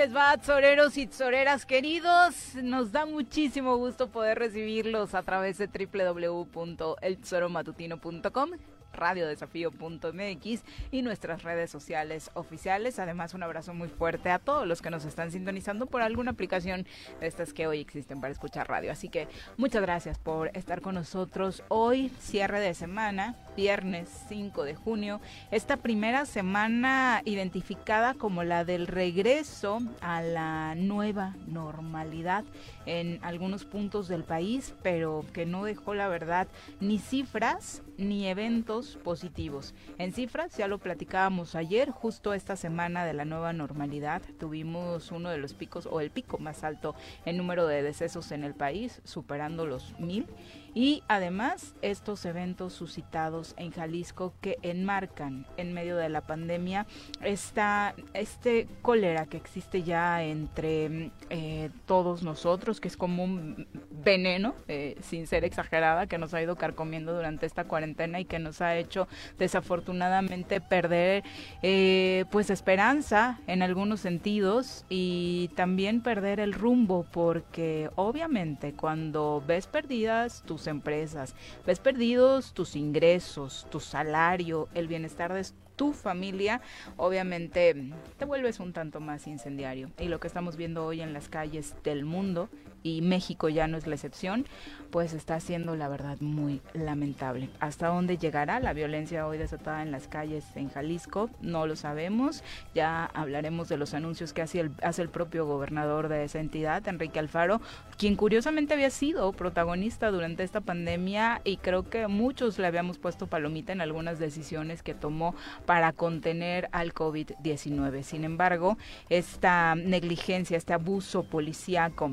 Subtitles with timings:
[0.00, 2.34] Les va, tzoreros y tzoreras queridos?
[2.54, 8.50] Nos da muchísimo gusto poder recibirlos a través de www.eltzoromatutino.com
[8.92, 12.98] radiodesafío.mx y nuestras redes sociales oficiales.
[12.98, 16.86] Además, un abrazo muy fuerte a todos los que nos están sintonizando por alguna aplicación
[17.20, 18.92] de estas que hoy existen para escuchar radio.
[18.92, 24.74] Así que muchas gracias por estar con nosotros hoy, cierre de semana, viernes 5 de
[24.74, 32.39] junio, esta primera semana identificada como la del regreso a la nueva normalidad
[32.86, 36.48] en algunos puntos del país, pero que no dejó la verdad
[36.80, 39.74] ni cifras ni eventos positivos.
[39.98, 45.30] En cifras, ya lo platicábamos ayer, justo esta semana de la nueva normalidad, tuvimos uno
[45.30, 46.94] de los picos o el pico más alto
[47.24, 50.26] en número de decesos en el país, superando los mil
[50.74, 56.86] y además estos eventos suscitados en Jalisco que enmarcan en medio de la pandemia
[57.22, 64.54] esta este cólera que existe ya entre eh, todos nosotros que es como un veneno
[64.68, 68.60] eh, sin ser exagerada que nos ha ido carcomiendo durante esta cuarentena y que nos
[68.60, 71.24] ha hecho desafortunadamente perder
[71.62, 79.66] eh, pues esperanza en algunos sentidos y también perder el rumbo porque obviamente cuando ves
[79.66, 81.34] perdidas tus empresas,
[81.66, 85.40] ves perdidos tus ingresos, tu salario, el bienestar de
[85.80, 86.60] tu familia,
[86.98, 87.74] obviamente
[88.18, 89.90] te vuelves un tanto más incendiario.
[89.98, 92.50] Y lo que estamos viendo hoy en las calles del mundo
[92.82, 94.46] y México ya no es la excepción,
[94.90, 97.48] pues está siendo la verdad muy lamentable.
[97.60, 101.30] ¿Hasta dónde llegará la violencia hoy desatada en las calles en Jalisco?
[101.40, 102.42] No lo sabemos.
[102.74, 106.86] Ya hablaremos de los anuncios que hace el, hace el propio gobernador de esa entidad,
[106.88, 107.60] Enrique Alfaro,
[107.96, 113.26] quien curiosamente había sido protagonista durante esta pandemia y creo que muchos le habíamos puesto
[113.26, 115.34] palomita en algunas decisiones que tomó
[115.70, 118.02] para contener al COVID-19.
[118.02, 118.76] Sin embargo,
[119.08, 122.10] esta negligencia, este abuso policíaco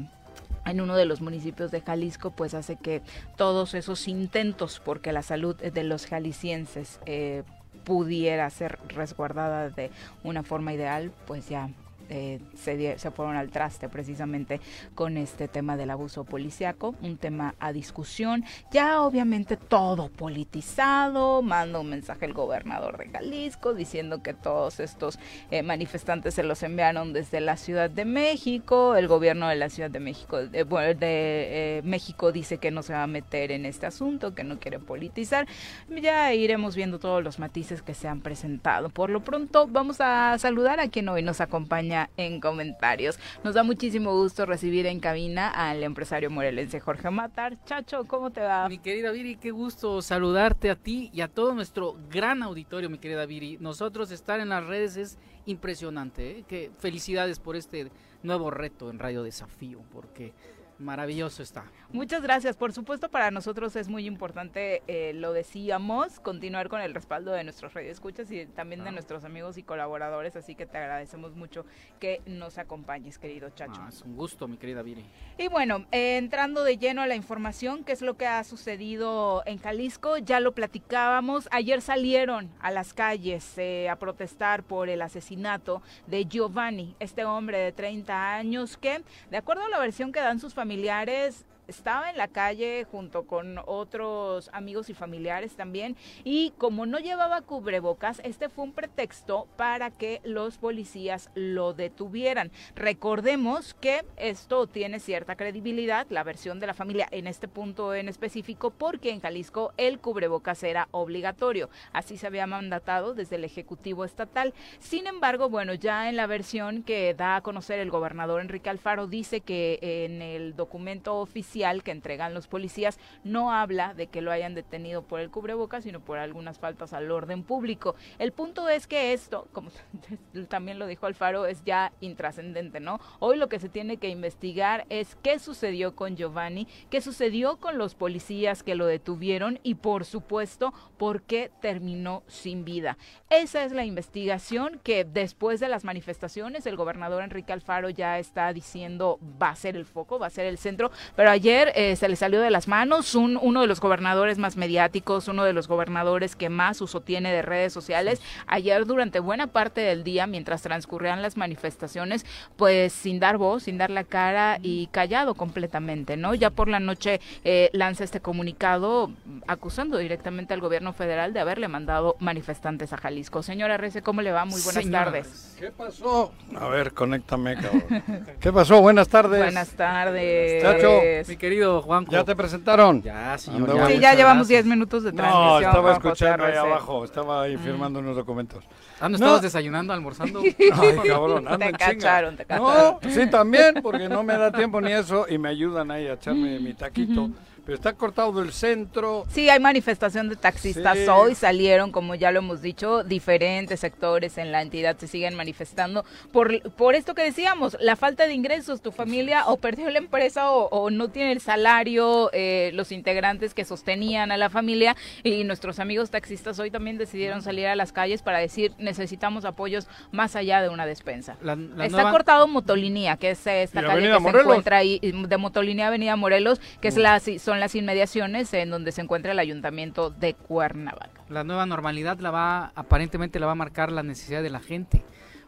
[0.68, 3.02] en uno de los municipios de Jalisco, pues hace que
[3.36, 7.42] todos esos intentos porque la salud de los jaliscienses eh,
[7.84, 9.90] pudiera ser resguardada de
[10.24, 11.72] una forma ideal, pues ya
[12.10, 14.60] eh, se, se, fueron al traste precisamente
[14.96, 21.80] con este tema del abuso policiaco, un tema a discusión, ya obviamente todo politizado, manda
[21.80, 25.20] un mensaje el gobernador de Jalisco diciendo que todos estos
[25.52, 29.90] eh, manifestantes se los enviaron desde la Ciudad de México, el gobierno de la Ciudad
[29.90, 34.34] de México, de, de México dice que no se va a meter en este asunto,
[34.34, 35.48] que no quiere politizar,
[35.90, 38.90] ya iremos viendo todos los matices que se han presentado.
[38.90, 43.20] Por lo pronto vamos a saludar a quien hoy nos acompaña en comentarios.
[43.44, 47.58] Nos da muchísimo gusto recibir en cabina al empresario morelense Jorge Matar.
[47.66, 48.70] Chacho, ¿cómo te va?
[48.70, 53.00] Mi querida Viri, qué gusto saludarte a ti y a todo nuestro gran auditorio, mi
[53.00, 53.58] querida Viri.
[53.60, 56.40] Nosotros estar en las redes es impresionante.
[56.40, 56.46] ¿eh?
[56.48, 57.92] Que felicidades por este
[58.24, 60.34] nuevo reto en Radio Desafío, porque
[60.80, 61.66] Maravilloso está.
[61.92, 62.56] Muchas gracias.
[62.56, 67.44] Por supuesto, para nosotros es muy importante, eh, lo decíamos, continuar con el respaldo de
[67.44, 70.36] nuestros radioescuchas y también de nuestros amigos y colaboradores.
[70.36, 71.66] Así que te agradecemos mucho
[72.00, 73.82] que nos acompañes, querido Chacho.
[73.82, 75.04] Ah, es un gusto, mi querida Viri.
[75.40, 79.42] Y bueno, eh, entrando de lleno a la información, ¿qué es lo que ha sucedido
[79.48, 80.18] en Jalisco?
[80.20, 81.48] Ya lo platicábamos.
[81.52, 87.58] Ayer salieron a las calles eh, a protestar por el asesinato de Giovanni, este hombre
[87.58, 89.02] de 30 años que,
[89.32, 93.28] de acuerdo a la versión que dan sus familiares, familiares estaba en la calle junto
[93.28, 99.48] con otros amigos y familiares también y como no llevaba cubrebocas, este fue un pretexto
[99.58, 102.52] para que los policías lo detuvieran.
[102.76, 108.08] Recordemos que esto tiene cierta credibilidad, la versión de la familia en este punto en
[108.08, 111.70] específico, porque en Jalisco el cubrebocas era obligatorio.
[111.94, 114.54] Así se había mandatado desde el Ejecutivo Estatal.
[114.80, 119.08] Sin embargo, bueno, ya en la versión que da a conocer el gobernador Enrique Alfaro
[119.08, 124.32] dice que en el documento oficial que entregan los policías no habla de que lo
[124.32, 127.96] hayan detenido por el cubrebocas, sino por algunas faltas al orden público.
[128.20, 129.72] El punto es que esto, como
[130.50, 133.00] también lo dijo Alfaro, es ya intrascendente, ¿no?
[133.20, 137.80] Hoy lo que se tiene que investigar es qué sucedió con Giovanni, qué sucedió con
[137.80, 142.98] los policías que lo detuvieron y, por supuesto, por qué terminó sin vida.
[143.30, 148.54] Esa es la investigación que después de las manifestaciones el gobernador Enrique Alfaro ya está
[148.54, 151.96] diciendo va a ser el foco, va a ser el centro, pero ayer ayer eh,
[151.96, 155.54] se le salió de las manos un, uno de los gobernadores más mediáticos, uno de
[155.54, 158.22] los gobernadores que más uso tiene de redes sociales.
[158.48, 162.26] Ayer durante buena parte del día, mientras transcurrían las manifestaciones,
[162.58, 166.36] pues sin dar voz, sin dar la cara y callado completamente, ¿no?
[166.36, 169.10] Ya por la noche eh, lanza este comunicado
[169.48, 173.42] acusando directamente al gobierno federal de haberle mandado manifestantes a Jalisco.
[173.42, 174.44] Señora Rece, ¿cómo le va?
[174.44, 175.56] Muy buenas tardes.
[175.58, 176.34] ¿Qué pasó?
[176.60, 178.04] A ver, conéctame, cabrón.
[178.42, 178.82] ¿Qué pasó?
[178.82, 179.40] Buenas tardes.
[179.40, 180.62] Buenas tardes.
[180.62, 181.02] Chacho
[181.38, 182.12] querido Juanjo.
[182.12, 183.02] ¿Ya te presentaron?
[183.02, 183.88] Ya, sí, ya.
[183.88, 185.52] Sí, ya llevamos 10 minutos de transmisión.
[185.52, 187.60] No, estaba escuchando ahí abajo, estaba ahí mm.
[187.60, 188.64] firmando unos documentos.
[189.00, 190.42] Ah, ¿no estabas desayunando, almorzando?
[190.74, 192.98] Ay, cabrón, te cacharon, te cacharon.
[193.04, 196.14] No, sí, también, porque no me da tiempo ni eso y me ayudan ahí a
[196.14, 197.30] echarme mi taquito
[197.68, 199.26] pero está cortado del centro.
[199.30, 204.54] Sí, hay manifestación de taxistas hoy, salieron, como ya lo hemos dicho, diferentes sectores en
[204.54, 208.94] la entidad se siguen manifestando por, por esto que decíamos, la falta de ingresos, tu
[208.94, 214.32] familia o perdió la empresa o, no tiene el salario, eh, los integrantes que sostenían
[214.32, 218.40] a la familia y nuestros amigos taxistas hoy también decidieron salir a las calles para
[218.40, 221.36] decir necesitamos apoyos más allá de una despensa.
[221.84, 226.62] está cortado Motolinía, que es esta calle que se encuentra ahí, de Motolinía Avenida Morelos,
[226.80, 227.20] que es la,
[227.58, 231.24] son las inmediaciones en donde se encuentra el ayuntamiento de Cuernavaca.
[231.28, 235.04] La nueva normalidad la va, aparentemente la va a marcar la necesidad de la gente.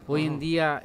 [0.08, 0.82] Hoy en día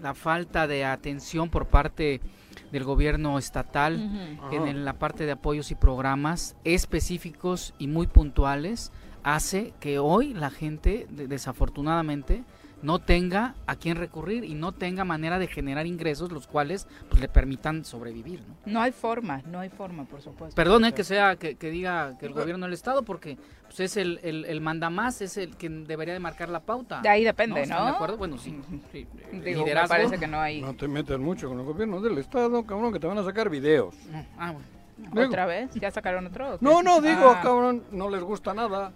[0.00, 2.22] la falta de atención por parte
[2.70, 8.92] del gobierno estatal en, la parte de apoyos y programas específicos y muy puntuales
[9.22, 12.44] hace que hoy la gente desafortunadamente
[12.82, 17.20] no tenga a quién recurrir y no tenga manera de generar ingresos los cuales pues,
[17.20, 18.40] le permitan sobrevivir.
[18.40, 18.72] ¿no?
[18.72, 20.54] no hay forma, no hay forma, por supuesto.
[20.54, 24.44] Perdón que sea que, diga que el gobierno del Estado, porque pues, es el, el,
[24.44, 27.00] el mandamás, es el que debería de marcar la pauta.
[27.00, 27.78] De ahí depende, ¿no?
[27.78, 27.84] ¿no?
[27.86, 28.16] de acuerdo?
[28.16, 28.60] Bueno, sí.
[28.90, 29.06] sí.
[29.44, 30.60] Digo, me parece que no hay...
[30.60, 33.48] No te metas mucho con el gobierno del Estado, cabrón, que te van a sacar
[33.48, 33.94] videos.
[34.38, 35.26] Ah, bueno.
[35.26, 35.70] ¿Otra vez?
[35.74, 36.58] ¿Ya sacaron otro?
[36.60, 37.40] No, no, digo, ah.
[37.42, 38.92] cabrón, no les gusta nada.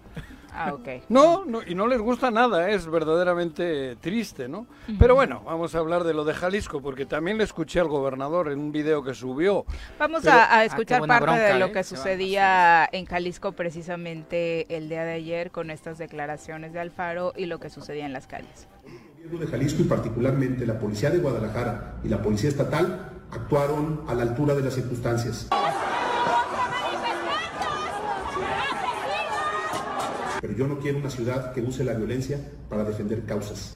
[0.53, 1.03] Ah, ok.
[1.09, 4.65] No, no, y no les gusta nada, es verdaderamente triste, ¿no?
[4.99, 8.51] Pero bueno, vamos a hablar de lo de Jalisco, porque también le escuché al gobernador
[8.51, 9.65] en un video que subió.
[9.99, 11.71] Vamos a, escuchar ah, parte de lo ¿eh?
[11.71, 17.45] que sucedía en Jalisco precisamente el día de ayer con estas declaraciones de Alfaro y
[17.45, 18.67] lo que sucedía en las calles.
[18.85, 24.05] El gobierno de Jalisco y particularmente la Policía de Guadalajara y la Policía Estatal actuaron
[24.07, 25.47] a la altura de las circunstancias.
[30.41, 32.39] Pero yo no quiero una ciudad que use la violencia
[32.69, 33.73] para defender causas.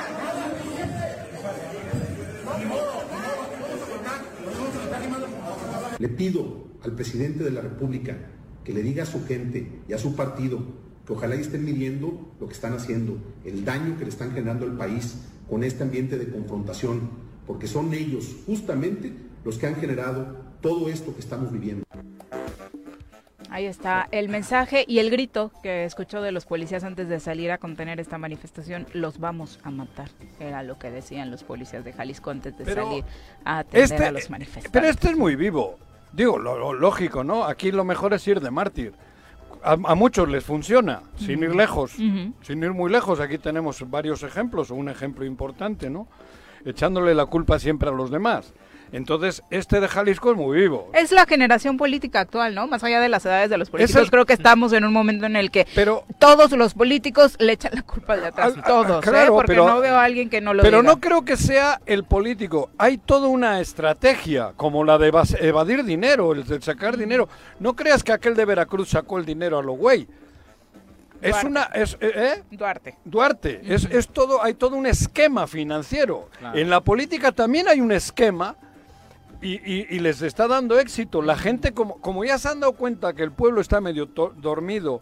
[5.98, 8.18] Le pido al presidente de la República
[8.64, 10.60] que le diga a su gente y a su partido
[11.06, 14.78] que ojalá estén midiendo lo que están haciendo, el daño que le están generando al
[14.78, 15.18] país
[15.50, 17.10] con este ambiente de confrontación,
[17.48, 19.12] porque son ellos justamente
[19.44, 21.84] los que han generado todo esto que estamos viviendo.
[23.52, 27.52] Ahí está el mensaje y el grito que escuchó de los policías antes de salir
[27.52, 30.10] a contener esta manifestación, los vamos a matar.
[30.40, 33.04] Era lo que decían los policías de Jalisco antes de salir
[33.44, 34.72] a atender este, a los manifestantes.
[34.72, 35.78] Pero este es muy vivo.
[36.14, 37.44] Digo, lo, lógico, ¿no?
[37.44, 38.94] Aquí lo mejor es ir de mártir.
[39.64, 43.20] A, muchos les funciona, sin ir lejos, sin ir muy lejos.
[43.20, 46.08] Aquí tenemos varios ejemplos, un ejemplo importante, ¿no?
[46.64, 48.54] Echándole la culpa siempre a los demás.
[48.92, 50.90] Entonces, este de Jalisco es muy vivo.
[50.94, 52.68] Es la generación política actual, ¿no?
[52.68, 55.36] Más allá de las edades de los políticos, creo que estamos en un momento en
[55.36, 55.66] el que
[56.20, 58.54] todos los políticos le echan la culpa de atrás.
[58.66, 59.26] todos, ¿eh?
[59.30, 62.70] Porque no veo a alguien que no lo Pero no creo que sea el político.
[62.78, 67.30] Hay toda una estrategia, como la de evadir dinero, el de sacar dinero.
[67.60, 70.08] No creas que aquel de Veracruz sacó el dinero a lo güey.
[71.22, 71.64] Es una.
[71.74, 72.12] Es, ¿eh?
[72.16, 72.44] ¿eh?
[72.52, 72.98] Duarte.
[73.06, 73.62] Duarte.
[73.64, 76.30] es, es, todo, hay todo un esquema financiero.
[76.54, 78.56] En la política también hay un esquema
[79.42, 81.22] y, les está dando éxito.
[81.22, 85.02] La gente, como, como ya se han dado cuenta que el pueblo está medio dormido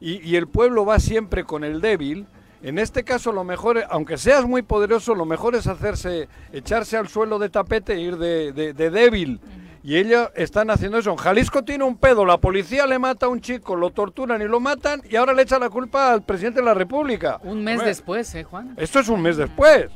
[0.00, 2.26] y, el pueblo va siempre con el débil,
[2.62, 7.08] en este caso lo mejor, aunque seas muy poderoso, lo mejor es hacerse, echarse al
[7.08, 9.40] suelo de tapete e ir de, de débil.
[9.82, 11.10] Y ellos están haciendo eso.
[11.10, 14.44] En Jalisco tiene un pedo, la policía le mata a un chico, lo torturan y
[14.44, 17.40] lo matan y ahora le echa la culpa al presidente de la República.
[17.42, 18.74] Un mes después, ¿eh, Juan?
[18.76, 19.90] Esto es un mes después.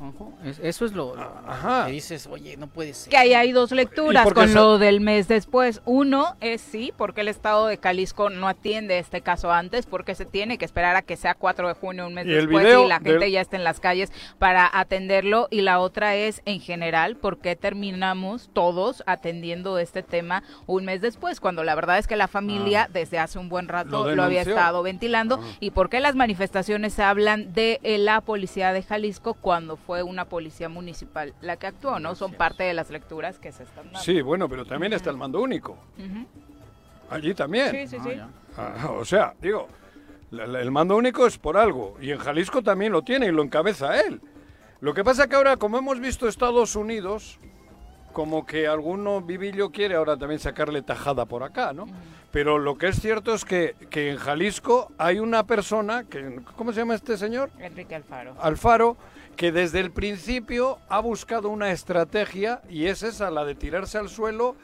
[0.62, 1.14] Eso es lo,
[1.86, 3.10] que dices, oye, no puede ser.
[3.10, 5.80] Que ahí hay dos lecturas con lo del mes después.
[5.84, 10.24] Uno es sí, porque el estado de Jalisco no atiende este caso antes, porque se
[10.24, 13.30] tiene que esperar a que sea 4 de junio, un mes después, y la gente
[13.30, 15.48] ya esté en las calles para atenderlo.
[15.50, 21.00] Y la otra es, en general, ¿por qué terminamos todos atendiendo este tema un mes
[21.00, 22.90] después, cuando la verdad es que la familia ah.
[22.92, 25.40] desde hace un buen rato lo, había estado ventilando.
[25.42, 25.56] Ah.
[25.60, 30.24] ¿Y por qué las manifestaciones hablan de eh, la policía de Jalisco cuando fue una
[30.26, 31.98] policía municipal la que actuó?
[31.98, 32.14] ¿no?
[32.14, 34.00] Son parte de las lecturas que se están dando.
[34.00, 35.76] Sí, bueno, pero también está el mando único.
[37.10, 37.70] Allí también.
[37.70, 38.20] Sí, sí, sí.
[38.56, 39.68] Ah, o sea, digo,
[40.32, 41.96] el mando único es por algo.
[42.00, 44.20] Y en Jalisco también lo tiene y lo encabeza él.
[44.80, 47.38] Lo que pasa que ahora, como hemos visto Estados Unidos,
[48.14, 51.86] como que alguno vivillo quiere ahora también sacarle tajada por acá, ¿no?
[52.30, 56.72] Pero lo que es cierto es que, que en Jalisco hay una persona, que, ¿cómo
[56.72, 57.50] se llama este señor?
[57.58, 58.34] Enrique Alfaro.
[58.40, 58.96] Alfaro,
[59.36, 64.08] que desde el principio ha buscado una estrategia y es esa, la de tirarse al
[64.08, 64.54] suelo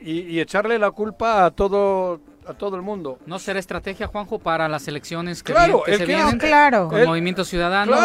[0.00, 3.18] y, y echarle la culpa a todo a todo el mundo.
[3.26, 6.88] ¿No será estrategia, Juanjo, para las elecciones que, claro, que se vienen claro.
[6.88, 7.96] con Movimiento Ciudadano?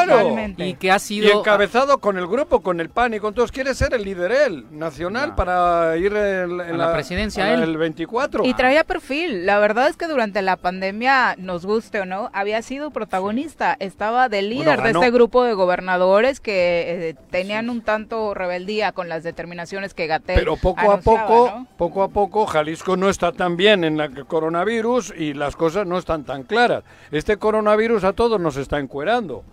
[0.57, 1.27] Y que ha sido...
[1.27, 3.51] Y encabezado con el grupo, con el PAN y con todos.
[3.51, 7.63] Quiere ser el líder él, nacional, para ir en, la, presidencia él.
[7.63, 8.45] el 24.
[8.45, 9.45] Y traía perfil.
[9.45, 13.75] La verdad es que durante la pandemia, nos guste o no, había sido protagonista.
[13.79, 19.09] Estaba de líder de este grupo de gobernadores que eh, tenían un tanto rebeldía con
[19.09, 23.55] las determinaciones que Gatel Pero poco a poco, poco a poco, Jalisco no está tan
[23.55, 26.83] bien en la coronavirus y las cosas no están tan claras.
[27.11, 29.43] Este coronavirus a todos nos está encuerando.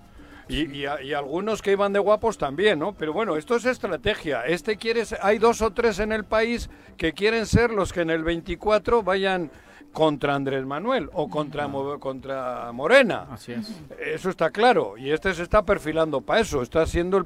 [0.49, 2.95] Y, y, algunos que iban de guapos también, ¿no?
[2.95, 4.47] Pero bueno, esto es estrategia.
[4.47, 8.09] Este quiere, hay dos o tres en el país que quieren ser los que en
[8.09, 9.51] el 24 vayan
[9.93, 11.69] contra Andrés Manuel o contra,
[11.99, 13.27] contra Morena.
[13.31, 13.73] Así es.
[13.99, 14.97] Eso está claro.
[14.97, 16.63] Y este se está perfilando para eso.
[16.63, 17.25] Está siendo el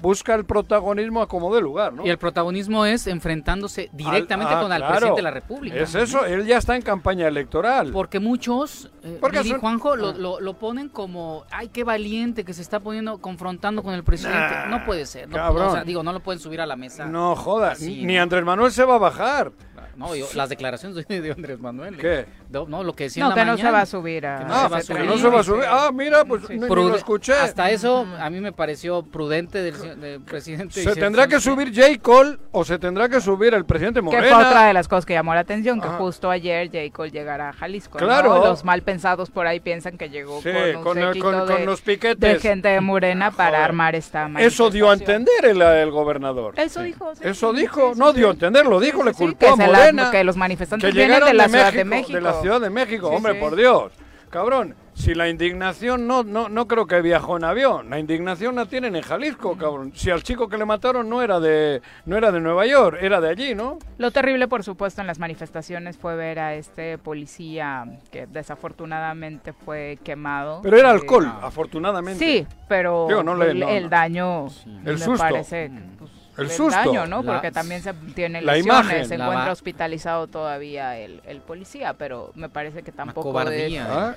[0.00, 2.06] busca el protagonismo a como de lugar, ¿no?
[2.06, 5.76] Y el protagonismo es enfrentándose directamente ah, con el presidente de la República.
[5.76, 6.24] Es eso.
[6.24, 7.90] Él ya está en campaña electoral.
[7.92, 10.38] Porque muchos, eh, Porque Juanjo, lo, ah.
[10.40, 14.54] lo, ponen como, ay, qué valiente que se está poniendo, confrontando con el presidente.
[14.68, 15.28] no puede ser.
[15.28, 17.06] No, digo, no lo pueden subir a la mesa.
[17.06, 17.80] No jodas.
[17.80, 19.52] ni Andrés Manuel se va a bajar.
[19.96, 21.96] No, las declaraciones de Andrés Manuel.
[21.96, 22.26] ¿Qué?
[22.50, 24.40] No, lo que decía no, que no se va a subir a...
[24.40, 24.80] no,
[25.18, 25.64] se va a subir.
[25.68, 27.34] Ah, mira, pues lo escuché.
[27.34, 30.82] Hasta eso a mí me pareció prudente del, presidente.
[30.82, 31.98] Se tendrá que subir J.
[32.00, 34.22] Cole o se tendrá que subir el presidente Morena.
[34.22, 36.78] Que fue otra de las cosas que llamó la atención, que justo ayer J.
[36.92, 37.98] Cole llegara a Jalisco.
[37.98, 38.44] Claro.
[38.44, 40.40] Los mal pensados por ahí piensan que llegó
[40.82, 42.20] con, un con, de, los piquetes.
[42.20, 46.54] de gente de Morena para armar esta Eso dio a entender el, el gobernador.
[46.58, 47.12] Eso dijo.
[47.20, 47.92] Eso dijo.
[47.96, 50.10] No dio a entender, lo dijo, le culpó a Morena.
[50.10, 52.12] que los manifestantes vienen de la Ciudad de México.
[52.12, 53.92] De la Ciudad de México, hombre, por Dios.
[54.34, 58.66] Cabrón, si la indignación no, no, no creo que viajó en avión, la indignación la
[58.66, 59.92] tienen en Jalisco, cabrón.
[59.94, 63.20] Si al chico que le mataron no era de, no era de Nueva York, era
[63.20, 63.78] de allí, ¿no?
[63.98, 69.98] Lo terrible, por supuesto, en las manifestaciones fue ver a este policía que desafortunadamente fue
[70.02, 70.62] quemado.
[70.62, 72.18] Pero era alcohol, afortunadamente.
[72.18, 74.46] Sí, pero el, daño
[74.84, 76.76] el me parece pues, el susto.
[76.76, 77.22] daño, ¿no?
[77.22, 82.48] Porque también se tiene la lesiones, se encuentra hospitalizado todavía el, el, policía, pero me
[82.48, 83.80] parece que tampoco es...
[83.80, 84.14] ¿Ah?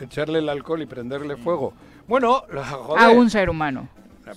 [0.00, 1.72] Echarle el alcohol y prenderle fuego.
[2.06, 2.44] Bueno,
[2.96, 3.88] a un ser humano.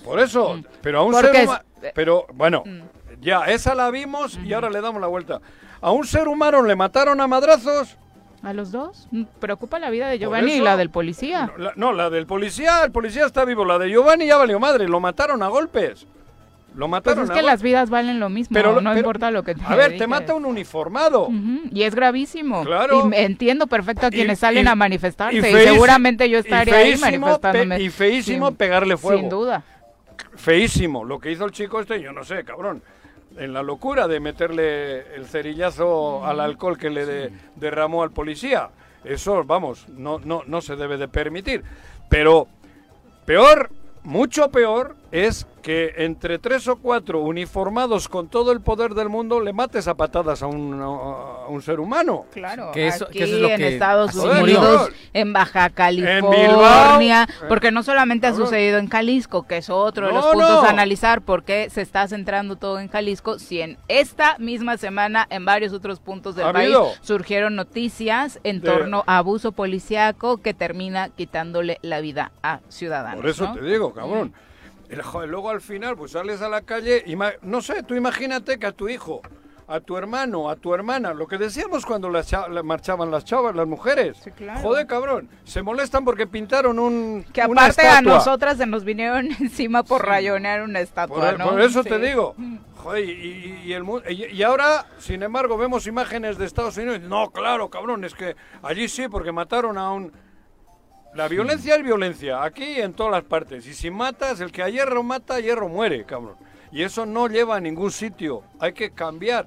[0.04, 0.64] Por eso, mm.
[0.80, 1.60] pero a un ser humano...
[1.94, 3.20] Pero bueno, mm.
[3.20, 5.40] ya, esa la vimos y ahora le damos la vuelta.
[5.80, 7.96] A un ser humano le mataron a madrazos.
[8.42, 9.08] ¿A los dos?
[9.12, 11.46] Mm, preocupa la vida de Giovanni y la del policía.
[11.46, 13.64] No la, no la, del policía, el policía está vivo.
[13.64, 16.06] La de Giovanni ya valió madre, lo mataron a golpes.
[16.74, 17.26] Lo mataron.
[17.26, 19.76] Pues es que las vidas valen lo mismo, pero, no importa lo que te A
[19.76, 21.28] ver, te mata un uniformado.
[21.70, 22.64] Y es gravísimo.
[22.64, 23.10] Claro.
[23.10, 25.38] Y entiendo perfecto a quienes salen a manifestarse.
[25.38, 27.80] Y, seguramente yo estaría ahí manifestándome.
[27.80, 29.20] y feísimo pegarle fuego.
[29.20, 29.64] Sin duda.
[30.34, 32.82] feísimo lo que hizo el chico este, yo no sé, cabrón.
[33.36, 38.68] En la locura de meterle el cerillazo al alcohol que le derramó al policía.
[39.04, 41.62] Eso, vamos, no, no, no se debe de permitir.
[42.08, 42.46] Pero
[43.24, 43.70] peor,
[44.02, 49.38] mucho peor, es que entre tres o cuatro uniformados con todo el poder del mundo
[49.40, 52.24] le mates a patadas a un, a un ser humano.
[52.32, 55.70] Claro, que eso, aquí que eso es lo en que Estados Unidos, en Baja.
[55.70, 60.32] California, Eh, porque no solamente ha sucedido en Jalisco, que es otro de los No,
[60.32, 60.62] puntos no.
[60.62, 65.44] a analizar, porque se está centrando todo en Jalisco, si en esta misma semana en
[65.44, 66.88] varios otros puntos del Ha país habido.
[67.02, 73.20] surgieron noticias en De- torno a abuso policiaco que termina quitándole la vida a ciudadanos.
[73.20, 73.54] Por eso ¿no?
[73.54, 74.32] te digo, cabrón.
[75.02, 78.66] Joder, luego al final, pues sales a la calle, ima- no sé, tú imagínate que
[78.66, 79.22] a tu hijo,
[79.68, 83.24] a tu hermano, a tu hermana, lo que decíamos cuando las cha- la- marchaban las
[83.24, 84.18] chavas, las mujeres.
[84.22, 84.60] Sí, claro.
[84.60, 89.26] Joder, cabrón, se molestan porque pintaron un Que una aparte a nosotras se nos vinieron
[89.40, 91.50] encima por rayonear una estatua, Por, ¿no?
[91.50, 91.88] por eso Sí.
[91.88, 92.34] te digo.
[92.76, 97.00] Joder, y, y- y el y, y ahora, sin embargo, vemos imágenes de Estados Unidos.
[97.00, 100.12] No, claro, cabrón, es que allí sí, porque mataron a un...
[101.14, 103.66] La violencia es violencia, aquí en todas las partes.
[103.66, 106.36] Y si matas, el que a hierro mata, a hierro muere, cabrón.
[106.70, 108.44] Y eso no lleva a ningún sitio.
[108.58, 109.46] Hay que cambiar.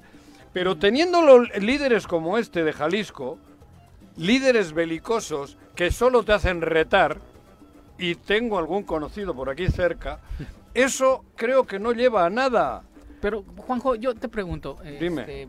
[0.52, 3.38] Pero teniendo los líderes como este de Jalisco,
[4.16, 7.20] líderes belicosos que solo te hacen retar,
[7.98, 10.20] y tengo algún conocido por aquí cerca,
[10.74, 12.82] eso creo que no lleva a nada.
[13.20, 14.78] Pero, Juanjo, yo te pregunto.
[15.00, 15.22] Dime.
[15.22, 15.48] este,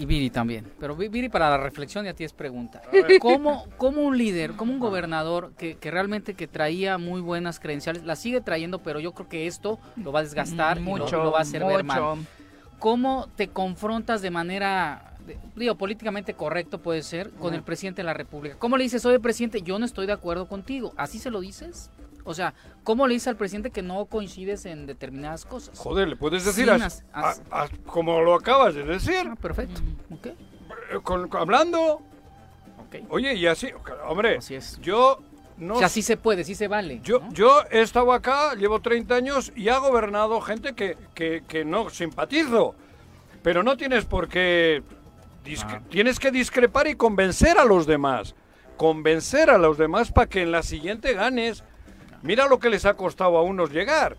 [0.00, 0.64] y Viri también.
[0.80, 2.80] Pero Vi- Viri para la reflexión y a ti es pregunta.
[2.90, 3.18] ver.
[3.20, 8.04] ¿Cómo, cómo un líder, como un gobernador que, que realmente que traía muy buenas credenciales,
[8.04, 11.22] la sigue trayendo, pero yo creo que esto lo va a desgastar y lo- mucho,
[11.22, 11.84] lo, va a hacer ver mucho.
[12.16, 12.26] mal?
[12.78, 15.12] ¿Cómo te confrontas de manera,
[15.54, 18.56] digo, políticamente correcto puede ser, con el presidente de la República?
[18.58, 20.94] ¿Cómo le dices, oye, presidente, yo no estoy de acuerdo contigo?
[20.96, 21.90] ¿Así se lo dices?
[22.24, 25.78] O sea, ¿cómo le dices al presidente que no coincides en determinadas cosas?
[25.78, 29.80] Joder, le puedes decir as- as- a- a- como lo acabas de decir, Ah, perfecto.
[30.12, 30.34] Ok, eh,
[31.02, 32.02] con- con- hablando.
[32.86, 32.96] ok.
[33.10, 33.68] Oye, y así,
[34.08, 34.78] hombre, Así es.
[34.80, 35.18] yo
[35.58, 37.00] no o sea, sí se puede, sí se vale.
[37.02, 37.32] Yo, ¿no?
[37.32, 41.90] yo he estado acá, llevo 30 años y ha gobernado gente que, que, que no
[41.90, 42.74] simpatizo.
[43.42, 44.82] Pero no tienes por qué...
[45.62, 45.80] Ah.
[45.88, 48.34] Tienes que discrepar y convencer a los demás.
[48.76, 51.64] Convencer a los demás para que en la siguiente ganes.
[52.22, 54.16] Mira lo que les ha costado a unos llegar.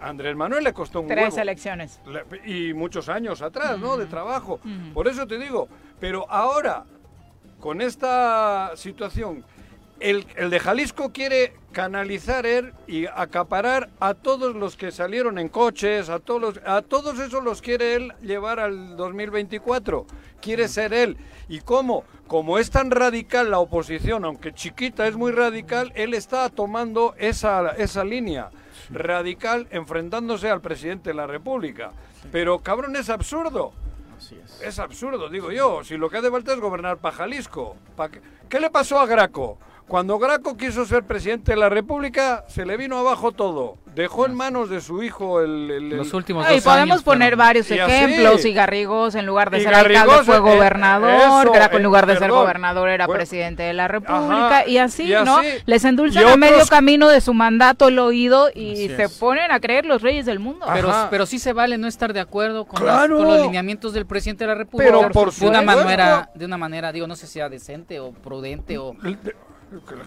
[0.00, 1.38] A Andrés Manuel le costó un Tres huevo.
[1.42, 2.00] elecciones.
[2.06, 3.96] Le- Y muchos años atrás, ¿no?
[3.96, 4.58] De trabajo.
[4.94, 5.68] Por eso te digo,
[5.98, 6.84] pero ahora,
[7.58, 9.44] con esta situación,
[10.00, 15.48] el, el de Jalisco quiere canalizar él y acaparar a todos los que salieron en
[15.48, 20.06] coches, a todos, los- a todos esos los quiere él llevar al 2024.
[20.40, 21.16] Quiere ser él.
[21.48, 22.04] ¿Y cómo?
[22.26, 27.70] Como es tan radical la oposición, aunque chiquita es muy radical, él está tomando esa,
[27.70, 28.50] esa línea
[28.90, 31.92] radical enfrentándose al presidente de la República.
[32.32, 33.72] Pero cabrón, es absurdo.
[34.62, 35.82] Es absurdo, digo yo.
[35.84, 37.76] Si lo que hace falta es gobernar para Jalisco.
[37.96, 38.20] ¿Pa qué?
[38.48, 39.58] ¿Qué le pasó a Graco?
[39.90, 43.76] Cuando Graco quiso ser presidente de la República, se le vino abajo todo.
[43.92, 45.68] Dejó en manos de su hijo el...
[45.68, 47.92] el- el- Los últimos No, y dos podemos años poner varios Y así.
[47.92, 48.44] ejemplos.
[48.44, 51.10] Y Garrigós, en lugar de Y ser alcalde, fue eh, gobernador.
[51.10, 54.46] eso, Graco, en eh, lugar de ser gobernador, era Bueno, presidente de la República.
[54.60, 55.38] ajá, y así, y ¿no?
[55.38, 55.48] así.
[55.66, 59.50] Les endulzan Y a medio otros- camino de su mandato el oído y se ponen
[59.50, 60.66] a creer los reyes del mundo.
[61.10, 63.16] Pero, sí se vale no estar de acuerdo con, Claro.
[63.18, 64.88] con los lineamientos del presidente de la República.
[64.92, 65.82] Pero por de una supuesto.
[65.84, 68.94] manera, de una manera, digo, no sé si sea decente o prudente o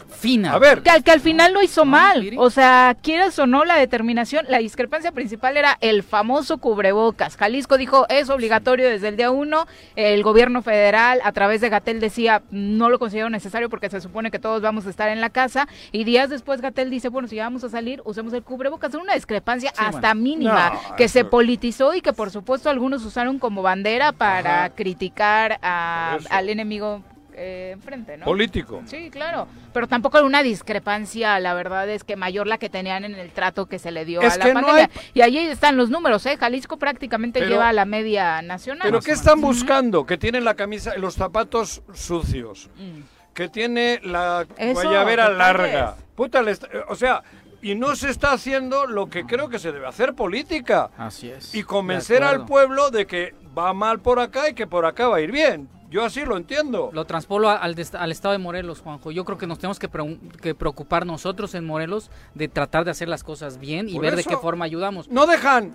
[0.09, 0.53] fina.
[0.53, 2.31] A ver, Que al, que al final lo hizo mal.
[2.37, 7.37] O sea, quieras o no la determinación, la discrepancia principal era el famoso cubrebocas.
[7.37, 9.67] Jalisco dijo es obligatorio desde el día uno.
[9.95, 14.31] El gobierno federal a través de Gatel decía no lo considero necesario porque se supone
[14.31, 15.67] que todos vamos a estar en la casa.
[15.91, 18.93] Y días después Gatel dice bueno si ya vamos a salir usemos el cubrebocas.
[18.93, 20.15] Es una discrepancia Sí, hasta bueno.
[20.21, 24.65] mínima No, que eso- se politizó y que por supuesto algunos usaron como bandera para
[24.65, 24.75] Ajá.
[24.75, 27.01] criticar a- al enemigo
[27.35, 28.25] eh, enfrente, ¿no?
[28.25, 28.81] político.
[28.85, 33.05] Sí, claro, pero tampoco era una discrepancia, la verdad es que mayor la que tenían
[33.05, 34.89] en el trato que se le dio Es a la que no pandemia.
[34.95, 36.37] hay- Y ahí están los números, ¿eh?
[36.37, 38.81] Jalisco prácticamente Pero- lleva a la media nacional.
[38.87, 40.05] ¿Pero qué están buscando?
[40.05, 42.69] Que tienen la camisa, los zapatos sucios.
[42.77, 43.01] Mm.
[43.33, 45.95] que tiene la Eso, guayabera larga.
[46.15, 46.43] Puta,
[46.87, 47.23] o sea,
[47.63, 50.91] y no se está haciendo lo que creo que se debe hacer política.
[50.99, 51.55] Así es.
[51.55, 55.17] Y convencer al pueblo de que va mal por acá y que por acá va
[55.17, 55.67] a ir bien.
[55.93, 56.89] Yo así lo entiendo.
[56.91, 59.11] Lo transpolo al, estado de Morelos, Juanjo.
[59.11, 62.89] Yo creo que nos tenemos que, pre- que preocupar nosotros en Morelos de tratar de
[62.89, 65.07] hacer las cosas bien y Por ver de qué forma ayudamos.
[65.09, 65.71] No dejan,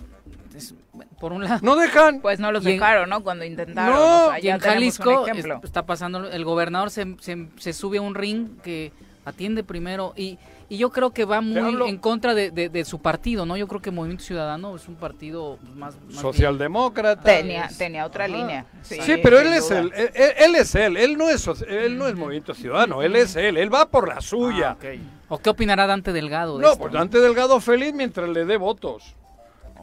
[0.53, 0.75] Es-
[1.21, 1.59] por un lado.
[1.63, 2.19] no dejan.
[2.19, 3.23] Pues no los Y en- dejaron, ¿no?
[3.23, 3.95] Cuando intentaron.
[3.95, 5.55] No, o sea, y ya en Jalisco ejemplo.
[5.59, 8.91] es- está pasando, el gobernador se, se- se sube a un ring que
[9.23, 10.37] atiende primero y,
[10.69, 13.57] y yo creo que va muy en contra de, de, su partido, ¿no?
[13.57, 15.97] Yo creo que Movimiento Ciudadano es un partido más...
[16.09, 17.23] Socialdemócrata.
[17.23, 18.65] Tenía, tenía otra línea.
[18.83, 22.53] Sí, pero él es, él, él, es él, él no es, él no es Movimiento
[22.53, 24.77] Ciudadano, él es él, él va por la suya.
[24.81, 24.87] Ah,
[25.27, 26.59] ¿O qué opinará Dante Delgado?
[26.59, 29.15] no, pues Dante Delgado feliz mientras le dé votos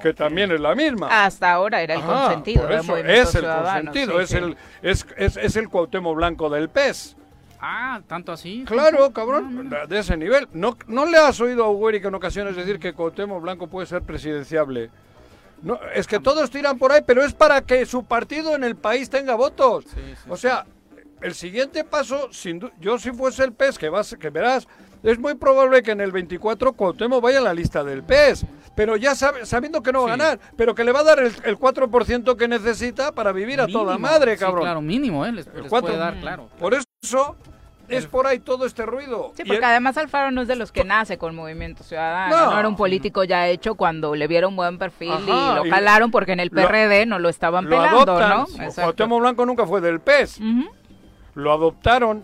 [0.00, 1.24] que también es la misma.
[1.24, 2.62] Hasta ahora era el consentido.
[2.62, 2.72] Por
[3.10, 7.16] es el consentido, es, El, es, es, es, el Cuauhtémoc Blanco del PES.
[7.60, 8.64] Ah, tanto así.
[8.66, 10.48] Claro, cabrón, de ese nivel.
[10.52, 14.02] ¿No, no le has oído a Ugueric en ocasiones decir que Cuauhtémoc Blanco puede ser
[14.02, 14.90] presidenciable?
[15.62, 18.76] No, es que todos tiran por ahí, pero es para que su partido en el
[18.76, 19.86] país tenga votos.
[20.28, 20.66] o sea,
[21.22, 24.68] el siguiente paso, sin yo si fuese el PES, que, vas, que verás,
[25.02, 28.96] es muy probable que en el 24 Cuauhtémoc vaya a la lista del PES pero
[28.96, 31.58] ya sabiendo que no va a ganar, pero que le va a dar el, el
[31.58, 34.62] 4% que necesita para vivir a toda madre, cabrón.
[34.62, 35.32] claro, mínimo, ¿eh?
[35.32, 36.50] Les, puede dar, claro.
[36.60, 36.85] Por eso
[37.88, 39.32] es por ahí todo este ruido.
[39.36, 42.58] Sí, porque además Alfaro no es de los que nace con Movimiento Ciudadano, no.
[42.58, 46.40] era un político ya hecho cuando le vieron buen perfil y lo jalaron porque en
[46.40, 48.46] el PRD no lo estaban lo pelando, ¿no?
[48.74, 50.40] Cuauhtémoc Blanco nunca fue del PES.
[51.34, 52.22] Lo adoptaron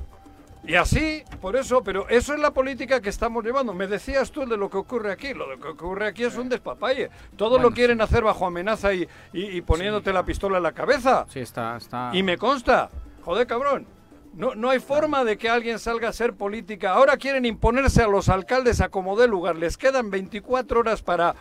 [0.64, 3.74] y así, por eso, pero eso es la política que estamos llevando.
[3.74, 5.34] Me decías tú de lo que ocurre aquí.
[5.34, 7.10] Lo que ocurre aquí es un despapalle.
[7.36, 11.26] Todos lo quieren hacer bajo amenaza y, y, poniéndote la pistola en la cabeza.
[11.28, 12.10] Sí, está, está.
[12.12, 12.90] Y me consta.
[13.24, 13.86] Joder, cabrón.
[14.34, 16.92] No, no hay forma de que alguien salga a hacer política.
[16.92, 19.56] Ahora quieren imponerse a los alcaldes a como dé lugar.
[19.56, 21.34] Les quedan 24 horas para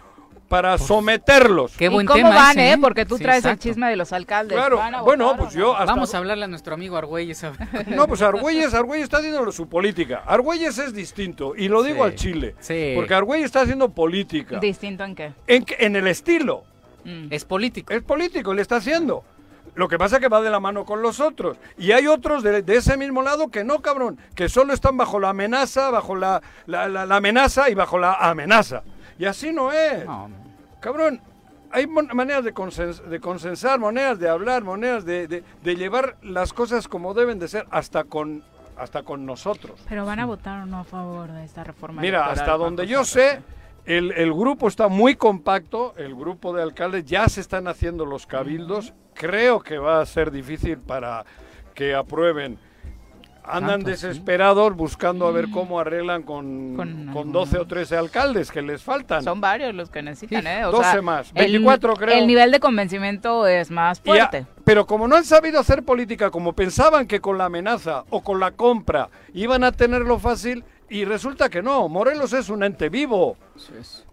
[0.52, 1.78] para someterlos.
[1.78, 2.78] Qué buen ¿Y cómo van, eh?
[2.80, 4.58] Porque tú traes el chisme de los alcaldes.
[4.58, 5.74] Claro, bueno, pues yo...
[5.74, 7.42] Vamos a hablarle a nuestro amigo Argüelles.
[7.88, 10.24] no, pues Argüelles, Argüelles está haciendo su política.
[10.26, 12.56] Argüelles es distinto, y lo digo al Chile.
[12.60, 12.92] Sí.
[12.96, 14.60] Porque Argüelles está haciendo política.
[14.60, 15.32] ¿Distinto en qué?
[15.48, 16.66] En, en el estilo.
[17.06, 17.28] Mm.
[17.30, 17.94] Es político.
[17.94, 19.24] Es político, le está haciendo.
[19.76, 21.58] Lo que pasa es que va de la mano con los otros.
[21.78, 25.30] Y hay otros de, ese mismo lado que no, cabrón, que solo están bajo la
[25.30, 28.84] amenaza, bajo la, la, la amenaza y bajo la amenaza.
[29.18, 30.06] Y así no es.
[30.80, 31.22] Cabrón,
[31.72, 32.52] hay maneras de,
[33.10, 38.04] de, consensar, maneras de hablar, maneras de, llevar las cosas como deben de ser, hasta
[38.04, 38.44] con
[38.78, 39.80] hasta con nosotros.
[39.88, 42.02] Pero van a votar o no a favor de esta reforma.
[42.02, 43.44] Mira, hasta donde yo sé,
[43.86, 48.26] el, el, grupo está muy compacto, el grupo de alcaldes ya se están haciendo los
[48.26, 48.96] cabildos.
[49.14, 51.26] Creo que va a ser difícil para
[51.74, 52.58] que aprueben
[53.44, 55.52] andan desesperados buscando a ver mm.
[55.52, 56.76] cómo arreglan con,
[57.12, 59.24] con, 12 o 13 alcaldes que les faltan.
[59.24, 60.62] Son varios los que necesitan, ¿eh?
[60.62, 62.18] 12 más, 24 creo.
[62.18, 64.46] El nivel de convencimiento es más fuerte.
[64.64, 68.40] pero como no han sabido hacer política, como pensaban que con la amenaza o con
[68.40, 73.38] la compra iban a tenerlo fácil, y resulta que no, Morelos es un ente vivo.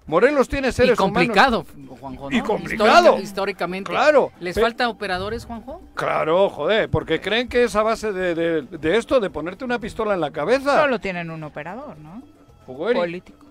[0.08, 1.66] Morelos tiene seres y complicado,
[2.00, 3.18] Juanjo, Y complicado.
[3.18, 3.90] históricamente.
[3.90, 4.32] Claro.
[4.40, 5.82] ¿Les falta operadores, Juanjo?
[5.94, 10.14] Claro, joder, porque creen que es a base de, de, esto, de ponerte una pistola
[10.14, 10.80] en la cabeza.
[10.80, 12.22] Solo tienen un operador, ¿no?
[12.66, 13.46] Político.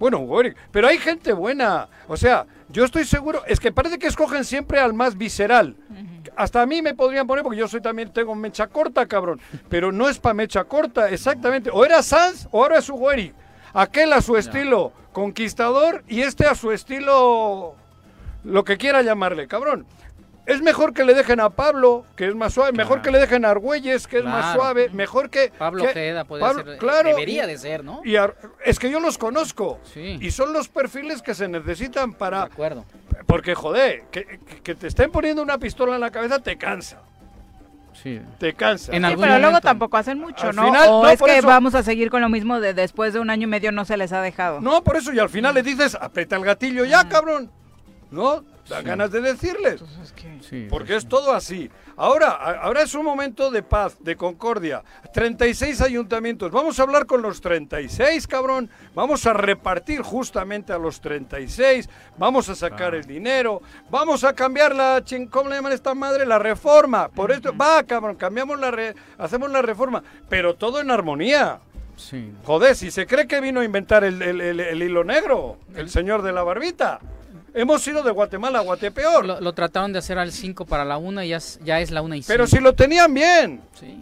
[0.00, 0.26] Bueno,
[0.72, 1.88] pero hay gente buena.
[2.08, 5.76] O sea, yo estoy seguro, es que parece que escogen siempre al más visceral.
[6.34, 9.40] Hasta a mí me podrían poner, porque yo soy también, tengo mecha corta, cabrón.
[9.68, 11.70] Pero no es para mecha corta, exactamente.
[11.72, 13.32] O era Sanz o ahora es Ugueri.
[13.72, 17.74] Aquel a su estilo conquistador y este a su estilo
[18.44, 19.86] lo que quiera llamarle, cabrón.
[20.44, 23.44] Es mejor que le dejen a Pablo, que es más suave, mejor que le dejen
[23.44, 25.52] a Argüelles, que es más suave, mejor que...
[25.56, 28.00] Pablo que, puede ser, claro, debería de ser, ¿no?
[28.04, 28.16] Y
[28.64, 32.38] es que yo los conozco, y son los perfiles que se necesitan para...
[32.38, 32.84] De acuerdo.
[33.26, 37.00] Porque, joder, que, que te estén poniendo una pistola en la cabeza te cansa.
[37.92, 38.20] Sí.
[38.38, 38.92] Te cansa.
[38.92, 40.68] pero luego tampoco hacen mucho, ¿no?
[40.68, 43.50] o es que vamos a seguir con lo mismo de después de un año y
[43.50, 44.60] medio no se les ha dejado.
[44.60, 47.50] No, por eso, y al final le dices, aprieta el gatillo ya, cabrón.
[48.12, 48.44] ¿No?
[48.68, 49.82] Da ganas de decirles.
[50.70, 51.70] porque es todo así.
[51.96, 54.84] Ahora, ahora es un momento de paz, de concordia.
[55.12, 56.52] 36 ayuntamientos.
[56.52, 58.70] Vamos a hablar con los 36, cabrón.
[58.94, 61.88] Vamos a repartir justamente a los 36.
[62.18, 63.62] Vamos a sacar el dinero.
[63.90, 65.02] Vamos a cambiar la...
[65.30, 66.26] ¿Cómo le llaman esta madre?
[66.26, 67.08] La reforma.
[67.08, 67.56] Por esto...
[67.56, 68.94] Va, cabrón, cambiamos la...
[69.18, 70.02] Hacemos la reforma.
[70.28, 71.60] Pero todo en armonía.
[71.96, 72.32] Sí.
[72.44, 76.32] Joder, si se cree que vino a inventar el, el hilo negro, el señor de
[76.32, 77.00] la barbita.
[77.54, 79.42] Hemos ido de Guatemala a Guatepeor.
[79.42, 82.14] Lo, trataron de hacer al 5 para la 1 y ya, ya es la 1
[82.14, 82.28] y 5.
[82.28, 83.60] Pero si lo tenían bien.
[83.78, 83.98] Sí.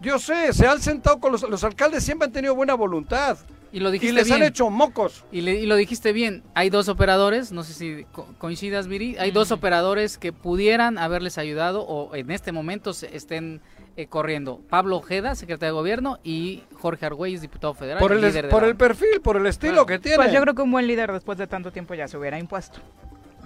[0.00, 3.38] Yo sé, se han sentado con los, los alcaldes, siempre han tenido buena voluntad.
[3.72, 5.24] Y, lo dijiste y les han hecho mocos.
[5.32, 8.06] Y, y, lo dijiste bien, hay dos operadores, no sé si
[8.38, 13.60] coincidas, Viri, hay dos operadores que pudieran haberles ayudado o en este momento se estén
[13.96, 17.98] eh, corriendo Pablo Ojeda, secretario de Gobierno, y Jorge Argüelles, diputado federal.
[17.98, 20.16] Por el, por el perfil, por el estilo que tiene.
[20.18, 22.78] Pues yo creo que un buen líder después de tanto tiempo ya se hubiera impuesto.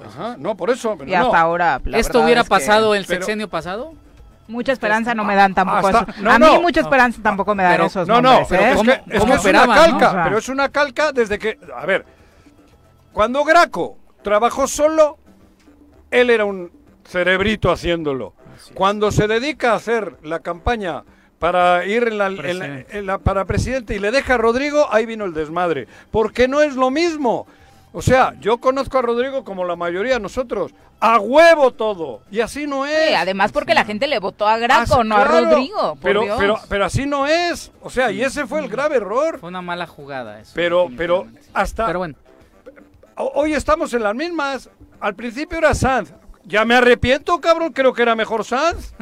[0.05, 0.97] Ajá, no, por eso.
[1.07, 1.81] y hasta ahora.
[1.93, 3.93] ¿Esto hubiera pasado el sexenio pasado?
[4.49, 6.61] Mucha esperanza no me dan tampoco no, a mí no.
[6.61, 8.71] mucha esperanza tampoco me dan Pero- esos No, no, pero ¿eh?
[8.71, 9.75] es ¿Cómo- que, es, que cómo es una esperaban, no?
[9.77, 12.05] calca, O sea- pero es una calca desde que, a ver,
[13.13, 15.19] cuando Graco trabajó solo,
[16.11, 16.73] él era un
[17.05, 18.35] cerebrito haciéndolo.
[18.75, 21.05] Cuando se dedica a hacer la campaña
[21.39, 24.87] para ir en la, en la- en la- para presidente y le deja a Rodrigo,
[24.93, 25.89] ahí vino el desmadre.
[26.11, 27.47] Porque no es lo mismo.
[27.93, 30.73] O sea, yo conozco a Rodrigo como la mayoría de nosotros.
[31.01, 32.21] A huevo todo.
[32.31, 33.09] Y así no es.
[33.09, 35.81] Sí, además porque la gente le votó a Graco, Ah, no claro, a Rodrigo.
[35.95, 36.37] por Pero, Dios.
[36.39, 37.73] pero, pero así no es.
[37.83, 39.39] O sea, y ese fue el grave error.
[39.41, 40.53] Fue una mala jugada eso.
[40.55, 42.15] Pero, pero hasta Pero bueno,
[43.17, 44.69] ho- hoy estamos en las mismas.
[45.01, 46.13] Al principio era Sanz.
[46.45, 47.73] Ya me arrepiento, cabrón.
[47.73, 48.95] Creo que era mejor Sanz.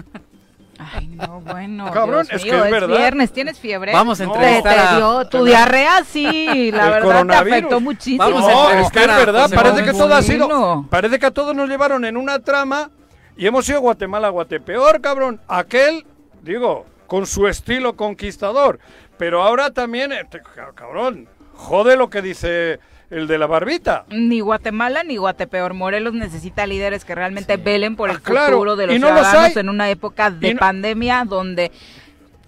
[0.79, 1.91] Ay, no, bueno.
[1.93, 2.97] Cabrón, Dios es que mío, es verdad.
[2.99, 3.93] viernes, ¿tienes fiebre?
[3.93, 4.33] vamos a No.
[4.33, 7.57] Te, entrevistar te a- dio tu diarrea, sí, la El verdad te coronavirus.
[7.59, 8.25] afectó muchísimo.
[8.25, 9.51] Vamos a No, es que es verdad.
[9.53, 10.87] Parece que todo ha sido.
[10.89, 12.91] Parece que a todos nos llevaron en una trama
[13.37, 15.41] y hemos ido Guatemala, Guatepeor, cabrón.
[15.49, 16.07] Aquel,
[16.43, 18.79] digo, con su estilo conquistador.
[19.17, 20.29] Pero ahora también, eh,
[20.77, 22.79] cabrón, jode lo que dice
[23.11, 24.05] el de la barbita.
[24.11, 25.75] Ni Guatemala ni Guatepeor.
[25.75, 29.09] Morelos necesita líderes que realmente velen por Ah, el claro, futuro de los y no
[29.09, 31.71] ciudadanos en una época de no- pandemia donde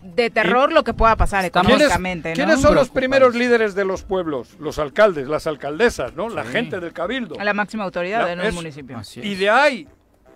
[0.03, 2.35] de terror lo que pueda pasar económicamente, ¿no?
[2.35, 4.57] ¿Quiénes son los primeros líderes de los pueblos?
[4.59, 6.29] Los alcaldes, las alcaldesas, ¿no?
[6.31, 6.53] La Sí.
[6.53, 7.35] gente del cabildo.
[7.39, 8.99] La máxima autoridad La- en un es- municipio.
[9.17, 9.87] Y de ahí,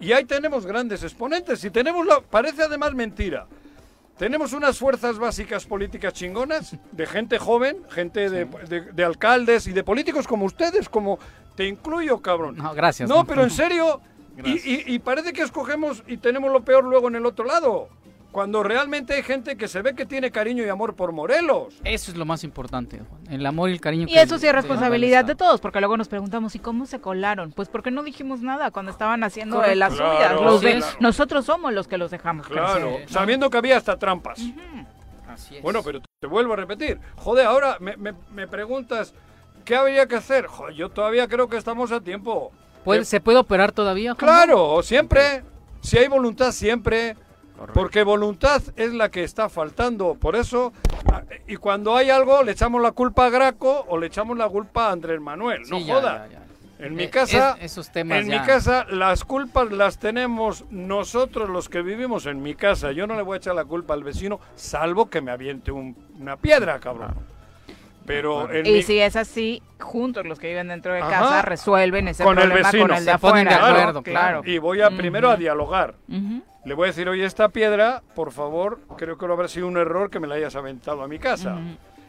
[0.01, 1.65] y ahí tenemos grandes exponentes.
[1.65, 3.47] Y tenemos la, parece además mentira.
[4.19, 9.73] Tenemos unas fuerzas básicas políticas chingonas, de gente joven, gente de, de- de alcaldes y
[9.73, 11.19] de políticos como ustedes, como
[11.57, 12.57] te incluyo, cabrón.
[12.57, 13.09] No, gracias.
[13.09, 14.01] No, pero en serio,
[14.37, 14.67] y, Gracias.
[14.67, 17.89] y- y parece que escogemos y tenemos lo peor luego en el otro lado.
[18.35, 21.75] Cuando realmente hay gente que se ve que tiene cariño y amor por Morelos.
[21.85, 23.33] Eso es lo más importante, Juan.
[23.33, 24.07] El amor y el cariño.
[24.09, 26.99] Y que eso sí es responsabilidad de todos, porque luego nos preguntamos, ¿y cómo se
[27.01, 27.53] colaron?
[27.53, 29.71] Pues porque no dijimos nada cuando estaban haciendo Correcto.
[29.71, 30.41] de las Claro, suyas.
[30.43, 30.97] Los de- claro.
[30.99, 33.09] Nosotros somos los que los dejamos Claro, crecer.
[33.09, 34.41] sabiendo que había hasta trampas.
[35.29, 35.63] Así es.
[35.63, 36.99] Bueno, pero te vuelvo a repetir.
[37.15, 39.15] Joder, ahora me, me- me preguntas,
[39.65, 40.47] ¿qué habría que hacer?
[40.47, 42.51] Joder, yo todavía creo que estamos a tiempo.
[42.85, 44.15] ¿Puede- ¿Se puede operar todavía?
[44.15, 44.19] Juan?
[44.19, 45.45] Claro, siempre.
[45.83, 47.17] Si hay voluntad, siempre.
[47.73, 50.15] Porque voluntad es la que está faltando.
[50.15, 50.73] Por eso,
[51.13, 54.49] ah, y cuando hay algo, le echamos la culpa a Graco o le echamos la
[54.49, 55.63] culpa a Andrés Manuel.
[55.69, 56.27] No Sí, ya, joda.
[56.31, 56.41] ya, ya.
[56.87, 60.65] En mi Eh, casa, es- esos temas en ya- mi casa, las culpas las tenemos
[60.71, 62.91] nosotros los que vivimos en mi casa.
[62.93, 65.97] Yo no le voy a echar la culpa al vecino, salvo que me aviente un-
[66.21, 67.15] una piedra, cabrón.
[68.05, 71.11] Pero en Y mi- si es así, juntos los que viven dentro de Ajá.
[71.11, 72.89] casa resuelven ese Con el problema vecino.
[72.89, 73.39] con el de afuera.
[73.39, 73.67] de ¿no?
[73.67, 74.43] acuerdo, claro.
[74.45, 75.95] y voy a primero a dialogar.
[76.09, 76.43] Ujú.
[76.65, 79.77] Le voy a decir, oye, esta piedra, por favor, creo que no habrá sido un
[79.77, 81.59] error que me la hayas aventado a mi casa.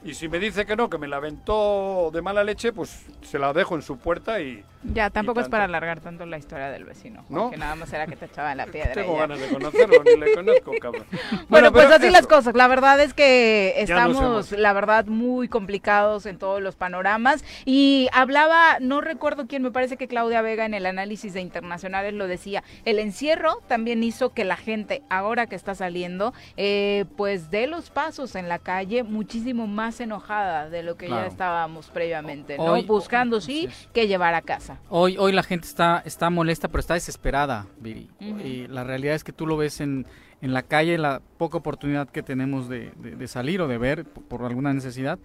[0.04, 3.38] Y si me dice que no, que me la aventó de mala leche, pues se
[3.38, 6.86] la dejo en su puerta y Ya, tampoco es para alargar tanto la historia del
[6.86, 7.26] vecino.
[7.30, 7.50] ¿No?
[7.50, 8.94] Que nada más era que te echaban la piedra.
[8.94, 9.22] tengo ya.
[9.22, 11.06] ganas de conocerlo, ni le conozco, cabrón.
[11.50, 12.14] Bueno, pues así eso.
[12.14, 12.56] las cosas.
[12.56, 17.44] La verdad es que estamos, la verdad, muy complicados en todos los panoramas.
[17.66, 22.14] Y hablaba, no recuerdo quién, me parece que Claudia Vega en el análisis de internacionales
[22.14, 22.64] lo decía.
[22.86, 27.90] El encierro también hizo que la gente, ahora que está saliendo, eh, pues dé los
[27.90, 32.66] pasos en la calle muchísimo más enojada de lo que ya estábamos previamente, ¿no?
[32.66, 34.75] Hoy- Buscando, sí, que llevar a casa.
[34.90, 38.10] Hoy, hoy la gente está, está molesta, pero está desesperada, Viri.
[38.20, 40.06] Y la realidad es que tú lo ves en,
[40.42, 44.06] en la calle, la poca oportunidad que tenemos de, de- de salir o de ver
[44.06, 45.20] por, por alguna necesidad.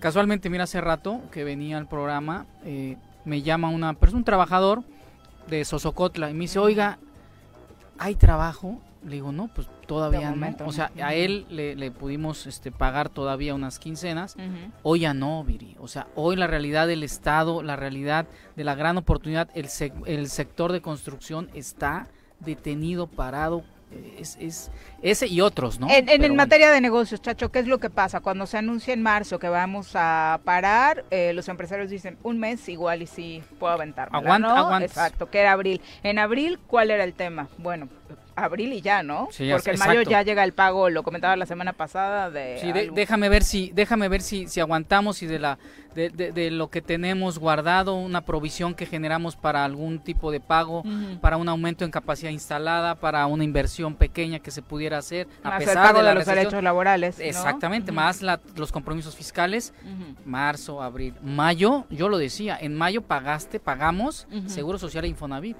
[0.00, 4.82] Casualmente, mira, hace rato que venía al programa, eh, me llama una persona, un trabajador
[5.48, 6.98] de Sosocotla, y me dice, oiga,
[7.98, 8.80] ¿hay trabajo?
[9.04, 10.66] Le digo, no, pues todavía no.
[10.66, 14.34] O sea, a él le, le pudimos este, pagar todavía unas quincenas.
[14.82, 15.76] Hoy ya no, Viri.
[15.78, 20.02] O sea, hoy la realidad del Estado, la realidad de la gran oportunidad, el, sec-
[20.06, 22.06] el sector de construcción está
[22.40, 23.62] detenido, parado.
[23.92, 24.70] eh, Es, es
[25.02, 25.88] ese y otros, ¿no?
[25.90, 26.34] En, en, bueno.
[26.36, 28.20] materia de negocios, Chacho, ¿qué es lo que pasa?
[28.20, 32.66] Cuando se anuncia en marzo que vamos a parar, eh, los empresarios dicen un mes
[32.70, 34.16] igual y sí puedo aventarme.
[34.16, 34.80] Aguanta- ¿no?
[34.86, 35.82] Exacto, que era abril.
[36.02, 37.48] En abril, ¿cuál era el tema?
[37.58, 37.88] Bueno,
[38.36, 39.28] abril y ya, ¿no?
[39.30, 42.58] Sí, Porque en mayo ya llega el pago, lo comentaba la semana pasada de...
[42.60, 45.58] Sí, de- déjame ver si déjame ver si, si aguantamos y de la
[45.94, 50.40] de, de- de lo que tenemos guardado una provisión que generamos para algún tipo de
[50.40, 50.82] pago
[51.20, 55.50] para un aumento en capacidad instalada para una inversión pequeña que se pudiera hacer a
[55.50, 57.18] Más el pesar pago de, de, la los derechos laborales.
[57.18, 57.24] ¿no?
[57.24, 57.96] exactamente Ujú.
[58.00, 59.72] más la- los compromisos fiscales
[60.24, 65.56] marzo abril mayo yo lo decía en mayo pagaste pagamos seguro social e Infonavit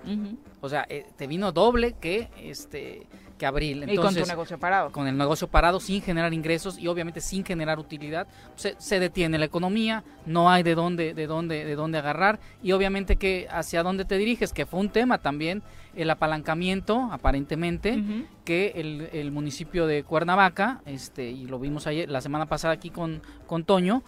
[0.60, 2.28] o sea eh, te vino doble que
[2.64, 3.07] este
[3.38, 3.85] que abril.
[3.88, 4.92] y con tu negocio parado.
[4.92, 9.38] Con el negocio parado, sin generar ingresos y obviamente sin generar utilidad, se, se, detiene
[9.38, 13.83] la economía, no hay de dónde, de dónde, de dónde agarrar y obviamente que hacia
[13.83, 15.62] dónde te diriges, que fue un tema también,
[15.96, 18.03] el apalancamiento, aparentemente,
[18.44, 22.90] que el, el, municipio de Cuernavaca, este, y lo vimos ayer, la semana pasada aquí
[22.90, 24.03] con, con Toño,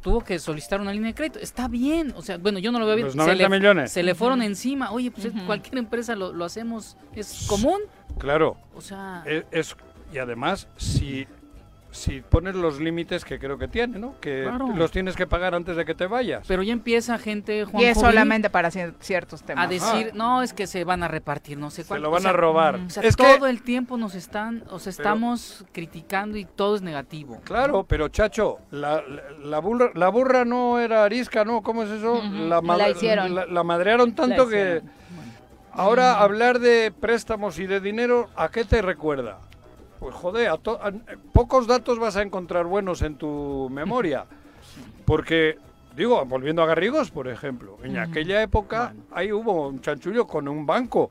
[0.00, 1.38] tuvo que solicitar una línea de crédito.
[1.38, 3.10] Está bien, o sea, bueno, yo no lo veo bien.
[3.10, 3.92] se le, millones.
[3.92, 4.90] Se le fueron encima.
[4.92, 7.80] Oye, pues cualquier empresa lo, lo, hacemos, es común.
[8.18, 8.56] Claro.
[8.74, 9.22] O sea...
[9.26, 9.76] E, es,
[10.12, 11.26] y además, si
[11.90, 14.14] si pones los límites que creo que tiene, ¿no?
[14.20, 16.44] Que los tienes que pagar antes de que te vayas.
[16.46, 19.64] Pero ya empieza gente, Juan Y es solamente para ciertos temas.
[19.64, 22.00] A decir, no, es que se van a repartir, no sé cuánto.
[22.00, 22.76] Se lo van a robar.
[22.76, 27.40] O sea, todo el tiempo nos están, o sea, estamos criticando y todo es negativo.
[27.44, 29.02] Claro, pero chacho, la,
[29.42, 31.62] la, burra, la burra no era arisca, ¿no?
[31.62, 32.22] ¿Cómo es eso?
[32.22, 33.34] la, la, hicieron.
[33.34, 34.82] La, madrearon tanto que...
[35.72, 39.38] Ahora hablar de préstamos y de dinero, ¿a qué te recuerda?
[39.98, 40.58] Pues joder, a
[41.32, 44.26] pocos datos vas a encontrar buenos en tu memoria.
[45.04, 45.58] Porque,
[45.96, 50.66] digo, volviendo a Garrigos, por ejemplo, en aquella época ahí hubo un chanchullo con un
[50.66, 51.10] banco.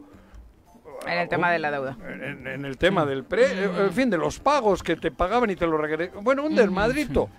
[1.05, 1.97] En el tema de la deuda.
[2.07, 5.67] En, el tema del pre, en fin, de los pagos que te pagaban y te
[5.67, 6.23] lo regresaban.
[6.23, 7.29] Bueno, un desmadrito.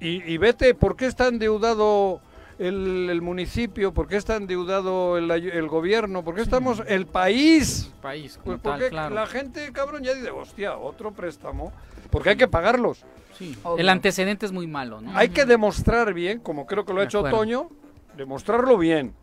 [0.00, 2.20] Y, y, vete, ¿por qué está endeudado
[2.58, 3.92] el, municipio?
[3.92, 6.24] ¿Por qué está endeudado el, el gobierno?
[6.24, 7.90] ¿Por qué estamos el país?
[8.00, 11.72] país, pues porque la gente, cabrón, ya dice, hostia, otro préstamo,
[12.10, 13.04] porque hay que pagarlos.
[13.36, 13.56] Sí.
[13.76, 15.16] El antecedente es muy malo, ¿no?
[15.16, 17.68] Hay que demostrar bien, como creo que lo ha hecho Toño,
[18.16, 19.14] demostrarlo bien.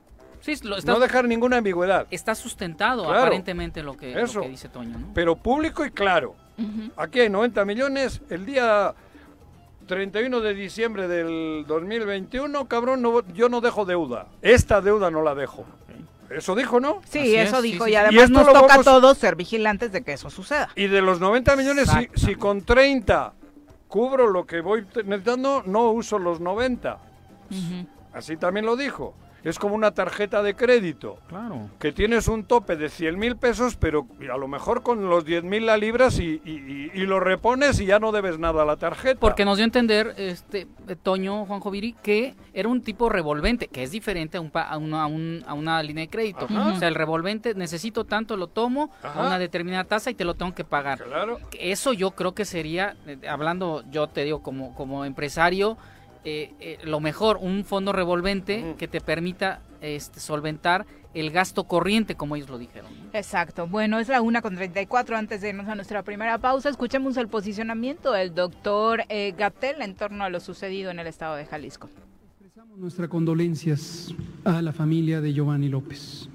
[0.42, 2.06] Sí, no dejar ninguna ambigüedad.
[2.12, 4.14] Está sustentado aparentemente lo que,
[4.50, 5.00] dice Toño.
[5.00, 5.08] ¿no?
[5.14, 6.36] Pero público y claro.
[6.98, 8.22] Aquí hay 90 millones.
[8.30, 8.94] El día
[9.86, 14.28] 31 de diciembre del 2021, cabrón, no, yo no dejo deuda.
[14.42, 15.66] Esta deuda no la dejo.
[16.30, 17.02] Eso dijo, ¿no?
[17.10, 17.88] Sí, eso dijo.
[17.88, 20.70] Y además nos toca a todos ser vigilantes de que eso suceda.
[20.76, 23.34] Y de los 90 millones, si, con 30
[23.88, 26.98] cubro lo que voy necesitando, no uso los 90.
[28.14, 31.18] Así también lo dijo es como una tarjeta de crédito.
[31.28, 31.70] Claro.
[31.80, 35.44] Que tienes un tope de 100 mil pesos, pero a lo mejor con los 10
[35.44, 36.42] mil la libras y,
[37.04, 39.20] lo repones y ya no debes nada a la tarjeta.
[39.20, 40.68] Porque nos dio a entender, este,
[41.04, 45.04] Toño, Juan Joviri, que era un tipo revolvente, que es diferente a, un, a, una,
[45.46, 46.46] a, una, línea de crédito.
[46.46, 50.36] O sea, el revolvente, necesito tanto, lo tomo a una determinada tasa y te lo
[50.36, 51.04] tengo que pagar.
[51.04, 51.40] Claro.
[51.60, 55.78] Eso yo creo que sería, eh, hablando, yo te digo, como, como empresario,
[56.26, 62.16] eh, eh, lo mejor, un fondo revolvente que te permita este, solventar el gasto corriente,
[62.16, 62.92] como ellos lo dijeron.
[63.14, 63.68] Exacto.
[63.68, 65.16] Bueno, es la una con 34.
[65.16, 69.96] Antes de irnos a nuestra primera pausa, escuchemos el posicionamiento del doctor eh, Gatel en
[69.96, 71.90] torno a lo sucedido en el estado de Jalisco.
[72.40, 76.30] Expresamos nuestras condolencias a la familia de Giovanni López.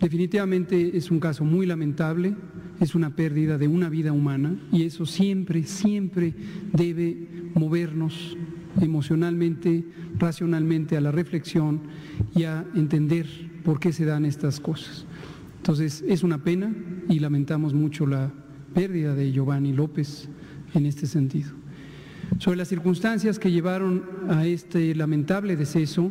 [0.00, 2.34] Definitivamente es un caso muy lamentable,
[2.80, 6.34] es una pérdida de una vida humana y eso siempre, siempre
[6.72, 8.36] debe movernos
[8.80, 9.84] emocionalmente,
[10.18, 11.82] racionalmente a la reflexión
[12.34, 13.26] y a entender
[13.64, 15.06] por qué se dan estas cosas.
[15.58, 16.74] Entonces, es una pena
[17.08, 18.32] y lamentamos mucho la
[18.74, 20.28] pérdida de Giovanni López
[20.74, 21.50] en este sentido.
[22.38, 26.10] Sobre las circunstancias que llevaron a este lamentable deceso,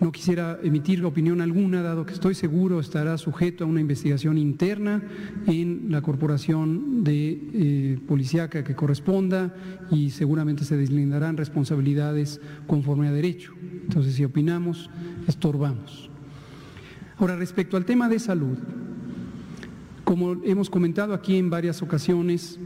[0.00, 5.02] no quisiera emitir opinión alguna, dado que estoy seguro estará sujeto a una investigación interna
[5.46, 9.54] en la corporación de eh, policíaca que corresponda
[9.90, 13.52] y seguramente se deslindarán responsabilidades conforme a derecho.
[13.84, 14.90] Entonces, si opinamos,
[15.26, 16.10] estorbamos.
[17.18, 18.58] Ahora, respecto al tema de salud,
[20.04, 22.60] como hemos comentado aquí en varias ocasiones,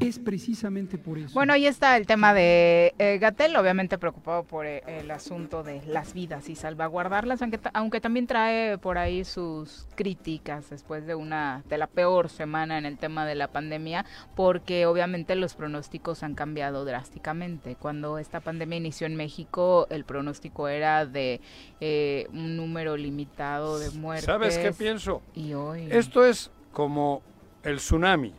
[0.00, 1.32] es precisamente por eso.
[1.34, 5.82] Bueno, ahí está el tema de eh, Gatel, obviamente preocupado por eh, el asunto de
[5.86, 11.62] las vidas y salvaguardarlas, aunque, aunque también trae por ahí sus críticas después de una
[11.68, 14.04] de la peor semana en el tema de la pandemia,
[14.34, 17.76] porque obviamente los pronósticos han cambiado drásticamente.
[17.76, 21.40] Cuando esta pandemia inició en México, el pronóstico era de
[21.80, 24.26] eh, un número limitado de muertes.
[24.26, 25.22] ¿Sabes qué pienso?
[25.34, 27.22] Y hoy esto es como
[27.62, 28.32] el tsunami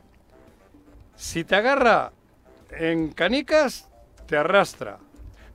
[1.18, 2.14] si te agarra
[2.72, 3.90] en canicas,
[4.28, 5.00] te arrastra.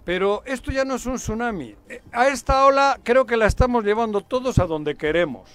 [0.04, 1.76] Pero esto ya no es un tsunami.
[1.88, 5.48] Eh, a esta ola creo que la estamos llevando todos a donde queremos.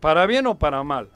[0.00, 1.10] Para bien o para mal.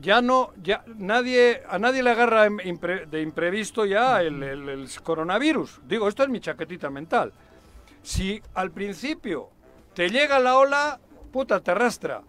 [0.00, 5.80] ya no, ya nadie, a nadie le agarra de imprevisto ya el, el coronavirus.
[5.86, 7.32] Digo, esto es mi chaquetita mental.
[8.02, 9.48] Si al principio
[9.94, 11.00] te llega la ola,
[11.32, 12.20] puta, te arrastra.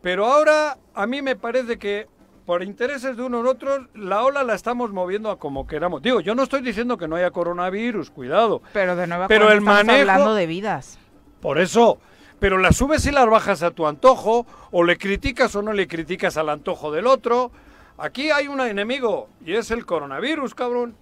[0.00, 2.06] Pero ahora a mí me parece que
[2.46, 6.02] por intereses de unos u otros, la ola la estamos moviendo a como queramos.
[6.02, 8.62] Digo, yo no estoy diciendo que no haya coronavirus, cuidado.
[8.72, 10.98] Pero de nuevo, pero el manejo, hablando de vidas.
[11.40, 11.98] Por eso,
[12.38, 15.86] pero las subes y las bajas a tu antojo, o le criticas o no le
[15.86, 17.52] criticas al antojo del otro.
[17.98, 20.96] Aquí hay un enemigo y es el coronavirus, cabrón.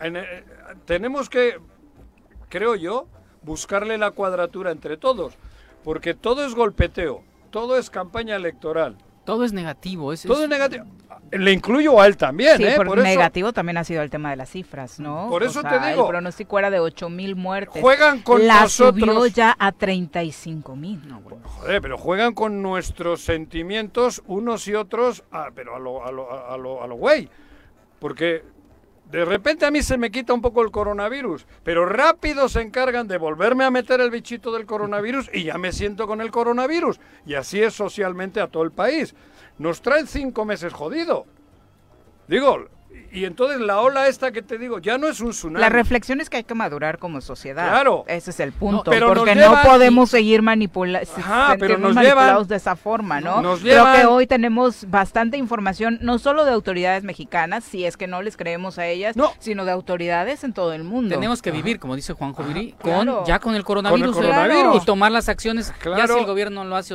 [0.00, 0.44] Eh,
[0.84, 1.58] tenemos que,
[2.48, 3.06] creo yo,
[3.42, 5.34] buscarle la cuadratura entre todos,
[5.84, 8.96] porque todo es golpeteo, todo es campaña electoral.
[9.26, 10.12] Todo es negativo.
[10.12, 10.86] Es, todo es negativo.
[11.32, 12.74] Le incluyo a él también, sí, ¿eh?
[12.76, 15.26] Por, negativo también ha sido el tema de las cifras, ¿no?
[15.28, 16.02] Por eso te digo.
[16.02, 17.82] El pronóstico era de 8 mil muertes.
[17.82, 19.04] Juegan con la nosotros.
[19.04, 21.06] subió ya a 35 mil.
[21.08, 26.12] No, Joder, pero juegan con nuestros sentimientos unos y otros, ah, pero a lo, a
[26.12, 27.28] lo, a lo, a lo güey.
[27.98, 28.44] Porque
[29.10, 33.06] de repente a mí se me quita un poco el coronavirus, pero rápido se encargan
[33.06, 36.98] de volverme a meter el bichito del coronavirus y ya me siento con el coronavirus.
[37.24, 39.14] Y así es socialmente a todo el país.
[39.58, 41.24] Nos traen cinco meses jodido.
[42.26, 42.66] Digo,
[43.12, 45.60] y entonces la ola esta que te digo ya no es un tsunami.
[45.60, 47.68] La reflexión es que hay que madurar como sociedad.
[47.68, 48.04] Claro.
[48.06, 48.90] Ese es el punto.
[48.90, 51.00] pero porque no podemos seguir manipula
[51.58, 53.40] pero nos manipulados de esa forma, ¿no?
[53.40, 58.06] Nos Creo que hoy tenemos bastante información, no solo de autoridades mexicanas, si es que
[58.06, 61.14] no les creemos a ellas, sino de autoridades en todo el mundo.
[61.14, 64.16] Tenemos que vivir, como dice Juan Joviri, con, ya con el coronavirus,
[64.74, 65.72] y tomar las acciones.
[65.78, 65.98] Claro.
[65.98, 66.94] Ya si el gobierno lo hace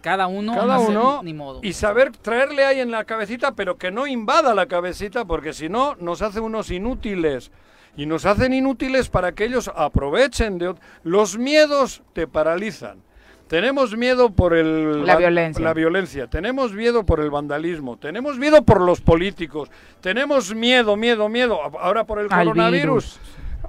[0.00, 1.22] cada uno, cada uno
[1.62, 5.68] y saber traerle ahí en la cabecita, pero que no invada la cabecita, porque si
[5.68, 7.50] no nos hace unos inútiles.
[7.96, 10.74] Y nos hacen inútiles para que ellos aprovechen de...
[11.02, 13.02] Los miedos te paralizan.
[13.48, 15.64] Tenemos miedo por el, la, violencia.
[15.64, 19.68] la violencia, tenemos miedo por el vandalismo, tenemos miedo por los políticos,
[20.00, 23.18] tenemos miedo, miedo, miedo, ahora por el coronavirus.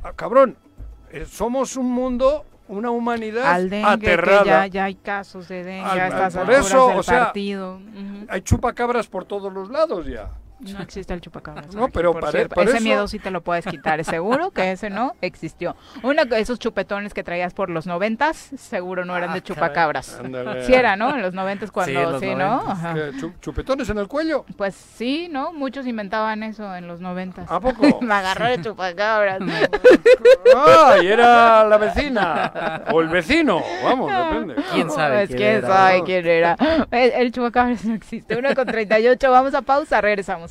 [0.04, 0.56] Ah, cabrón,
[1.10, 4.44] eh, somos un mundo una humanidad al dengue, aterrada.
[4.44, 7.26] Que ya, ya, hay casos de dengue al, a estas por eso, del o sea,
[7.26, 7.76] partido.
[7.76, 8.26] Uh -huh.
[8.30, 10.30] Hay chupacabras por todos los lados ya.
[10.62, 11.74] No existe el chupacabras.
[11.74, 12.84] No, pero para, para ese eso...
[12.84, 14.04] miedo sí te lo puedes quitar.
[14.04, 15.76] Seguro que ese no existió.
[16.04, 20.20] Uno de esos chupetones que traías por los noventas, seguro no eran ah, de chupacabras.
[20.20, 20.66] Ándale.
[20.66, 21.16] Sí era, ¿no?
[21.16, 22.62] En los noventas cuando, sí, sí ¿no?
[22.68, 22.96] Ajá.
[23.42, 24.46] ¿Chupetones en el cuello?
[24.58, 25.52] Pues sí, ¿no?
[25.54, 27.50] Muchos inventaban eso en los noventas.
[27.50, 27.82] ¿A poco?
[28.02, 29.40] Me agarró de chupacabras.
[30.56, 32.84] ah, y era la vecina.
[32.92, 33.62] O el vecino.
[33.84, 34.56] Vamos, depende.
[34.72, 35.28] ¿Quién sabe?
[35.28, 36.06] Pues, quién, quién sabe no?
[36.06, 36.58] quién era.
[36.92, 38.38] El, el chupacabras no existe.
[38.38, 39.32] Uno con 38.
[39.32, 40.51] Vamos a pausa, regresamos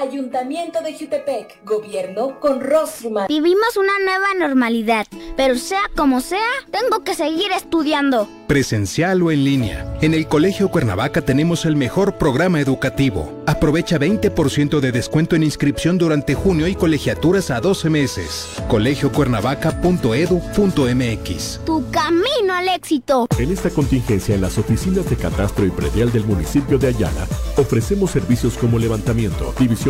[0.00, 3.26] Ayuntamiento de Jutepec, gobierno con rostro humano.
[3.28, 8.26] Vivimos una nueva normalidad, pero sea como sea, tengo que seguir estudiando.
[8.46, 9.94] Presencial o en línea.
[10.00, 13.42] En el Colegio Cuernavaca tenemos el mejor programa educativo.
[13.46, 18.48] Aprovecha 20% de descuento en inscripción durante junio y colegiaturas a 12 meses.
[18.68, 21.60] colegiocuernavaca.edu.mx.
[21.64, 23.26] Tu camino al éxito.
[23.38, 28.10] En esta contingencia en las oficinas de catastro y predial del municipio de Ayala, ofrecemos
[28.10, 29.89] servicios como levantamiento, división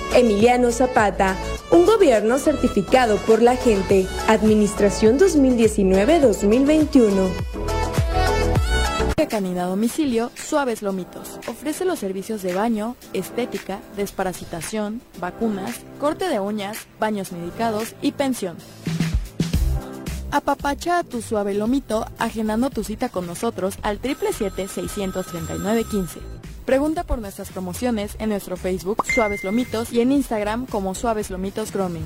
[0.13, 1.37] Emiliano Zapata,
[1.71, 4.05] un gobierno certificado por la gente.
[4.27, 7.29] Administración 2019-2021.
[9.29, 11.39] Canina domicilio Suaves Lomitos.
[11.47, 18.57] Ofrece los servicios de baño, estética, desparasitación, vacunas, corte de uñas, baños medicados y pensión.
[20.31, 26.40] Apapacha a tu suave lomito agendando tu cita con nosotros al 777-639-15.
[26.65, 31.71] Pregunta por nuestras promociones en nuestro Facebook Suaves Lomitos y en Instagram como Suaves Lomitos
[31.71, 32.05] Grooming.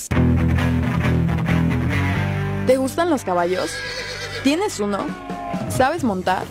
[2.67, 3.71] ¿Te gustan los caballos?
[4.43, 4.99] ¿Tienes uno?
[5.69, 6.43] ¿Sabes montar?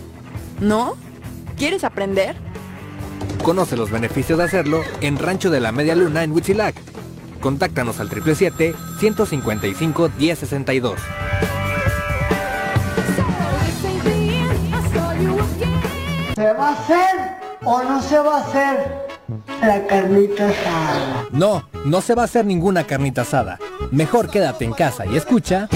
[0.60, 0.96] ¿No?
[1.56, 2.34] ¿Quieres aprender?
[3.42, 6.74] Conoce los beneficios de hacerlo en Rancho de la Media Luna en Huitzilac.
[7.40, 10.94] Contáctanos al 777-155-1062.
[16.34, 17.16] ¿Se va a hacer
[17.64, 19.09] o no se va a hacer
[19.60, 21.26] la carnita asada?
[21.32, 23.58] No, no se va a hacer ninguna carnita asada.
[23.90, 25.68] Mejor quédate en casa y escucha.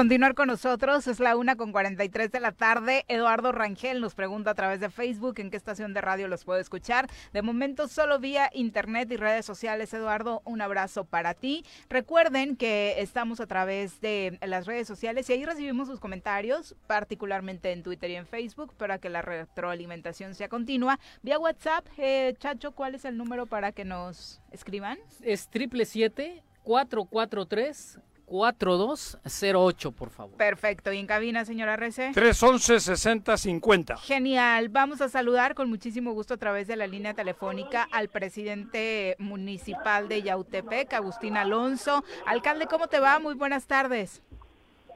[0.00, 3.04] Continuar con nosotros, es la una con 43 de la tarde.
[3.08, 6.58] Eduardo Rangel nos pregunta a través de Facebook en qué estación de radio los puedo
[6.58, 7.06] escuchar.
[7.34, 9.92] De momento solo vía internet y redes sociales.
[9.92, 11.66] Eduardo, un abrazo para ti.
[11.90, 17.70] Recuerden que estamos a través de las redes sociales y ahí recibimos sus comentarios, particularmente
[17.70, 20.98] en Twitter y en Facebook, para que la retroalimentación sea continua.
[21.20, 24.96] Vía WhatsApp, eh, Chacho, ¿cuál es el número para que nos escriban?
[25.20, 30.36] Es triple siete 443 4208, por favor.
[30.36, 30.92] Perfecto.
[30.92, 32.12] ¿Y en cabina, señora RC?
[32.12, 33.98] 311-6050.
[33.98, 34.68] Genial.
[34.68, 40.08] Vamos a saludar con muchísimo gusto a través de la línea telefónica al presidente municipal
[40.08, 42.04] de Yautepec, Agustín Alonso.
[42.24, 43.18] Alcalde, ¿cómo te va?
[43.18, 44.22] Muy buenas tardes.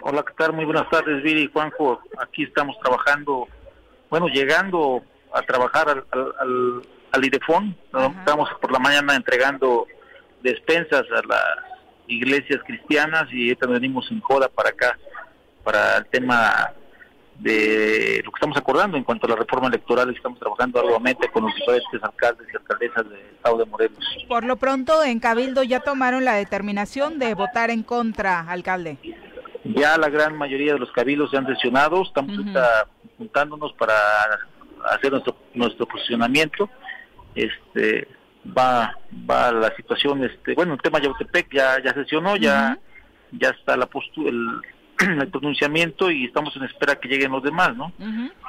[0.02, 0.52] Hola, ¿qué tal?
[0.52, 2.00] Muy buenas tardes, Viri y Juanjo.
[2.20, 3.48] Aquí estamos trabajando,
[4.10, 7.76] bueno, llegando a trabajar al, al, al, IDEFON.
[8.20, 9.88] Estamos por la mañana entregando
[10.40, 11.73] despensas a la
[12.06, 14.98] iglesias cristianas y ahorita venimos en joda para acá,
[15.62, 16.72] para el tema
[17.38, 21.44] de lo que estamos acordando en cuanto a la reforma electoral, estamos trabajando arduamente con
[21.44, 24.04] los diferentes alcaldes y alcaldesas del estado de Morelos.
[24.28, 28.98] Por lo pronto, en Cabildo ya tomaron la determinación de votar en contra, alcalde.
[29.64, 32.36] Ya la gran mayoría de los cabildos se han sesionado, estamos
[33.16, 33.94] juntándonos para
[34.90, 36.68] hacer nuestro, nuestro posicionamiento.
[37.34, 38.06] Este,
[38.46, 38.94] va
[39.28, 42.78] va la situación este bueno el tema Yautepec ya ya sesionó ya
[43.32, 44.30] ya está la postura
[44.98, 47.92] el, pronunciamiento y estamos en espera que lleguen los demás no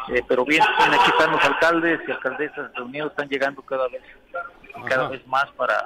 [0.10, 4.04] eh, pero bien aquí están los alcaldes y alcaldesas reunidos están llegando cada vez
[4.88, 5.82] cada vez más para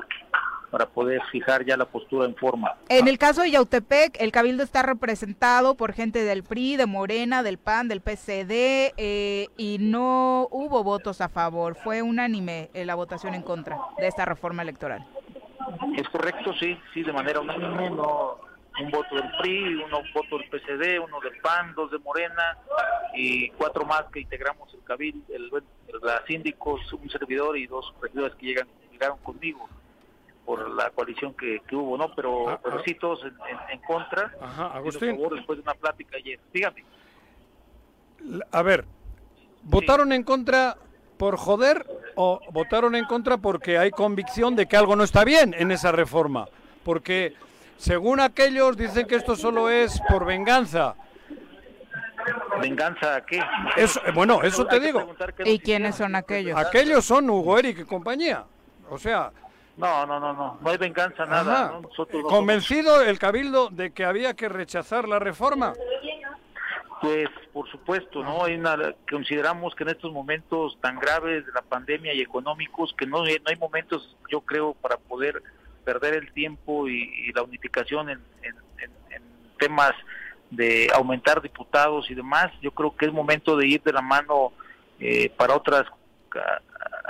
[0.70, 2.76] para poder fijar ya la postura en forma.
[2.90, 7.44] En el caso de Yautepec, el cabildo está representado por gente del PRI, de Morena,
[7.44, 11.76] del PAN, del PCD, eh, y no hubo votos a favor.
[11.76, 15.06] Fue unánime eh, la votación en contra de esta reforma electoral.
[15.96, 18.38] Es correcto, sí, sí, de manera unánime, no
[18.82, 22.58] un voto del PRI, uno voto del PCD, uno del PAN, dos de Morena
[23.14, 25.52] y cuatro más que integramos el cabildo, el,
[26.02, 29.70] la síndicos, un servidor y dos regidores que llegan llegaron conmigo
[30.50, 32.12] por la coalición que, hubo, ¿no?
[32.16, 32.82] Pero, ah, pero ah.
[32.84, 34.34] sí todos en, contra.
[34.42, 35.16] Ajá, Agustín.
[35.16, 36.40] Por después de una plática ayer.
[36.52, 36.84] Dígame.
[38.52, 38.84] A ver,
[39.62, 40.76] ¿votaron en contra
[41.20, 41.86] por joder
[42.16, 45.92] o votaron en contra porque hay convicción de que algo no está bien en esa
[45.92, 46.48] reforma?
[46.84, 47.36] Porque
[47.78, 50.96] según aquellos dicen que esto solo es por venganza.
[52.60, 53.40] ¿Venganza a qué?
[53.78, 55.14] Eso, bueno, eso te digo.
[55.46, 56.58] ¿Y quiénes son aquellos?
[56.58, 58.46] Aquellos son Hugo Eric y compañía.
[58.90, 59.32] O sea,
[59.80, 61.80] no, no, no, no, no hay venganza, nada.
[62.28, 65.74] ¿Convencido el Cabildo de que había que rechazar la reforma?
[67.02, 68.44] Pues por supuesto, ¿no?
[68.44, 68.78] Hay una,
[69.10, 73.24] consideramos que en estos momentos tan graves de la pandemia y económicos, que no, no
[73.26, 75.42] hay momentos, yo creo, para poder
[75.86, 78.20] perder el tiempo y, la unificación en,
[79.58, 79.94] temas
[80.50, 82.48] de aumentar diputados y demás.
[82.62, 84.52] Yo creo que es momento de ir de la mano
[85.00, 85.86] eh, para otras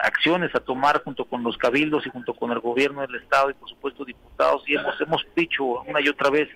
[0.03, 3.53] acciones a tomar junto con los cabildos y junto con el gobierno del estado y
[3.53, 6.49] por supuesto diputados y hemos hemos dicho una y otra vez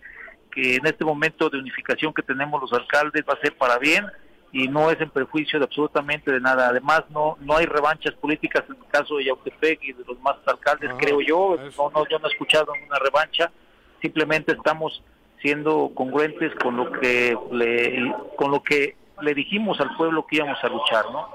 [0.51, 4.05] que en este momento de unificación que tenemos los alcaldes va a ser para bien
[4.53, 6.69] y no es en perjuicio de absolutamente de nada.
[6.69, 10.35] Además, no no hay revanchas políticas en el caso de Yautepec y de los más
[10.45, 11.57] alcaldes, ah, creo yo.
[11.75, 13.51] No, no, yo no he escuchado una revancha.
[13.99, 15.01] Simplemente estamos
[15.41, 20.63] siendo congruentes con lo que le, con lo que le dijimos al pueblo que íbamos
[20.63, 21.29] a luchar, ¿no?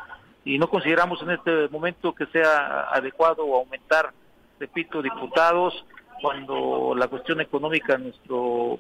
[0.49, 4.14] Y no consideramos en este momento que sea adecuado aumentar,
[4.59, 5.84] repito, diputados
[6.22, 8.78] cuando la cuestión económica en nuestro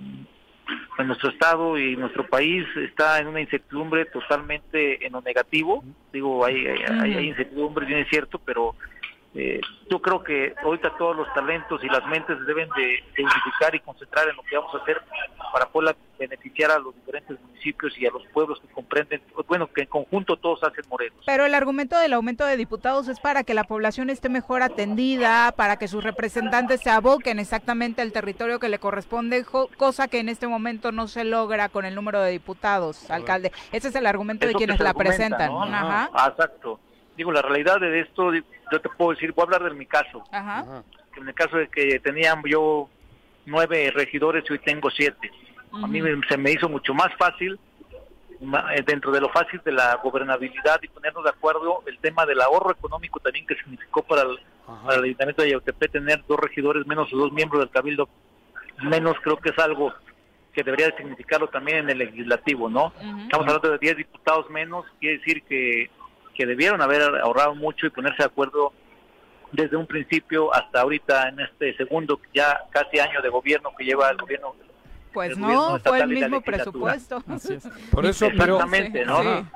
[0.98, 5.84] en nuestro estado y nuestro país está en una incertidumbre totalmente en lo negativo.
[6.10, 8.74] Digo, hay, hay, hay incertidumbre, bien es cierto, pero
[9.34, 9.60] eh,
[9.90, 14.28] yo creo que ahorita todos los talentos y las mentes deben de, unificar y concentrar
[14.28, 15.02] en lo que vamos a hacer
[15.52, 19.82] para poder beneficiar a los diferentes municipios y a los pueblos que comprenden, bueno, que
[19.82, 21.22] en conjunto todos hacen Morelos.
[21.26, 25.52] Pero el argumento del aumento de diputados es para que la población esté mejor atendida,
[25.52, 30.28] para que sus representantes se aboquen exactamente al territorio que le corresponde, cosa que en
[30.28, 33.52] este momento no se logra con el número de diputados, alcalde.
[33.72, 35.52] Ese es el argumento de quienes la presentan.
[35.52, 36.10] Ajá.
[36.30, 36.80] Exacto
[37.18, 38.30] digo, la realidad de esto,
[38.70, 40.24] yo te puedo decir, voy a hablar de mi caso.
[41.16, 42.88] En el caso de que tenían yo
[43.46, 45.30] nueve regidores y hoy tengo siete.
[45.72, 47.58] A mí se me hizo mucho más fácil,
[48.40, 52.40] eh, dentro de lo fácil de la gobernabilidad y ponernos de acuerdo, el tema del
[52.40, 54.38] ahorro económico también que significó para el,
[54.84, 58.08] para el Ayuntamiento de Yautepec tener dos regidores menos o dos miembros del Cabildo
[58.82, 59.92] menos, creo que es algo
[60.52, 62.92] que debería significarlo también en el legislativo, ¿no?
[63.22, 65.90] Estamos hablando de 10 diputados menos, quiere decir que
[66.38, 68.72] que debieron haber ahorrado mucho y ponerse de acuerdo
[69.50, 74.08] desde un principio hasta ahorita en este segundo ya casi año de gobierno que lleva
[74.10, 74.54] el gobierno
[75.12, 77.24] pues no fue el mismo presupuesto.
[77.90, 79.48] Por eso pero no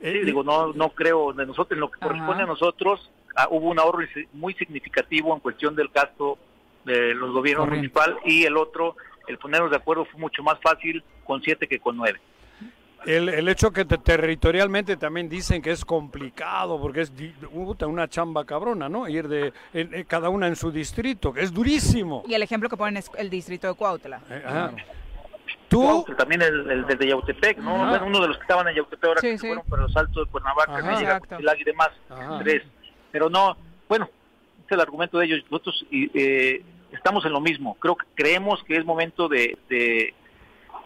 [0.00, 3.80] digo no no creo de nosotros en lo que corresponde a nosotros ah, hubo un
[3.80, 6.38] ahorro muy significativo en cuestión del gasto
[6.84, 8.94] de los gobiernos municipal y el otro
[9.26, 12.20] el ponernos de acuerdo fue mucho más fácil con siete que con nueve
[13.06, 17.12] el, el hecho que territorialmente también dicen que es complicado, porque es
[17.52, 19.08] una chamba cabrona, ¿no?
[19.08, 19.52] Ir de
[20.06, 22.22] cada una en su distrito, que es durísimo.
[22.26, 24.20] Y el ejemplo que ponen es el distrito de Cuautla.
[24.30, 24.42] Eh,
[25.68, 26.04] ¿Tú?
[26.16, 27.74] También el, de Yautepec, ¿no?
[27.74, 30.78] uno de los que estaban en Yautepec ahora que fueron para los altos de Cuernavaca,
[31.58, 31.90] y demás,
[32.42, 32.62] tres.
[33.10, 33.56] Pero no,
[33.88, 34.08] bueno,
[34.64, 35.40] es el argumento de ellos.
[35.50, 37.74] Nosotros eh, estamos en lo mismo.
[37.80, 40.14] Creo que creemos que es momento de, de,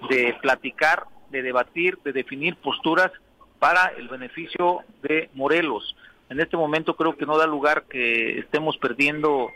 [0.09, 3.11] de platicar de debatir, de definir posturas
[3.59, 5.97] para el beneficio de Morelos.
[6.29, 9.51] En este momento creo que no da lugar que estemos perdiendo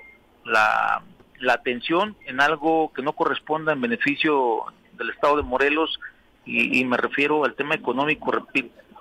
[0.44, 1.02] la,
[1.50, 5.98] atención en algo que no corresponda en beneficio del Estado de Morelos
[6.44, 8.32] y, me refiero al tema económico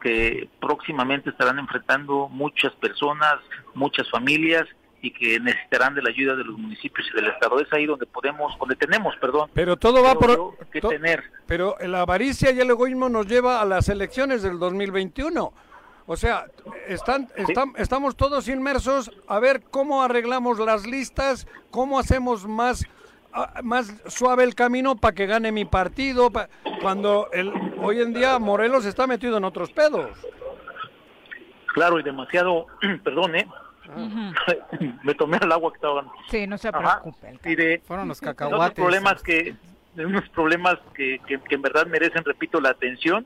[0.01, 3.39] que próximamente estarán enfrentando muchas personas,
[3.73, 4.67] muchas familias
[5.01, 7.59] y que necesitarán de la ayuda de los municipios y del estado.
[7.59, 9.49] Es ahí donde podemos, donde tenemos, perdón.
[9.53, 11.23] Pero todo va por que tener.
[11.47, 15.53] Pero la avaricia y el egoísmo nos lleva a las elecciones del 2021.
[16.05, 16.45] O sea,
[16.87, 17.27] están,
[17.77, 22.87] estamos todos inmersos a ver cómo arreglamos las listas, cómo hacemos más
[23.31, 26.31] ah, más suave el camino para que gane mi partido,
[26.81, 30.09] cuando el, hoy en día Morelos está metido en otros pedos.
[31.75, 32.65] Claro, y demasiado,
[33.03, 33.47] perdón, ¿eh?
[35.03, 37.39] me tomé el agua que estaba Sí, no se preocupe.
[37.45, 38.75] Y de, Fueron los cacahuates.
[38.75, 39.55] problemas que,
[39.97, 43.25] unos problemas que, que, en verdad merecen, repito, la atención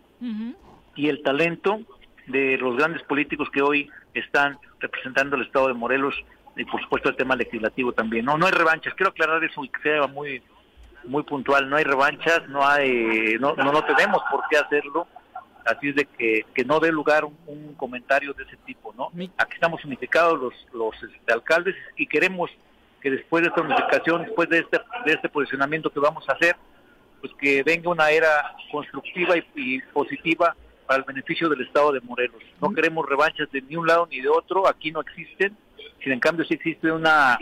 [0.95, 1.80] y el talento
[2.28, 6.16] de los grandes políticos que hoy están representando el Estado de Morelos
[6.55, 8.26] y por supuesto el tema legislativo también.
[8.26, 8.93] No, no hay revanchas.
[8.93, 10.41] Quiero aclarar eso y que sea muy
[11.05, 11.70] muy puntual.
[11.70, 15.07] No hay revanchas, no hay, no, no, no tenemos por qué hacerlo
[15.66, 19.11] así es de que, que no dé lugar un, comentario de ese tipo, ¿no?
[19.38, 22.49] Aquí estamos unificados los, los este, alcaldes y queremos
[23.01, 26.55] que después de esta unificación, después de este, de este posicionamiento que vamos a hacer,
[27.20, 30.55] pues que venga una era constructiva y, positiva
[30.88, 32.41] para el beneficio del Estado de Morelos.
[32.61, 35.57] No queremos revanchas de ni un lado ni de otro, aquí no existen,
[36.01, 37.38] sin en cambio sí existe una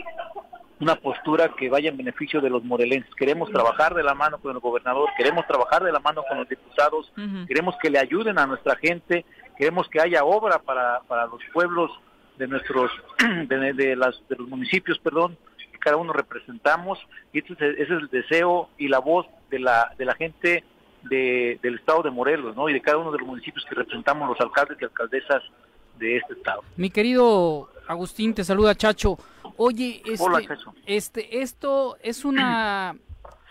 [0.82, 3.14] una postura que vaya en beneficio de los morelenses.
[3.14, 6.48] Queremos trabajar de la mano con el gobernador, queremos trabajar de la mano con los
[6.48, 7.12] diputados,
[7.46, 9.24] queremos que le ayuden a nuestra gente,
[9.56, 11.92] queremos que haya obra para, para los pueblos
[12.36, 12.90] de nuestros
[13.48, 16.98] de, las, de los municipios, perdón, que cada uno representamos
[17.32, 20.64] y ese es, el deseo y la voz de la de la gente
[21.04, 22.68] de, del estado de Morelos, ¿no?
[22.68, 25.44] Y de cada uno de los municipios que representamos los alcaldes y alcaldesas
[25.98, 26.62] de este estado.
[26.76, 29.18] Mi querido Agustín, te saluda Chacho.
[29.56, 30.74] Oye, este, Hola, Chacho.
[30.86, 32.96] este esto es una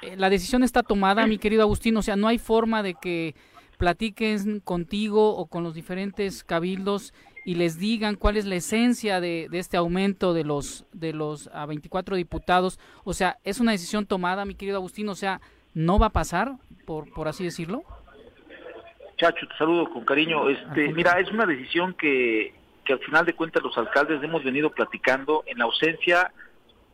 [0.02, 3.36] eh, la decisión está tomada, mi querido Agustín, o sea, no hay forma de que
[3.78, 7.14] platiquen contigo o con los diferentes cabildos
[7.46, 11.48] y les digan cuál es la esencia de, de este aumento de los de los
[11.54, 15.42] a 24 diputados, o sea, es una decisión tomada, mi querido Agustín, o sea,
[15.74, 17.84] no va a pasar, por por así decirlo.
[19.22, 20.50] Chacho, te saludo con cariño.
[20.50, 24.72] Este, mira, es una decisión que, que al final de cuentas los alcaldes hemos venido
[24.72, 26.32] platicando en la ausencia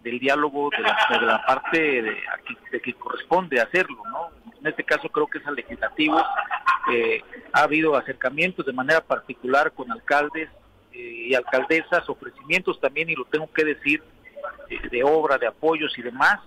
[0.03, 2.17] del diálogo de la, de la parte de,
[2.69, 4.27] de que corresponde hacerlo, ¿no?
[4.59, 6.21] En este caso creo que es al legislativo.
[6.91, 7.23] Eh,
[7.53, 10.49] ha habido acercamientos de manera particular con alcaldes
[10.91, 14.03] eh, y alcaldesas, ofrecimientos también, y lo tengo que decir,
[14.69, 16.41] eh, de obra, de apoyos y demás,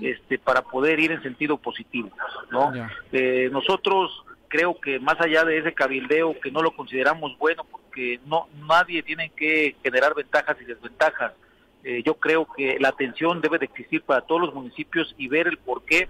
[0.00, 2.10] este, para poder ir en sentido positivo,
[2.50, 2.72] ¿no?
[3.12, 4.24] Eh, nosotros
[4.54, 9.02] creo que más allá de ese cabildeo que no lo consideramos bueno porque no nadie
[9.02, 11.32] tiene que generar ventajas y desventajas.
[11.82, 15.48] Eh, yo creo que la atención debe de existir para todos los municipios y ver
[15.48, 16.08] el por qué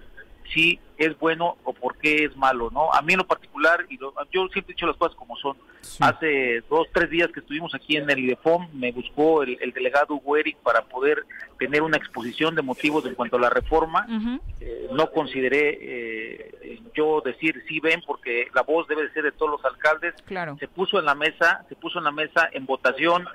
[0.53, 2.91] si es bueno o por qué es malo, ¿no?
[2.93, 5.57] A mí en lo particular, y lo- yo siempre he dicho las cosas como son.
[5.99, 10.15] Hace dos, tres días que estuvimos aquí en el IDEFOM, me buscó el, el delegado
[10.15, 11.23] Hugo Eric para poder
[11.59, 14.07] tener una exposición de motivos en cuanto a la reforma.
[14.61, 19.31] Eh, no consideré eh, yo decir sí ven porque la voz debe de ser de
[19.31, 20.13] todos los alcaldes.
[20.25, 20.57] Claro.
[20.59, 23.25] Se puso en la mesa, se puso en la mesa en votación.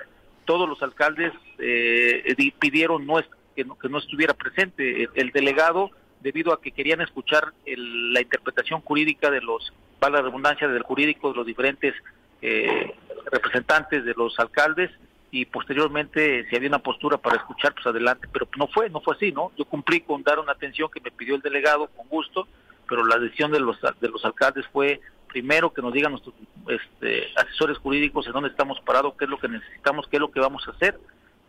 [0.44, 3.20] Todos los alcaldes eh, di- pidieron no
[3.54, 5.90] que, no, que no estuviera presente el, el delegado
[6.20, 10.82] debido a que querían escuchar el- la interpretación jurídica de los, para la redundancia del
[10.82, 11.94] jurídico de los diferentes
[12.42, 12.94] eh,
[13.30, 14.90] representantes de los alcaldes
[15.30, 18.26] y posteriormente si había una postura para escuchar pues adelante.
[18.32, 21.10] Pero no fue no fue así no yo cumplí con dar una atención que me
[21.10, 22.48] pidió el delegado con gusto
[22.88, 26.34] pero la decisión de los de los alcaldes fue primero que nos digan nuestros
[26.68, 30.30] este, asesores jurídicos en dónde estamos parados qué es lo que necesitamos qué es lo
[30.32, 30.98] que vamos a hacer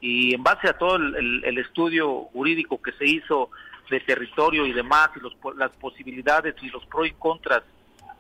[0.02, 3.50] y en base a todo el, el- el estudio jurídico que se hizo
[3.90, 7.62] de territorio y demás y los, po- las posibilidades y los pros y contras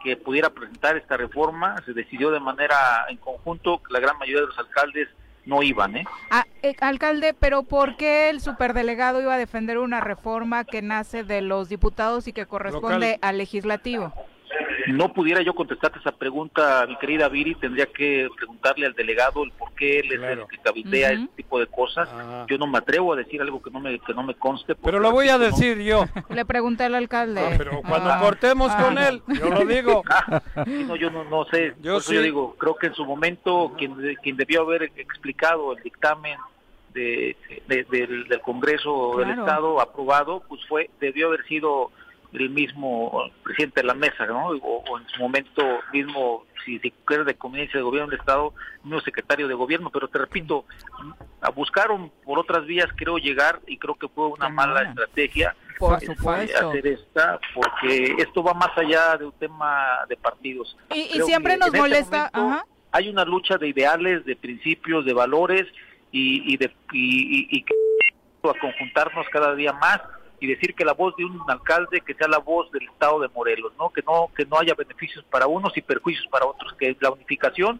[0.03, 4.41] que pudiera presentar esta reforma se decidió de manera en conjunto que la gran mayoría
[4.41, 5.07] de los alcaldes
[5.45, 6.05] no iban ¿eh?
[6.29, 11.23] Ah, eh, alcalde, pero ¿por qué el superdelegado iba a defender una reforma que nace
[11.23, 13.19] de los diputados y que corresponde Local.
[13.21, 14.13] al legislativo?
[14.88, 19.51] No pudiera yo contestarte esa pregunta, mi querida Viri, tendría que preguntarle al delegado el
[19.51, 21.21] por qué él es el que cabildea Ujú.
[21.23, 22.09] este tipo de cosas.
[22.47, 24.75] Yo no me atrevo a decir algo que no me que no me conste.
[24.75, 26.05] Pero lo voy a decir yo.
[26.29, 27.41] Le pregunté al alcalde.
[27.57, 28.19] pero Cuando Ah.
[28.19, 28.84] cortemos Ah.
[28.84, 30.03] con él, yo lo digo.
[30.65, 31.73] Sí, no, yo no, no sé.
[31.82, 32.25] Yo Por eso yo sí.
[32.25, 36.38] digo, creo que en su momento quien, quien debió haber explicado el dictamen
[36.93, 37.36] de,
[37.67, 39.32] de- del, del Congreso del.
[39.32, 41.91] Estado aprobado, pues fue debió haber sido
[42.34, 44.47] el mismo presidente de la mesa, ¿no?
[44.49, 45.61] O, o en su momento
[45.91, 48.53] mismo, si se quiere de conveniencia de gobierno del Estado,
[48.84, 49.89] mismo secretario de gobierno.
[49.89, 50.65] Pero te repito,
[51.55, 56.69] buscaron por otras vías, creo llegar y creo que fue una mala estrategia Por supuesto.
[56.69, 60.77] hacer esta, porque esto va más allá de un tema de partidos.
[60.93, 62.65] Y- siempre nos este molesta, ajá.
[62.93, 65.65] Hay una lucha de ideales, de principios, de valores
[66.11, 67.73] y, y de y, y- y que
[68.43, 70.01] a conjuntarnos cada día más
[70.41, 73.29] y decir que la voz de un alcalde que sea la voz del estado de
[73.29, 73.91] Morelos, ¿no?
[73.91, 77.79] Que no que no haya beneficios para unos y perjuicios para otros, que la unificación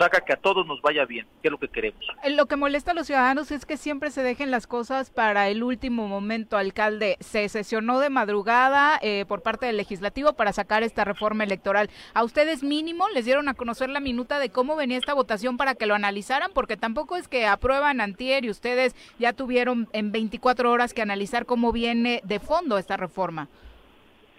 [0.00, 2.00] haga que a todos nos vaya bien, que es lo que queremos.
[2.22, 5.48] Eh, Lo que molesta a los ciudadanos es que siempre se dejen las cosas para
[5.48, 7.16] el último momento, alcalde.
[7.20, 11.90] Se sesionó de madrugada eh, por parte del legislativo para sacar esta reforma electoral.
[12.14, 15.74] ¿A ustedes mínimo les dieron a conocer la minuta de cómo venía esta votación para
[15.74, 16.50] que lo analizaran?
[16.52, 21.46] Porque tampoco es que aprueban antier y ustedes ya tuvieron en 24 horas que analizar
[21.46, 23.48] cómo viene de fondo esta reforma.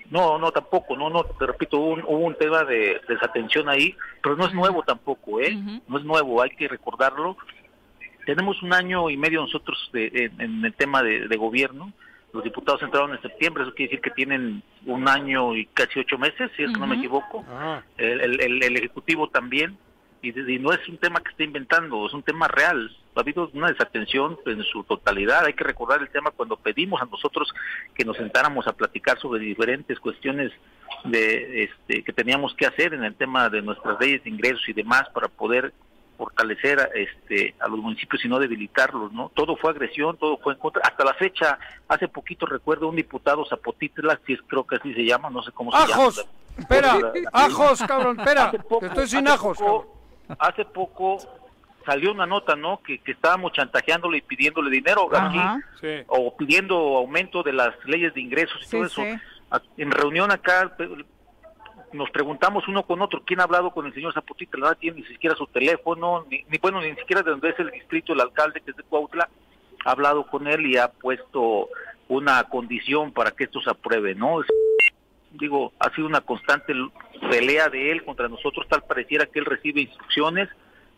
[0.10, 3.96] No, no, tampoco, no, no, te repito, hubo un, hubo un tema de desatención ahí,
[4.24, 5.54] pero no es nuevo tampoco, ¿eh?
[5.88, 7.36] No es nuevo, hay que recordarlo.
[8.26, 11.92] Tenemos un año y medio nosotros de- en, en el tema de, de gobierno.
[12.34, 16.18] Los diputados entraron en septiembre, eso quiere decir que tienen un año y casi ocho
[16.18, 17.46] meses, si es que no me equivoco.
[17.98, 19.78] El, el- el- el Ejecutivo también.
[20.22, 22.96] Y, de- y no es un tema que esté inventando, es un tema real.
[23.16, 25.46] Ha habido una desatención en su totalidad.
[25.46, 27.54] Hay que recordar el tema cuando pedimos a nosotros
[27.96, 30.52] que nos sentáramos a platicar sobre diferentes cuestiones
[31.04, 34.74] de este, que teníamos que hacer en el tema de nuestras leyes de ingresos y
[34.74, 35.74] demás para poder
[36.18, 39.30] fortalecer a, este, a los municipios y no debilitarlos, ¿no?
[39.36, 40.82] Todo fue agresión, todo fue en contra.
[40.84, 45.06] Hasta la fecha, hace poquito recuerdo un diputado Zapotitla, si es, creo que así se
[45.06, 45.94] llama, no sé cómo se llama.
[45.94, 46.26] ¡Ajos!
[46.58, 46.98] Espera,
[47.34, 49.60] ajos, cabrón, espera, poco- estoy sin ajos.
[49.60, 49.94] poco-
[50.40, 51.18] hace poco
[51.86, 52.82] salió una nota, ¿no?
[52.84, 55.40] Que, que estábamos chantajeándole y pidiéndole dinero aquí,
[56.08, 59.02] o pidiendo aumento de las leyes de ingresos y Sí, todo eso.
[59.04, 59.16] sí.
[59.78, 60.76] En reunión acá,
[61.94, 65.06] nos preguntamos uno con otro quién ha hablado con el señor Zapotita, no tiene ni
[65.08, 68.60] siquiera su teléfono, ni, ni bueno, ni siquiera de donde es el distrito, el alcalde
[68.60, 69.30] que es de Cuautla,
[69.86, 71.70] ha hablado con él y ha puesto
[72.10, 74.42] una condición para que esto se apruebe, ¿no?
[74.42, 74.48] Es-
[75.38, 76.74] digo, ha sido una constante
[77.30, 80.50] pelea de él contra nosotros, tal pareciera que él recibe instrucciones,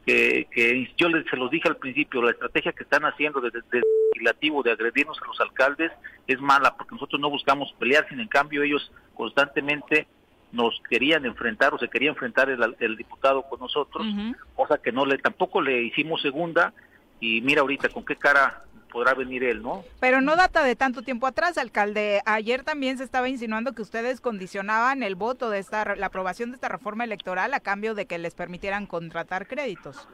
[0.06, 3.60] que, que yo les, se los dije al principio, la estrategia que están haciendo desde
[3.60, 3.84] el
[4.14, 5.92] legislativo de agredirnos a los alcaldes
[6.28, 10.08] es mala, porque nosotros no buscamos pelear, sin en cambio ellos constantemente
[10.52, 14.08] nos querían enfrentar o se quería enfrentar el, el diputado con nosotros,
[14.56, 16.74] cosa que no le tampoco le hicimos segunda
[17.20, 19.84] y mira ahorita con qué cara podrá venir él, ¿no?
[20.00, 22.22] Pero no data de tanto tiempo atrás, alcalde.
[22.26, 26.56] Ayer también se estaba insinuando que ustedes condicionaban el voto de esta, la aprobación de
[26.56, 30.08] esta reforma electoral a cambio de que les permitieran contratar créditos.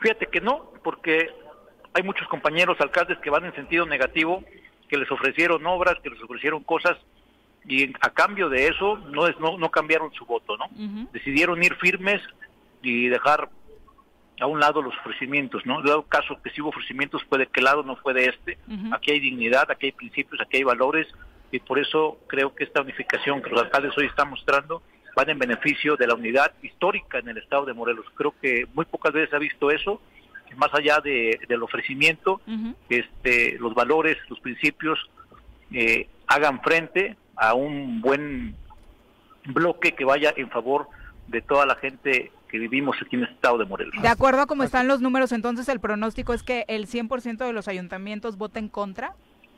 [0.00, 1.30] Fíjate que no, porque
[1.94, 4.44] hay muchos compañeros alcaldes que van en sentido negativo,
[4.88, 6.96] que les ofrecieron obras, que les ofrecieron cosas
[7.68, 10.66] y a cambio de eso no es no, no cambiaron su voto, ¿no?
[11.12, 12.22] Decidieron ir firmes
[12.82, 13.48] y dejar
[14.40, 15.82] a un lado los ofrecimientos, ¿no?
[15.82, 18.58] Dado caso que si hubo ofrecimientos fue de qué lado, no fue de este.
[18.92, 21.06] Aquí hay dignidad, aquí hay principios, aquí hay valores
[21.50, 24.82] y por eso creo que esta unificación que los alcaldes hoy están mostrando
[25.14, 28.04] van en beneficio de la unidad histórica en el estado de Morelos.
[28.14, 30.00] Creo que muy pocas veces se ha visto eso,
[30.56, 32.40] más allá de, del ofrecimiento,
[32.88, 34.98] este, los valores, los principios
[35.72, 38.54] eh, hagan frente a un buen
[39.46, 40.88] bloque que vaya en favor
[41.28, 43.94] de toda la gente que vivimos aquí en el estado de Morelos.
[44.00, 47.52] De acuerdo a cómo están los números, entonces el pronóstico es que el 100% de
[47.52, 49.14] los ayuntamientos voten contra.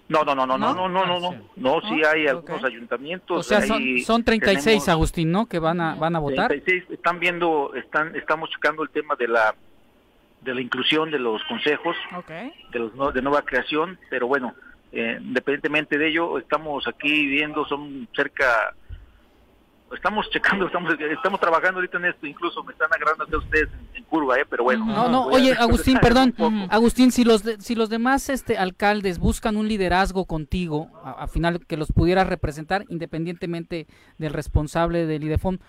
[0.08, 3.38] No, no, no, no, no, no, no, no, no, no, sí hay Ah, algunos ayuntamientos.
[3.38, 5.44] O sea, son, son 36, tenemos Agustín, ¿no?
[5.46, 6.48] Que van a, van a votar.
[6.48, 9.54] 36, están viendo, están, estamos checando el tema de la
[10.40, 11.96] de la inclusión de los consejos,
[12.72, 14.54] de los no- de nueva creación, pero bueno,
[14.92, 18.72] eh, independientemente de ello, estamos aquí viendo, son cerca,
[19.94, 23.96] estamos checando, estamos estamos trabajando ahorita en esto, incluso me están agarrando a ustedes en,
[23.96, 24.84] en curva, eh, pero bueno.
[24.84, 26.34] No, no, oye, Agustín, perdón.
[26.70, 31.26] Agustín, si los de- si los demás este alcaldes buscan un liderazgo contigo, a, a
[31.28, 33.86] final que los pudieras representar independientemente
[34.18, 35.60] del responsable del IDEFON,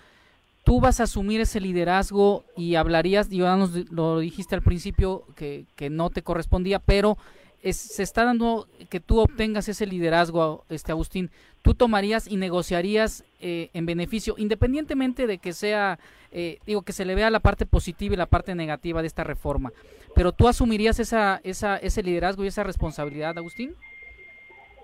[0.64, 5.64] tú vas a asumir ese liderazgo y hablarías, ya nos lo dijiste al principio que,
[5.76, 7.16] que no te correspondía, pero
[7.62, 11.30] es- se está dando que tú obtengas ese liderazgo, este Agustín,
[11.62, 15.98] tú tomarías y negociarías eh, en beneficio, independientemente de que sea,
[16.32, 19.24] eh, digo, que se le vea la parte positiva y la parte negativa de esta
[19.24, 19.72] reforma,
[20.14, 23.74] pero tú asumirías esa, esa, ese liderazgo y esa responsabilidad, Agustín.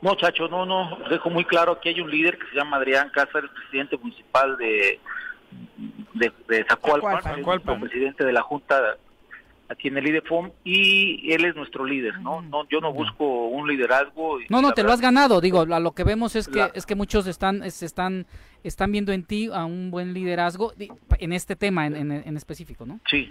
[0.03, 3.11] No, Chacho, no, no, dejo muy claro que hay un líder que se llama Adrián
[3.15, 5.01] Cáceres, presidente municipal de,
[6.15, 8.99] de, de Zacualpan, el presidente de la Junta
[9.69, 12.41] aquí en el IDEFOM, y él es nuestro líder, ¿no?
[12.43, 14.41] no yo no busco un liderazgo.
[14.41, 15.41] y No, no, te lo has ganado.
[15.41, 18.27] Digo, a lo que vemos es que La- es que muchos están es- están
[18.63, 20.73] están viendo en ti a un buen liderazgo
[21.19, 23.01] en este tema en, en, en específico, ¿no?
[23.09, 23.31] Sí,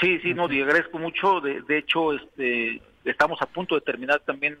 [0.00, 1.40] sí, sí, no, y agradezco mucho.
[1.40, 4.58] De, de hecho, este, estamos a punto de terminar también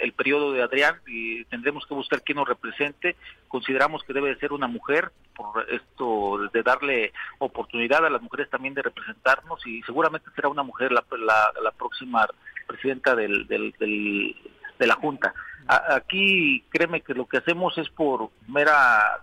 [0.00, 3.16] el, periodo de Adrián y tendremos que buscar quién nos represente.
[3.48, 8.48] Consideramos que debe de ser una mujer por esto de darle oportunidad a las mujeres
[8.50, 12.26] también de representarnos y seguramente será una mujer la, la, la próxima
[12.66, 14.36] presidenta del, del, del-
[14.78, 15.32] de la Junta.
[15.68, 19.22] Aquí, créeme que lo que hacemos es por mera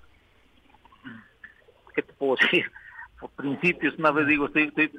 [1.96, 2.72] ¿qué te puedo decir?
[3.20, 4.92] Por principios, una vez digo, estoy, estoy O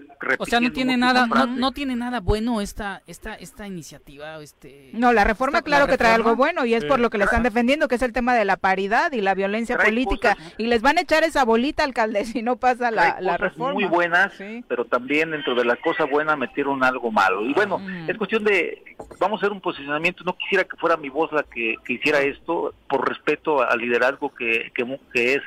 [0.44, 4.90] sea, no repitiendo tiene nada no, no tiene nada bueno esta esta esta iniciativa, este
[4.92, 7.16] No, la reforma esta- claro la que trae algo bueno y es por lo que
[7.16, 10.36] le están defendiendo, que es el tema de la paridad y la violencia política.
[10.58, 13.72] Y les van a echar esa bolita, alcalde, si no pasa la, la reforma.
[13.72, 14.34] muy buenas,
[14.68, 17.46] pero también dentro de la cosa buena metieron algo malo.
[17.46, 18.82] Y bueno, es cuestión de,
[19.18, 22.20] vamos a hacer un posicionamiento, no quisiera que fuera mi voz la que, que hiciera
[22.20, 25.42] esto, por respeto al liderazgo que, que, mu- que es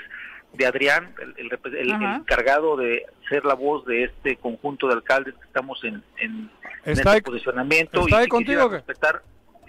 [0.53, 5.33] de Adrián, el, el el- encargado de ser la voz de este conjunto de alcaldes
[5.35, 6.49] que estamos en, en, en
[6.85, 8.01] ¿Está este ahí- posicionamiento.
[8.01, 8.75] está ahí sí quisiera contigo o qué?
[8.93, 9.21] respetar-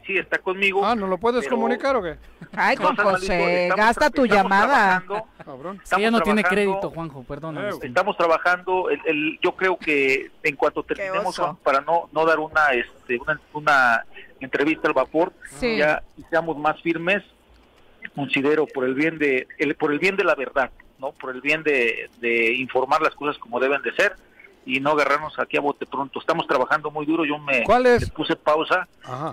[0.07, 0.85] sí, está conmigo.
[0.85, 2.17] Ah, ¿no lo puedes comunicar o qué?
[2.55, 5.03] Ay, malito, José, estamos- gasta tu llamada.
[5.97, 7.59] que ya no tiene crédito, Juanjo, perdón.
[7.83, 12.73] Estamos trabajando, el, el- yo creo que en cuanto terminemos, para no, no dar una,
[12.73, 14.05] este, una, una
[14.41, 15.79] entrevista al vapor, Sí.
[15.79, 17.23] ya seamos más firmes,
[18.15, 21.41] considero por el bien de, el, por el bien de la verdad, no, por el
[21.41, 24.15] bien de, de informar las cosas como deben de ser
[24.67, 26.19] y no agarrarnos aquí a bote pronto.
[26.19, 28.01] Estamos trabajando muy duro, yo me ¿Cuál es?
[28.03, 28.89] le puse pausa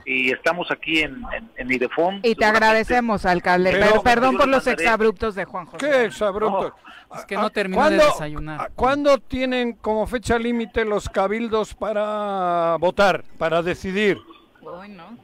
[0.05, 2.19] y estamos aquí en, en, en Idefom.
[2.23, 3.71] Y te agradecemos, alcalde.
[3.71, 5.77] Pero- Pero, perdón por los exabruptos de Juan José.
[5.89, 6.75] ¿Qué exabrupto?
[7.15, 8.61] Es que no terminó de ¿Cuándo- desayunar.
[8.61, 14.17] a- ¿Cuándo tienen como fecha límite los cabildos para votar, para decidir?
[14.61, 15.17] Hoy no.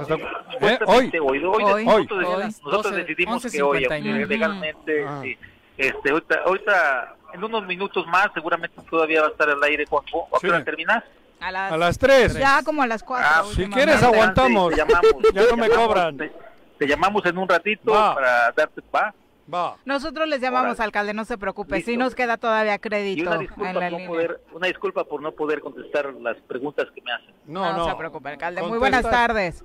[0.00, 0.18] Hasta- ¿eh?
[0.20, 0.52] Hoy.
[0.52, 1.84] Supuestamente hoy, hoy, Hoy.
[1.84, 2.44] nosotros, Hoy.
[2.44, 4.10] nosotros 12, decidimos que hoy, 11:59.
[4.20, 5.20] aunque legalmente Ah.
[5.22, 5.38] sí,
[5.76, 10.28] Este, ahorita, ahorita, en unos minutos más, seguramente todavía va a estar al aire, Juanjo.
[10.36, 11.02] ¿A qué hora terminas?
[11.40, 12.34] A las, A las 3.
[12.38, 13.26] Ya como a las 4.
[13.32, 14.70] Ah, Si quieres aguantamos.
[14.70, 15.02] Te llamamos.
[15.34, 16.18] Ya no me cobran.
[16.18, 16.30] Te,
[16.78, 18.14] te llamamos en un ratito Va.
[18.14, 18.82] para darte...
[18.94, 19.14] ¿Va?
[19.52, 19.76] Va.
[19.84, 21.80] Nosotros les llamamos, alcalde, no se preocupe.
[21.80, 22.04] Sí Listo.
[22.04, 24.08] nos queda todavía Y crédito una en disculpa, la por no línea.
[24.08, 27.34] poder, una disculpa por no poder contestar las preguntas que me hacen.
[27.46, 27.88] No, no.
[27.88, 28.62] se preocupe, alcalde.
[28.62, 29.64] Muy buenas tardes.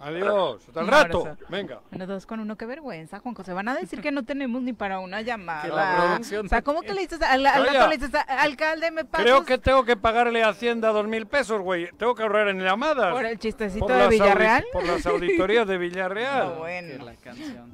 [0.00, 0.64] Adiós.
[0.66, 1.18] Hasta el Un rato.
[1.20, 1.38] abrazo.
[1.48, 1.80] Venga.
[1.90, 3.44] Bueno, dos con uno, qué vergüenza, Juanjo.
[3.44, 5.68] Se van a decir que no tenemos ni para una llamada.
[5.68, 7.72] La producción o sea, ¿cómo que le dices al, al Oiga.
[7.74, 11.06] rato le dices, a- alcalde, me pasas Creo que tengo que pagarle a Hacienda dos
[11.06, 11.90] mil pesos, güey.
[11.98, 13.12] Tengo que ahorrar en llamadas.
[13.12, 14.64] por el chistecito Por de Villarreal?
[14.72, 16.48] Por las auditorías de Villarreal.
[16.48, 17.04] No, bueno.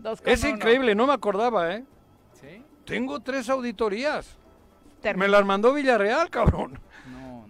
[0.00, 0.50] Dos con Es uno.
[0.54, 1.84] increíble, no me acordaba, ¿eh?
[2.32, 2.62] ¿Sí?
[2.84, 4.36] Tengo tres auditorías.
[5.00, 5.26] Termina.
[5.26, 6.78] Me las mandó Villarreal, cabrón.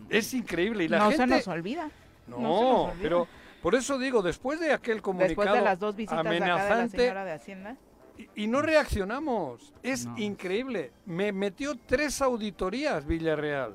[0.09, 0.85] Es increíble.
[0.85, 1.25] Y la no gente...
[1.25, 1.91] se nos olvida.
[2.27, 3.03] No, no se nos olvida.
[3.03, 3.29] pero
[3.63, 6.41] por eso digo, después de aquel comunicado Después de las dos visitas de acá de
[6.41, 7.77] la amenazante, señora de Hacienda.
[8.17, 9.73] y, y no reaccionamos.
[9.83, 10.93] Es increíble.
[11.05, 13.75] Me metió tres auditorías Villarreal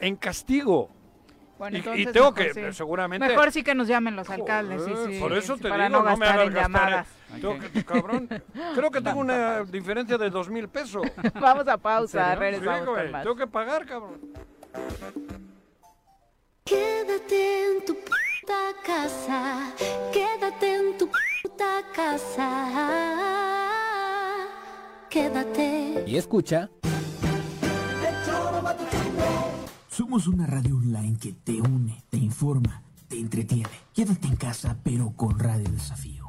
[0.00, 0.90] en castigo.
[1.58, 2.72] Bueno, Y- y, tengo mejor que, sí.
[2.72, 3.26] seguramente...
[3.26, 5.18] Mejor sí que nos llamen los alcaldes, sí, sí.
[5.18, 6.62] Por eso sí, te para digo, no no, me hagas gastar.
[6.62, 7.06] llamadas.
[7.40, 8.28] Tengo que- cabrón,
[8.74, 11.02] creo que tengo una diferencia de dos mil pesos.
[11.40, 13.22] Vamos a pausa, regresamos güey, más.
[13.24, 14.20] Tengo que pagar, cabrón.
[16.64, 19.72] Quédate en tu puta casa,
[20.12, 21.08] quédate en tu
[21.42, 22.48] puta casa,
[25.08, 26.04] quédate.
[26.06, 26.68] Y escucha.
[29.96, 33.70] Somos una radio online que te une, te informa, te entretiene.
[33.94, 36.26] Quédate en casa, pero con Radio Desafío.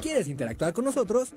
[0.00, 1.34] ¿Quieres interactuar con nosotros?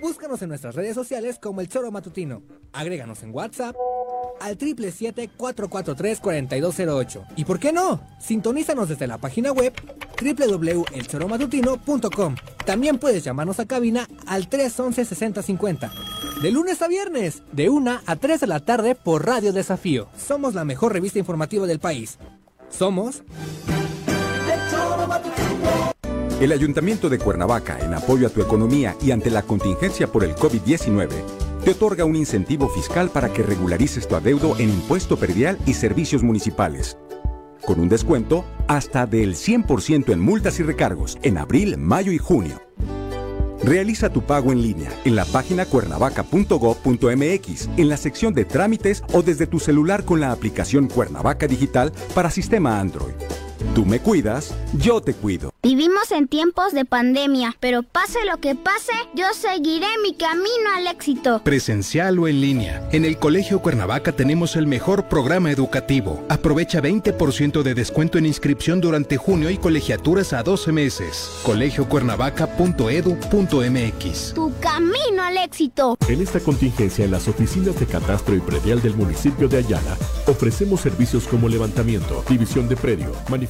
[0.00, 2.44] Búscanos en nuestras redes sociales como El Choro Matutino.
[2.72, 3.74] Agréganos en WhatsApp
[4.40, 7.26] al 777-443-4208.
[7.34, 8.00] ¿Y por qué no?
[8.20, 9.72] Sintonízanos desde la página web
[10.22, 12.36] www.elchoromatutino.com.
[12.70, 15.90] También puedes llamarnos a cabina al 311-6050.
[16.40, 20.06] De lunes a viernes, de 1 a 3 de la tarde por Radio Desafío.
[20.16, 22.18] Somos la mejor revista informativa del país.
[22.68, 23.24] Somos...
[26.40, 30.36] El Ayuntamiento de Cuernavaca, en apoyo a tu economía y ante la contingencia por el
[30.36, 31.08] COVID-19,
[31.64, 36.22] te otorga un incentivo fiscal para que regularices tu adeudo en impuesto perdial y servicios
[36.22, 36.96] municipales.
[37.64, 42.60] Con un descuento hasta del 100% en multas y recargos en abril, mayo y junio.
[43.62, 49.22] Realiza tu pago en línea en la página cuernavaca.gov.mx, en la sección de trámites o
[49.22, 53.14] desde tu celular con la aplicación Cuernavaca Digital para sistema Android.
[53.74, 55.50] Tú me cuidas, yo te cuido.
[55.62, 60.86] Vivimos en tiempos de pandemia, pero pase lo que pase, yo seguiré mi camino al
[60.86, 61.42] éxito.
[61.44, 62.88] Presencial o en línea.
[62.92, 66.24] En el Colegio Cuernavaca tenemos el mejor programa educativo.
[66.30, 71.30] Aprovecha 20% de descuento en inscripción durante junio y colegiaturas a 12 meses.
[71.44, 74.34] colegiocuernavaca.edu.mx.
[74.34, 75.98] Tu camino al éxito.
[76.08, 80.80] En esta contingencia, en las oficinas de catastro y predial del municipio de Ayala, ofrecemos
[80.80, 83.49] servicios como levantamiento, división de predio, manifestación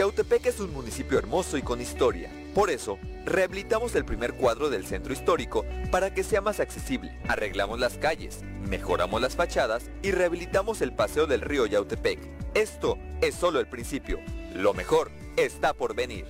[0.00, 2.30] Yautepec es un municipio hermoso y con historia.
[2.54, 7.18] Por eso, rehabilitamos el primer cuadro del centro histórico para que sea más accesible.
[7.28, 12.18] Arreglamos las calles, mejoramos las fachadas y rehabilitamos el paseo del río Yautepec.
[12.54, 14.20] Esto es solo el principio.
[14.54, 16.24] Lo mejor está por venir.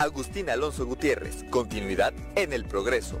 [0.00, 3.20] Agustín Alonso Gutiérrez, continuidad en el progreso.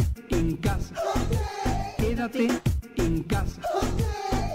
[0.29, 0.95] en casa.
[1.97, 2.47] Quédate
[2.97, 3.61] en casa.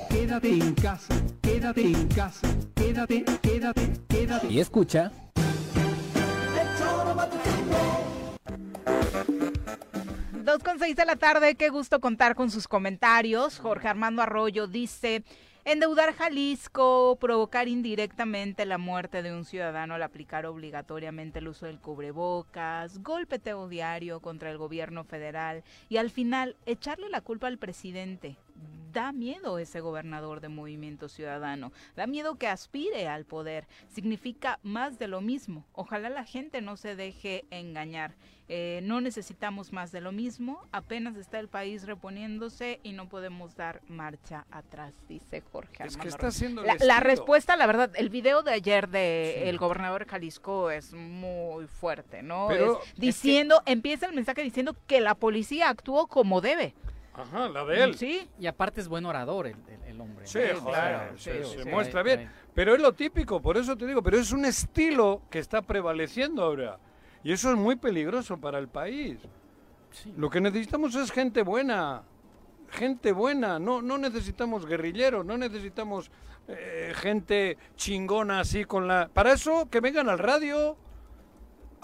[0.08, 1.14] Quédate en casa.
[1.42, 2.48] Quédate en casa.
[2.74, 4.46] Quédate, quédate, quédate.
[4.48, 5.12] Y escucha.
[10.44, 13.58] Dos con seis de la tarde, qué gusto contar con sus comentarios.
[13.58, 15.24] Jorge Armando Arroyo dice,
[15.66, 21.80] endeudar Jalisco, provocar indirectamente la muerte de un ciudadano al aplicar obligatoriamente el uso del
[21.80, 28.36] cubrebocas, golpeteo diario contra el gobierno federal y al final echarle la culpa al presidente.
[28.96, 34.98] Da miedo ese gobernador de Movimiento Ciudadano, da miedo que aspire al poder, significa más
[34.98, 35.66] de lo mismo.
[35.74, 38.14] Ojalá la gente no se deje engañar.
[38.48, 43.54] Eh, no necesitamos más de lo mismo, apenas está el país reponiéndose y no podemos
[43.54, 45.84] dar marcha atrás, dice Jorge.
[45.84, 46.30] Es que está
[46.64, 50.94] la, la respuesta, la verdad, el video de ayer de el gobernador de Jalisco es
[50.94, 52.46] muy fuerte, ¿no?
[52.48, 56.72] Pero Es es que- diciendo, empieza el mensaje diciendo que la policía actuó como debe.
[57.16, 57.94] Ajá, la de él.
[57.96, 58.28] Sí.
[58.38, 60.26] Y aparte es buen orador el, el- el hombre.
[60.26, 60.60] Sí, ¿no?
[60.60, 62.18] joder, Sí, se, sí, se sí, muestra ahí, bien.
[62.20, 62.28] ahí.
[62.54, 66.42] Pero es lo típico, por eso te digo, pero es un estilo que está prevaleciendo
[66.42, 66.78] ahora.
[67.24, 69.18] Y eso es muy peligroso para el país.
[70.16, 72.02] Lo que necesitamos es gente buena.
[72.70, 73.58] Gente buena.
[73.58, 76.10] No, no necesitamos guerrilleros, no necesitamos
[76.48, 79.08] eh, gente chingona así con la...
[79.12, 80.76] Para eso, que vengan al radio.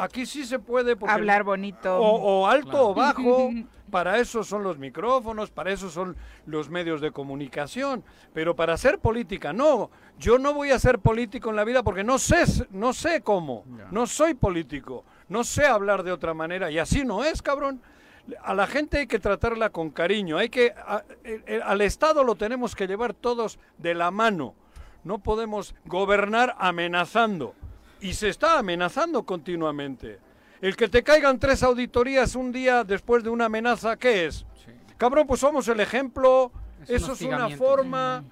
[0.03, 0.97] Aquí sí se puede.
[0.97, 1.97] porque- Hablar bonito.
[1.99, 2.89] O, o alto Claro.
[2.89, 3.51] o bajo.
[3.93, 8.99] Para eso son los micrófonos, para eso son los medios de comunicación, pero para hacer
[9.01, 9.91] política no.
[10.19, 13.67] Yo no voy a ser político en la vida porque no sé, no sé cómo.
[13.91, 17.83] No soy político, no sé hablar de otra manera y así no es, cabrón.
[18.43, 21.03] A la gente hay que tratarla con cariño, hay que a-
[21.67, 24.55] al Estado lo tenemos que llevar todos de la mano.
[25.05, 27.55] No podemos gobernar amenazando
[28.03, 30.19] y se está amenazando continuamente.
[30.61, 34.45] El que te caigan tres auditorías un día después de una amenaza, ¿qué es?
[34.99, 38.25] Cabrón, pues somos el ejemplo, Es eso es una forma,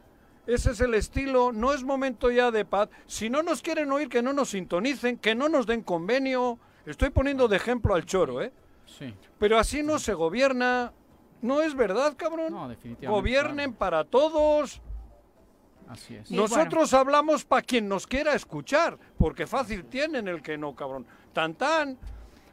[0.46, 2.88] ese es el estilo, no es momento ya de paz.
[3.06, 6.58] Si no nos quieren oír, que no nos sintonicen, que no nos den convenio.
[6.86, 8.52] Estoy poniendo de ejemplo al choro, ¿eh?
[8.86, 9.14] Sí.
[9.38, 10.92] Pero así no se gobierna.
[11.42, 12.52] No es verdad, cabrón.
[12.52, 13.06] No, definitivamente.
[13.08, 14.82] Gobiernen para todos.
[15.90, 16.30] Así es.
[16.30, 21.04] Nosotros hablamos para quien nos quiera escuchar, porque fácil tienen el que no, cabrón.
[21.32, 21.98] Tan tan.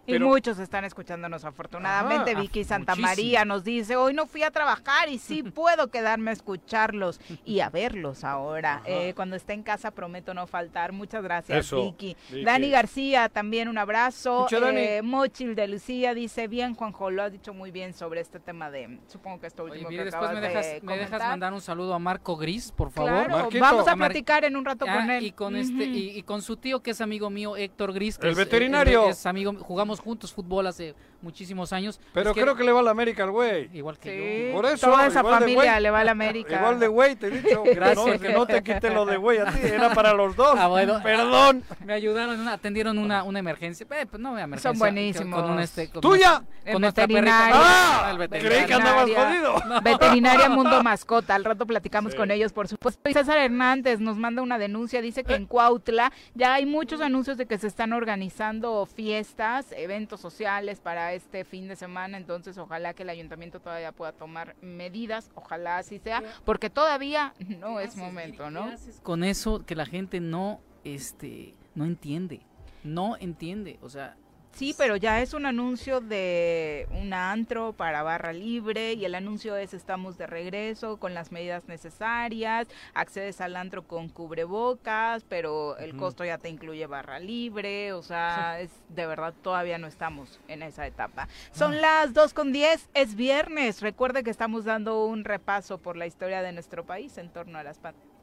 [0.08, 2.32] Y muchos están escuchándonos afortunadamente.
[2.32, 3.08] Ajá, Vicky Santa muchísimo.
[3.08, 7.60] María nos dice, hoy no fui a trabajar y sí puedo quedarme a escucharlos y
[7.60, 8.82] a verlos ahora.
[8.86, 10.92] Eh, cuando esté en casa prometo no faltar.
[10.94, 12.16] Muchas gracias, Eso, Vicky.
[12.30, 12.44] Vicky.
[12.46, 14.44] Dani García, también un abrazo.
[14.44, 14.80] Mucho, Dani.
[14.80, 18.72] Eh, Mochil de Lucía dice, bien, Juanjo, lo has dicho muy bien sobre este tema
[18.72, 21.20] de, supongo que esto Oye, último mire, que después me acabas dejas, de me dejas
[21.22, 23.28] mandar un saludo a Marco Gris, por favor.
[23.28, 25.26] Claro, vamos a platicar en un rato Ah, con él.
[25.26, 28.28] Y con este y, y con su tío que es amigo mío Héctor Gris, que
[28.28, 29.10] El es, veterinario.
[29.10, 32.00] es amigo, jugamos juntos fútbol hace muchísimos años.
[32.14, 33.70] Pero Es creo que le va a la América al güey.
[33.74, 34.56] igual que Sí, yo.
[34.56, 36.58] Por eso, toda esa familia le va a la América.
[36.58, 37.64] Igual de güey, te he dicho.
[37.66, 37.98] Gracias.
[38.06, 40.56] No, que no te quite lo de güey a ti, era para los dos.
[40.58, 41.02] Ah, bueno.
[41.04, 41.64] Perdón.
[41.86, 43.86] Me ayudaron, una- atendieron una, una emergencia.
[44.00, 44.72] Eh, pues no una emergencia.
[44.72, 45.42] Son buenísimos.
[45.42, 46.44] Con un este, con ¡Tuya!
[46.72, 47.56] Con veterinaria.
[47.56, 48.16] ¡Ah!
[48.18, 48.50] veterinario.
[48.58, 49.52] Creí que andabas Veterinaria.
[49.52, 49.82] jodido.
[49.82, 52.18] Veterinaria Mundo Mascota, al rato platicamos Sí.
[52.18, 53.10] con ellos, por supuesto.
[53.10, 57.38] Y César Hernández nos manda una denuncia, dice que en Cuautla ya hay muchos anuncios
[57.38, 62.94] de que se están organizando fiestas, eventos sociales para este fin de semana, entonces ojalá
[62.94, 68.52] que el ayuntamiento todavía pueda tomar medidas, ojalá así sea, porque todavía no es momento,
[68.52, 68.70] ¿no?
[69.04, 72.42] Con eso que la gente no, este, no entiende.
[72.84, 73.80] No entiende.
[73.82, 74.16] O sea,
[74.58, 79.56] Sí, pero ya es un anuncio de un antro para barra libre y el anuncio
[79.56, 85.96] es estamos de regreso con las medidas necesarias, accedes al antro con cubrebocas, pero el
[85.96, 90.64] costo ya te incluye barra libre, o sea, es de verdad todavía no estamos en
[90.64, 91.28] esa etapa.
[91.52, 96.08] Son las 2 con 10, es viernes, recuerde que estamos dando un repaso por la
[96.08, 98.18] historia de nuestro país en torno a las pandemias.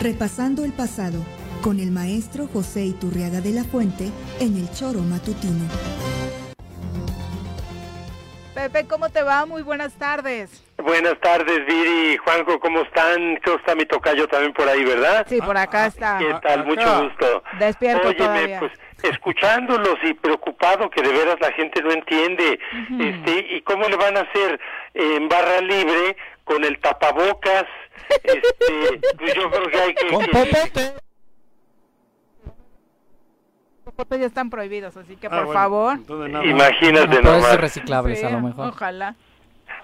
[0.00, 1.18] Repasando el pasado
[1.62, 4.04] con el maestro José Iturriaga de la Fuente
[4.40, 5.68] en el Choro Matutino.
[8.54, 9.44] Pepe, ¿cómo te va?
[9.46, 10.62] Muy buenas tardes.
[10.78, 13.36] Buenas tardes, Viri y Juanjo, ¿cómo están?
[13.42, 15.26] Creo que está mi tocayo también por ahí, ¿verdad?
[15.28, 16.18] Sí, por acá está.
[16.18, 16.64] ¿Qué tal?
[16.66, 17.42] Mucho gusto.
[17.58, 18.60] Despierto Óyeme, todavía.
[18.60, 18.72] pues
[19.02, 22.58] escuchándolos y preocupado que de veras la gente no entiende,
[22.98, 24.58] este, y cómo le van a hacer
[24.94, 27.64] en barra libre con el tapabocas,
[28.24, 30.08] este, pues yo creo que hay que...
[30.08, 31.05] Con que-
[33.96, 35.98] Popotes ya están prohibidos, así que Ah, por bueno, favor.
[36.44, 38.68] Imagínate Pueden ser reciclables a lo Sí, mejor.
[38.68, 39.14] Ojalá.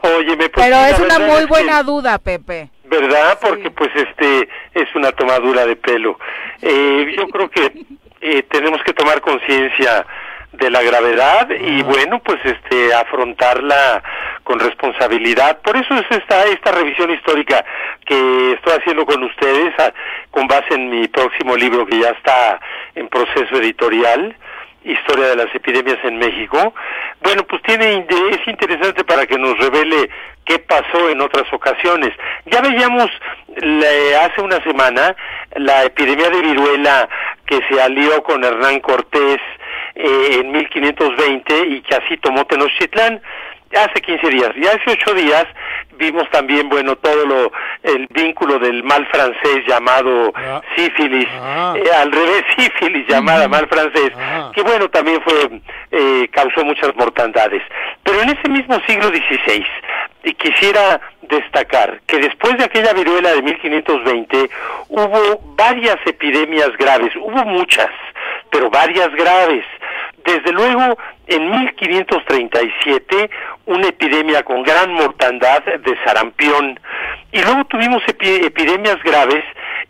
[0.02, 2.68] Óyeme, pues, Pero sí, es una muy es que- buena duda, Pepe.
[2.84, 3.38] ¿verdad?
[3.40, 6.18] Porque pues este es una tomadura de pelo.
[6.60, 7.86] Eh, yo creo que
[8.20, 10.04] eh, tenemos que tomar conciencia
[10.52, 14.02] de la gravedad y bueno, pues este afrontarla
[14.44, 15.60] con responsabilidad.
[15.62, 17.64] Por eso es esta esta revisión histórica
[18.04, 19.92] que estoy haciendo con ustedes a-
[20.30, 22.60] con base en mi próximo libro que ya está
[22.94, 24.36] en proceso editorial.
[24.84, 26.74] Historia de las epidemias en México.
[27.22, 30.10] Bueno, pues tiene es interesante para que nos revele
[30.44, 32.10] qué pasó en otras ocasiones.
[32.46, 33.08] Ya veíamos
[33.58, 35.14] la- hace una semana
[35.54, 37.08] la epidemia de viruela
[37.46, 39.38] que se alió con Hernán Cortés
[39.94, 43.20] eh, en 1520 y que así tomó Tenochtitlán
[43.78, 44.50] hace 15 días.
[44.56, 45.46] Y hace 8 días
[45.96, 47.52] vimos también, bueno, todo lo
[47.82, 50.32] el vínculo del mal francés llamado
[50.76, 54.10] sífilis, eh, al revés sífilis llamada mal francés,
[54.54, 55.60] que bueno, también fue
[55.90, 57.62] eh, causó muchas mortandades.
[58.02, 59.64] Pero en ese mismo siglo XVI,
[60.24, 64.50] y quisiera destacar que después de aquella viruela de 1520
[64.88, 67.90] hubo varias epidemias graves, hubo muchas,
[68.50, 69.64] pero varias graves.
[70.24, 70.96] Desde luego,
[71.26, 73.30] en 1537,
[73.66, 76.78] una epidemia con gran mortandad de sarampión.
[77.32, 79.44] Y luego tuvimos epi- epidemias graves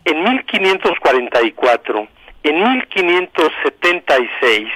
[0.05, 2.07] en 1544,
[2.43, 4.69] en 1576,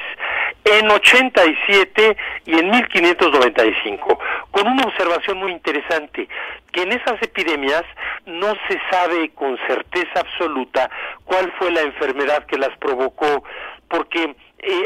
[0.66, 4.20] en 87 y en 1595,
[4.52, 6.28] con una observación muy interesante,
[6.72, 7.84] que en esas epidemias
[8.26, 10.90] no se sabe con certeza absoluta
[11.26, 13.44] cuál fue la enfermedad que las provocó,
[13.88, 14.36] porque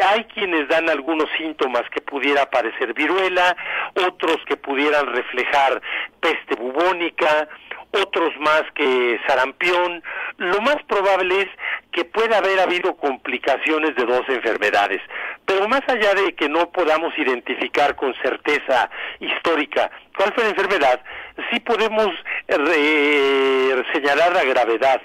[0.04, 3.56] hay quienes dan algunos síntomas que pudiera parecer viruela,
[3.96, 5.82] otros que pudieran reflejar
[6.20, 7.48] peste bubónica,
[7.92, 10.04] otros más que sarampión.
[10.38, 11.50] Lo más probable es
[11.92, 15.02] que pueda haber habido complicaciones de dos enfermedades.
[15.46, 18.90] Pero más allá de que no podamos identificar con certeza
[19.20, 21.02] histórica cuál fue la enfermedad,
[21.52, 22.10] sí podemos
[22.48, 25.02] eh, señalar la gravedad.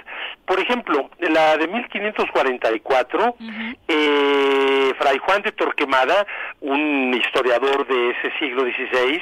[0.46, 3.36] Por ejemplo, la de 1544,
[3.88, 6.26] eh, Fray Juan de Torquemada,
[6.60, 9.20] un historiador de ese siglo XVI,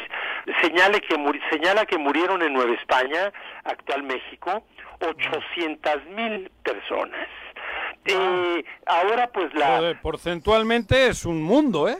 [0.62, 3.32] señale que muri- señala que murieron en Nueva España,
[3.64, 4.64] actual México,
[5.00, 7.26] 800 mil personas.
[8.06, 9.78] Eh, ahora pues la...
[9.78, 11.96] Joder, porcentualmente es un mundo, ¿eh?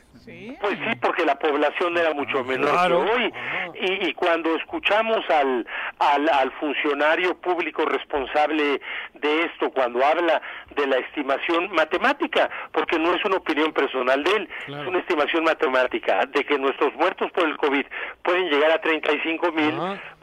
[0.60, 3.05] Pues sí, porque la población era mucho menor Claro.
[3.05, 3.32] que hoy.
[3.80, 5.66] Y, y cuando escuchamos al,
[5.98, 8.80] al, al funcionario público responsable
[9.14, 10.40] de esto, cuando habla
[10.76, 15.44] de la estimación matemática, porque no es una opinión personal de él, es una estimación
[15.44, 17.84] matemática de que nuestros muertos por el COVID
[18.22, 19.74] pueden llegar a 35 mil,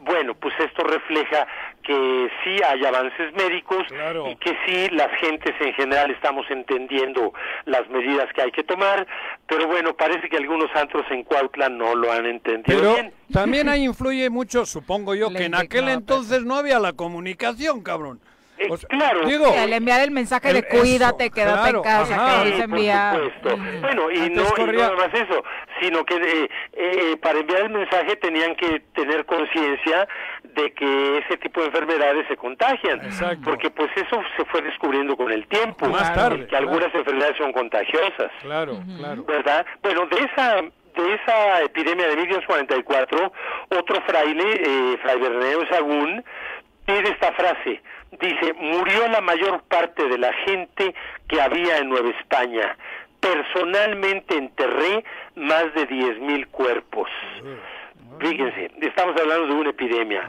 [0.04, 1.46] bueno, pues esto refleja
[1.82, 3.84] que sí hay avances médicos
[4.30, 7.32] y que sí las gentes en general estamos entendiendo
[7.64, 9.06] las medidas que hay que tomar,
[9.46, 13.12] pero bueno, parece que algunos antros en Cuautla no lo han entendido Pero bien.
[13.32, 18.20] también ahí influye mucho, supongo yo, que en aquel entonces no había la comunicación, cabrón.
[18.70, 19.24] O sea, claro.
[19.26, 22.44] Digo, Sí, al enviar el mensaje el- de cuídate, eso, quédate claro, en casa, ajá.
[22.44, 23.12] que por envía.
[23.12, 23.56] supuesto.
[23.80, 25.44] Bueno, y no, y corría- no nada más eso,
[25.80, 30.06] sino que eh, eh, para enviar el mensaje tenían que tener conciencia
[30.44, 33.00] de que ese tipo de enfermedades se contagian.
[33.44, 35.88] Porque pues eso se fue descubriendo con el tiempo.
[35.88, 38.30] Más tarde, Que algunas enfermedades son contagiosas.
[38.42, 39.24] Claro, claro.
[39.24, 39.64] ¿verdad?
[39.82, 40.62] Bueno, de esa
[40.94, 43.32] de esa epidemia de 1944,
[43.70, 46.22] otro fraile, eh, Fray Bernardo Sagún,
[46.92, 47.80] tiene esta frase,
[48.20, 50.94] dice, murió la mayor parte de la gente
[51.28, 52.76] que había en Nueva España.
[53.20, 55.04] Personalmente enterré
[55.36, 57.08] más de 10.000 cuerpos.
[58.18, 60.28] Fíjense, estamos hablando de una epidemia.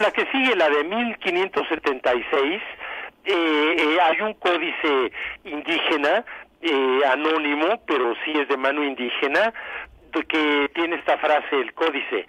[0.00, 2.62] La que sigue, la de 1576,
[3.24, 5.12] eh, eh, hay un códice
[5.44, 6.24] indígena,
[6.60, 9.52] eh, anónimo, pero sí es de mano indígena,
[10.28, 12.26] que tiene esta frase, el códice,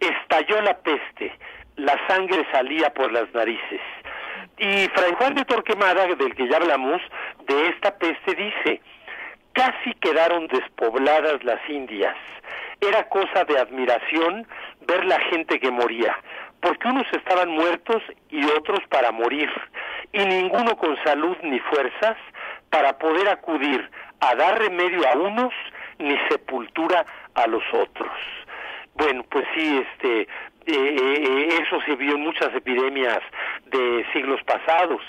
[0.00, 1.32] estalló la peste,
[1.76, 3.80] la sangre salía por las narices.
[4.58, 7.00] Y Fray Juan de Torquemada, del que ya hablamos,
[7.46, 8.80] de esta peste dice,
[9.52, 12.16] casi quedaron despobladas las Indias.
[12.80, 14.46] Era cosa de admiración
[14.86, 16.16] ver la gente que moría,
[16.60, 19.50] porque unos estaban muertos y otros para morir,
[20.12, 22.16] y ninguno con salud ni fuerzas
[22.70, 23.88] para poder acudir
[24.20, 25.52] a dar remedio a unos
[25.98, 27.04] ni sepultura
[27.34, 28.10] a los otros.
[28.94, 30.28] Bueno, pues sí, este,
[30.66, 33.20] eh, eh, eso se vio en muchas epidemias
[33.66, 35.00] de siglos pasados,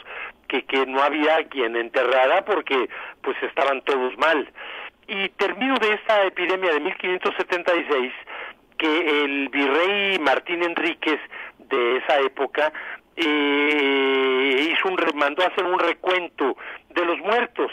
[0.47, 2.89] que, que no había quien enterrara porque
[3.21, 4.49] pues estaban todos mal.
[5.07, 8.13] Y termino de esta epidemia de 1576
[8.77, 11.19] que el virrey Martín Enríquez
[11.57, 12.71] de esa época
[13.15, 16.57] eh, hizo un, mandó hacer un recuento
[16.89, 17.71] de los muertos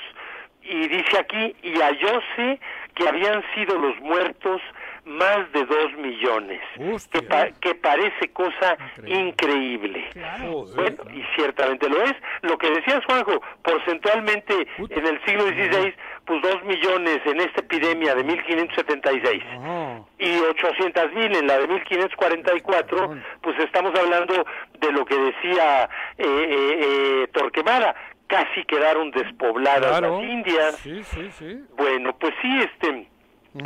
[0.62, 2.61] y dice aquí y hallóse
[2.94, 4.61] que habían sido los muertos
[5.05, 6.60] más de dos millones.
[7.12, 10.09] Que, pa- que parece cosa increíble.
[10.77, 12.14] bueno y ciertamente lo es.
[12.43, 15.94] Lo que decías Juanjo porcentualmente en el siglo XVI
[16.27, 19.43] pues dos millones en esta epidemia de 1576
[20.18, 24.44] y 800 mil en la de 1544 pues estamos hablando
[24.81, 26.78] de lo que decía eh, eh,
[27.24, 27.94] eh, Torquemada.
[28.27, 30.20] Casi quedaron despobladas Claro.
[30.20, 30.77] las Indias.
[30.77, 31.64] Sí, sí, sí.
[31.77, 33.09] bueno, pues sí, este,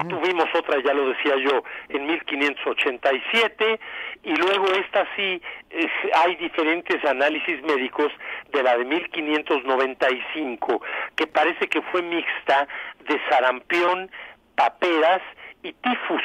[0.08, 3.78] tuvimos otra, ya lo decía yo, en 1587,
[4.22, 5.40] y luego esta sí,
[5.70, 8.10] es- hay diferentes análisis médicos
[8.52, 10.80] de la de 1595,
[11.16, 12.66] que parece que fue mixta
[13.08, 14.10] de sarampión,
[14.56, 15.20] paperas
[15.62, 16.22] y tifus.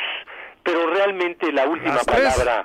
[0.64, 2.61] Pero realmente la última palabra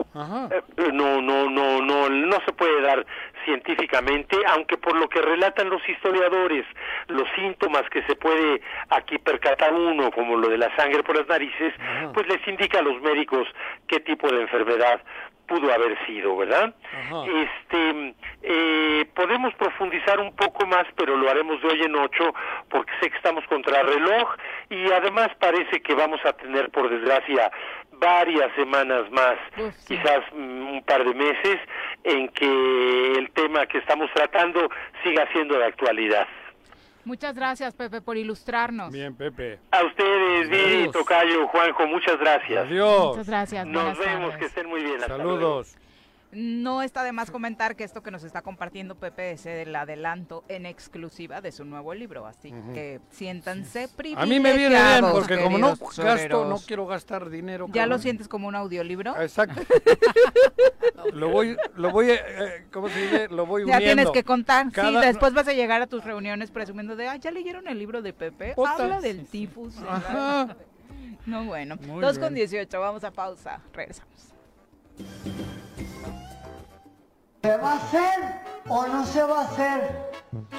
[0.51, 3.07] eh, no, no, no, no, no se puede dar
[3.45, 6.65] científicamente, aunque por lo que relatan los historiadores,
[7.09, 8.61] los síntomas que se puede
[8.91, 11.73] aquí percatar uno, como lo de la sangre por las narices,
[12.13, 13.47] pues les indica a los médicos
[13.87, 15.01] qué tipo de enfermedad
[15.47, 16.75] pudo haber sido, ¿verdad?
[17.27, 22.35] Este, eh, podemos profundizar un poco más, pero lo haremos de hoy en ocho,
[22.71, 24.37] porque sé que estamos contra reloj
[24.71, 27.51] y además parece que vamos a tener, por desgracia,
[28.05, 29.37] varias semanas más,
[29.87, 31.59] quizás mm, un par de meses,
[32.05, 34.69] en que el tema que estamos tratando
[35.03, 36.27] siga siendo de actualidad.
[37.05, 38.91] Muchas gracias, Pepe, por ilustrarnos.
[38.91, 39.59] Bien, Pepe.
[39.71, 40.91] A ustedes, Viri.
[40.91, 42.67] Tocayo, Juanjo, muchas gracias.
[42.67, 43.09] Adiós.
[43.09, 43.67] Muchas gracias.
[43.67, 44.37] Nos vemos, tardes.
[44.39, 44.97] que estén muy bien.
[44.97, 45.77] hasta Saludos.
[46.35, 50.45] No está de más comentar que esto que nos está compartiendo Pepe es el adelanto
[50.49, 54.29] en exclusiva de su nuevo libro, así que siéntanse A privilegiados.
[54.29, 57.67] mí me viene bien porque como no gasto, no quiero gastar dinero.
[57.73, 59.17] ¿Ya lo sientes como un audiolibro?
[59.21, 59.61] Exacto.
[61.13, 63.29] lo voy, lo voy, eh, ¿cómo se dice?
[63.29, 63.95] Lo voy Ya uniendo.
[63.95, 64.67] tienes que contar.
[64.75, 68.03] Sí, después vas a llegar a tus reuniones presumiendo de, ah, ¿ya leyeron el libro
[68.03, 68.55] de Pepe?
[68.55, 68.73] Puta.
[68.75, 69.77] Habla del tifus.
[69.89, 70.57] Ajá.
[71.27, 71.77] No, bueno.
[71.87, 72.23] Muy 2 bien.
[72.23, 73.61] con 18, vamos a pausa.
[73.73, 74.33] Regresamos.
[77.45, 78.41] ¿Se va a hacer
[78.71, 80.11] o no se va a hacer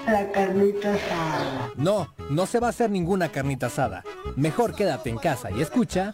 [0.06, 1.72] la carnita asada?
[1.78, 4.04] No, no se va a hacer ninguna carnita asada.
[4.36, 6.14] Mejor quédate en casa y escucha.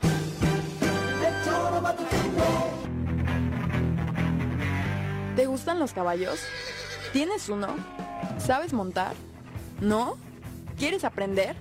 [5.35, 6.39] ¿Te gustan los caballos?
[7.11, 7.75] ¿Tienes uno?
[8.37, 9.11] ¿Sabes montar?
[9.81, 10.15] ¿No?
[10.77, 11.57] ¿Quieres aprender?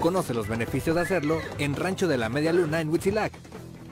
[0.00, 3.34] Conoce los beneficios de hacerlo en Rancho de la Media Luna en Huitzilac.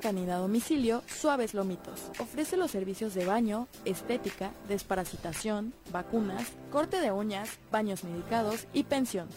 [0.00, 2.10] Canina a domicilio Suaves Lomitos.
[2.18, 9.28] Ofrece los servicios de baño, estética, desparasitación, vacunas, corte de uñas, baños medicados y pensión.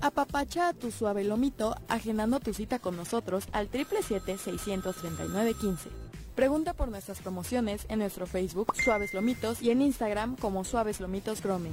[0.00, 5.88] Apapacha a tu suave lomito agendando tu cita con nosotros al 777-639-15.
[6.36, 11.42] Pregunta por nuestras promociones en nuestro Facebook Suaves Lomitos y en Instagram como Suaves Lomitos
[11.42, 11.72] Grooming.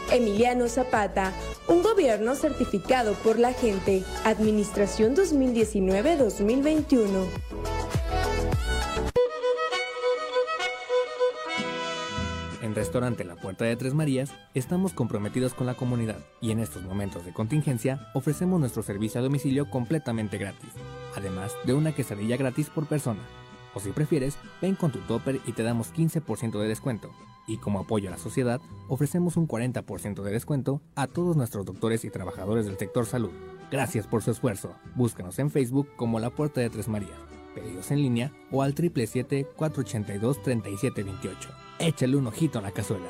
[0.11, 1.31] Emiliano Zapata,
[1.69, 4.03] un gobierno certificado por la gente.
[4.25, 7.27] Administración 2019-2021.
[12.61, 16.83] En Restaurante La Puerta de Tres Marías estamos comprometidos con la comunidad y en estos
[16.83, 20.73] momentos de contingencia ofrecemos nuestro servicio a domicilio completamente gratis,
[21.15, 23.21] además de una quesadilla gratis por persona.
[23.73, 27.13] O si prefieres, ven con tu topper y te damos 15% de descuento.
[27.47, 32.05] Y como apoyo a la sociedad, ofrecemos un 40% de descuento a todos nuestros doctores
[32.05, 33.31] y trabajadores del sector salud.
[33.71, 34.73] Gracias por su esfuerzo.
[34.95, 37.19] Búscanos en Facebook como La Puerta de Tres Marías.
[37.55, 41.35] Pedidos en línea o al 777-482-3728.
[41.79, 43.09] Échale un ojito a la cazuela.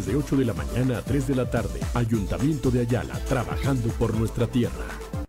[0.05, 1.81] de 8 de la mañana a 3 de la tarde.
[1.93, 4.71] Ayuntamiento de Ayala, trabajando por nuestra tierra.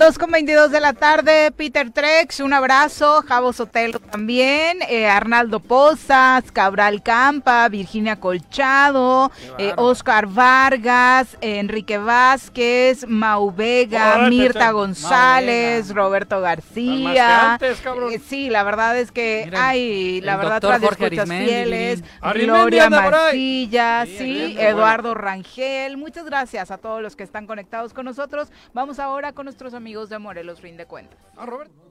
[0.00, 5.60] 2 con 22 de la tarde, Peter Trex, un abrazo, Javo Sotelo también, eh, Arnaldo
[5.60, 15.88] Pozas, Cabral Campa, Virginia Colchado, eh, Oscar Vargas, Enrique Vázquez, Mau Vega, Órale, Mirta González,
[15.88, 16.00] Vega.
[16.02, 17.52] Roberto García.
[17.52, 17.82] antes.
[17.84, 22.88] Eh, sí, la verdad es que Miren, hay, la verdad, radioescuchas Arismendi, fieles, Gloria.
[22.88, 28.48] Mancilla, Sí, sí, Eduardo Rangel, muchas gracias a todos los que están conectados con nosotros.
[28.72, 31.18] Vamos ahora con nuestros amigos de Morelos Fin de Cuentas.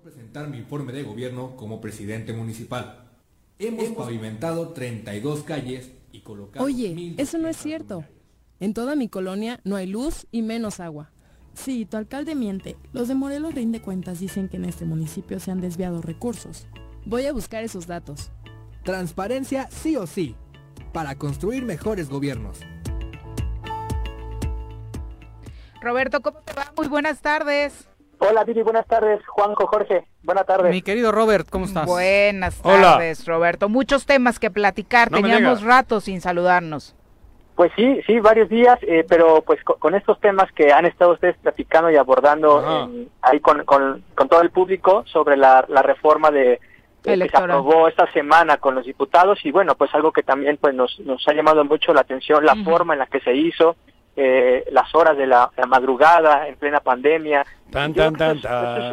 [0.01, 3.09] presentar mi informe de gobierno como presidente municipal.
[3.57, 8.05] Hemos pavimentado 32 calles y colocado Oye, eso no es cierto.
[8.61, 11.11] En toda mi colonia no hay luz y menos agua.
[11.53, 12.77] Sí, tu alcalde miente.
[12.93, 16.67] Los de Morelos Rinde Cuentas dicen que en este municipio se han desviado recursos.
[17.05, 18.31] Voy a buscar esos datos.
[18.85, 20.35] Transparencia sí o sí,
[20.93, 22.59] para construir mejores gobiernos.
[25.81, 26.65] Roberto, ¿cómo te va?
[26.77, 27.87] Muy buenas tardes.
[28.19, 29.25] Hola Viri, buenas tardes.
[29.27, 30.71] Juanjo, Jorge, buenas tardes.
[30.71, 31.85] Mi querido Robert, ¿cómo estás?
[31.85, 32.93] Buenas Hola.
[32.93, 33.69] tardes, Roberto.
[33.69, 35.09] Muchos temas que platicar.
[35.09, 36.95] No Teníamos rato sin saludarnos.
[37.55, 41.11] Pues sí, sí, varios días, eh, pero pues co- con, estos temas que han estado
[41.13, 42.83] ustedes platicando y abordando Ajá.
[42.85, 46.59] en- ahí con, con, con todo el público sobre la, la reforma de eh,
[47.03, 50.73] que se aprobó esta semana con los diputados y bueno, pues algo que también pues
[50.73, 53.75] nos, nos ha llamado mucho la atención, la forma en la que se hizo,
[54.21, 57.45] eh, las horas de la, la madrugada en plena pandemia.
[57.71, 57.93] Tan,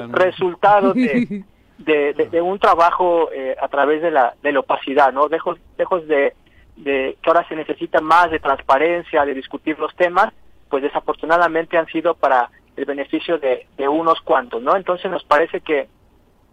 [0.05, 1.43] es resultado de,
[1.79, 5.27] de, de- de un trabajo eh, a través de la, de la opacidad, ¿no?
[5.29, 6.35] Lejos, lejos de,
[6.77, 10.33] de que ahora se necesita más de transparencia, de discutir los temas,
[10.71, 14.77] pues desafortunadamente han sido para el beneficio de, de unos cuantos, ¿no?
[14.77, 15.89] Entonces nos parece que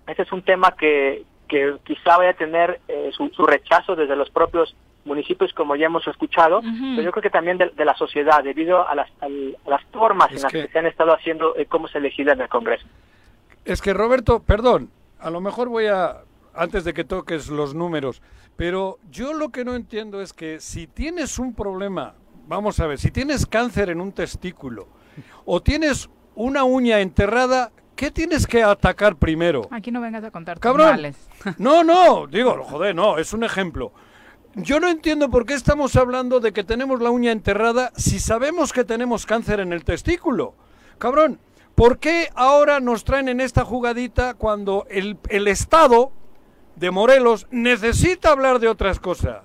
[0.07, 4.15] ese es un tema que, que quizá vaya a tener eh, su, su rechazo desde
[4.15, 7.95] los propios municipios, como ya hemos escuchado, pero yo creo que también de, de la
[7.95, 10.85] sociedad, debido a las, al- a las formas Es en las que- que se han
[10.85, 12.85] estado haciendo eh, cómo se legisla en el Congreso.
[13.65, 14.89] Es que Roberto, perdón,
[15.19, 16.17] a lo mejor voy a,
[16.53, 18.21] antes de que toques los números,
[18.55, 22.13] pero yo lo que no entiendo es que si tienes un problema,
[22.47, 24.87] vamos a ver, si tienes cáncer en un testículo
[25.45, 29.67] o tienes una uña enterrada, ¿qué tienes que atacar primero?
[29.71, 30.87] Aquí no vengas a contar Cabrón.
[30.91, 31.29] males.
[31.57, 33.91] No, no, digo, joder, no, es un ejemplo.
[34.55, 38.71] Yo no entiendo por qué estamos hablando de que tenemos la uña enterrada si sabemos
[38.71, 40.53] que tenemos cáncer en el testículo.
[40.99, 41.39] Cabrón,
[41.73, 46.11] ¿por qué ahora nos traen en esta jugadita cuando el, el Estado
[46.75, 49.41] de Morelos necesita hablar de otras cosas?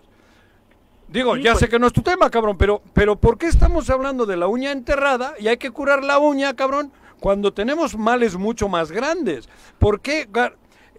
[1.09, 3.47] Digo, Sí, ya pues- sé que no es tu tema, cabrón, pero, pero ¿por qué
[3.47, 7.97] estamos hablando de la uña enterrada y hay que curar la uña, cabrón, cuando tenemos
[7.97, 9.48] males mucho más grandes?
[9.78, 10.28] ¿Por qué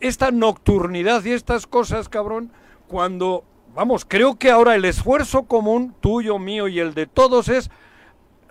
[0.02, 2.52] esta nocturnidad y estas cosas, cabrón,
[2.88, 3.44] cuando,
[3.74, 7.70] vamos, creo que ahora el esfuerzo común, tuyo, mío y el de todos es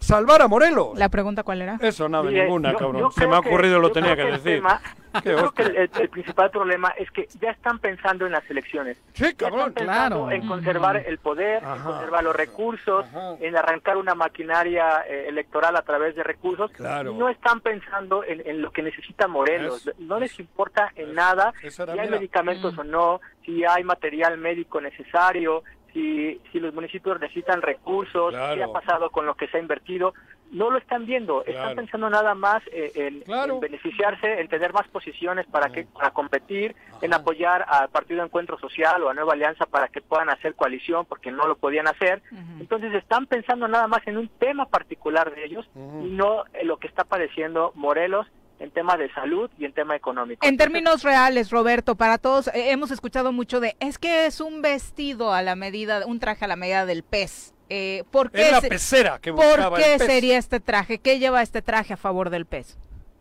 [0.01, 0.99] salvar a Morelos?
[0.99, 1.79] La pregunta cuál era?
[1.81, 3.01] Eso, nada, Mire, ninguna, yo- cabrón.
[3.03, 4.57] yo Se me ha que- ocurrido, lo yo tenía que el decir.
[4.57, 4.81] tema-
[5.23, 8.99] Creo que el, el principal problema es que ya están pensando en las elecciones.
[9.15, 10.31] Sí, cabrón, claro.
[10.31, 13.07] En conservar el poder, en conservar los recursos,
[13.41, 16.70] en arrancar una maquinaria eh, electoral a través de recursos.
[16.73, 17.15] Claro.
[17.15, 19.91] No están pensando en, en lo que necesita Morelos.
[19.99, 22.19] No les importa en nada esa era si hay mía.
[22.19, 25.65] medicamentos o no, si hay material médico necesario,
[25.99, 30.15] si, si los municipios necesitan recursos, qué ha pasado con lo que se ha invertido.
[30.51, 31.59] No lo están viendo, Claro.
[31.59, 36.11] están pensando nada más eh, en, en beneficiarse, en tener más posiciones para que para
[36.12, 40.55] competir, en apoyar al Partido Encuentro Social o a Nueva Alianza para que puedan hacer
[40.55, 42.23] coalición porque no lo podían hacer.
[42.61, 46.79] Entonces están pensando nada más en un tema particular de ellos y no en lo
[46.79, 48.27] que está padeciendo Morelos
[48.60, 50.47] en tema de salud y en tema económico.
[50.47, 54.62] En términos reales, Roberto, para todos eh, hemos escuchado mucho de es que es un
[54.62, 57.55] vestido a la medida, un traje a la medida del pez.
[57.70, 60.06] Eh, ¿Por qué, Es la pecera que ¿por qué el pez.
[60.06, 60.98] sería este traje?
[60.98, 62.78] ¿Qué lleva este traje a favor del pez?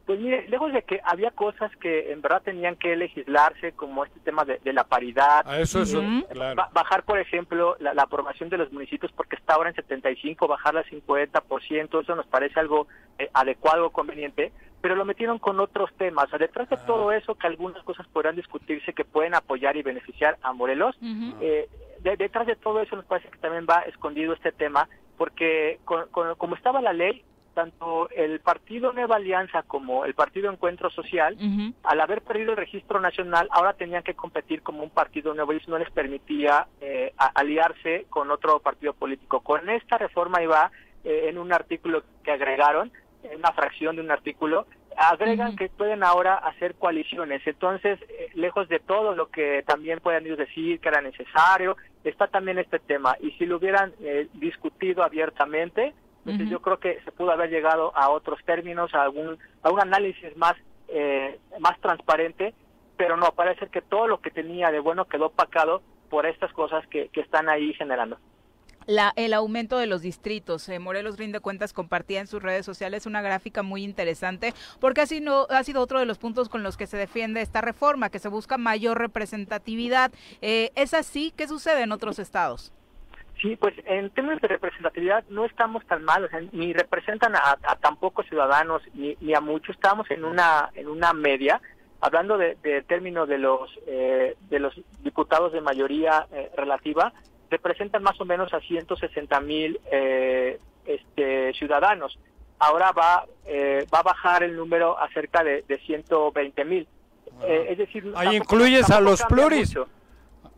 [0.07, 4.19] Pues mire, lejos de que había cosas que en verdad tenían que legislarse, como este
[4.21, 6.55] tema de, de la paridad, Ah, eso es, eh, claro.
[6.55, 10.47] ba- bajar, por ejemplo, la, la aprobación de los municipios, porque está ahora en 75,
[10.47, 12.87] bajarla a 50%, eso nos parece algo
[13.19, 16.25] eh, adecuado, conveniente, pero lo metieron con otros temas.
[16.25, 19.83] O sea, detrás de todo eso, que algunas cosas podrán discutirse que pueden apoyar y
[19.83, 20.95] beneficiar a Morelos,
[21.41, 21.67] eh,
[21.99, 26.07] de- detrás de todo eso nos parece que también va escondido este tema, porque con-
[26.11, 27.23] con- como estaba la ley,
[27.57, 31.35] tanto el Partido Nueva Alianza como el Partido Encuentro Social,
[31.81, 35.57] al haber perdido el registro nacional, ahora tenían que competir como un partido nuevo y
[35.57, 39.39] eso no les permitía eh, aliarse con otro partido político.
[39.39, 40.71] Con esta reforma iba
[41.03, 42.91] eh, en un artículo que agregaron,
[43.23, 47.41] en una fracción de un artículo, agregan que pueden ahora hacer coaliciones.
[47.47, 52.27] Entonces, eh, lejos de todo lo que también puedan ellos decir que era necesario, está
[52.27, 53.15] también este tema.
[53.19, 55.95] Y si lo hubieran eh, discutido abiertamente,
[56.31, 59.79] entonces yo creo que se pudo haber llegado a otros términos, a algún a un
[59.79, 60.55] análisis más
[60.89, 62.53] eh, más transparente,
[62.97, 66.85] pero no, parece que todo lo que tenía de bueno quedó opacado por estas cosas
[66.87, 68.17] que, que están ahí generando.
[68.87, 70.69] La, el aumento de los distritos.
[70.69, 75.19] Eh, Morelos Rinde Cuentas compartía en sus redes sociales una gráfica muy interesante porque así
[75.19, 78.19] no, ha sido otro de los puntos con los que se defiende esta reforma, que
[78.19, 80.13] se busca mayor representatividad.
[80.41, 81.33] Eh, ¿Es así?
[81.35, 82.71] ¿Qué sucede en otros estados?
[83.41, 87.57] Sí, pues en términos de representatividad no estamos tan mal, o sea, ni representan a,
[87.63, 91.61] a tan pocos ciudadanos ni, ni a muchos, estamos en una en una media,
[92.01, 94.73] hablando de, de términos de los eh, de los
[95.03, 97.13] diputados de mayoría eh, relativa,
[97.51, 102.17] representan más o menos a 160 mil eh, este, ciudadanos.
[102.57, 106.87] Ahora va eh, va a bajar el número a cerca de, de 120 mil.
[107.43, 109.69] Eh, es decir, Ahí incluyes a los pluris.
[109.69, 109.87] mucho.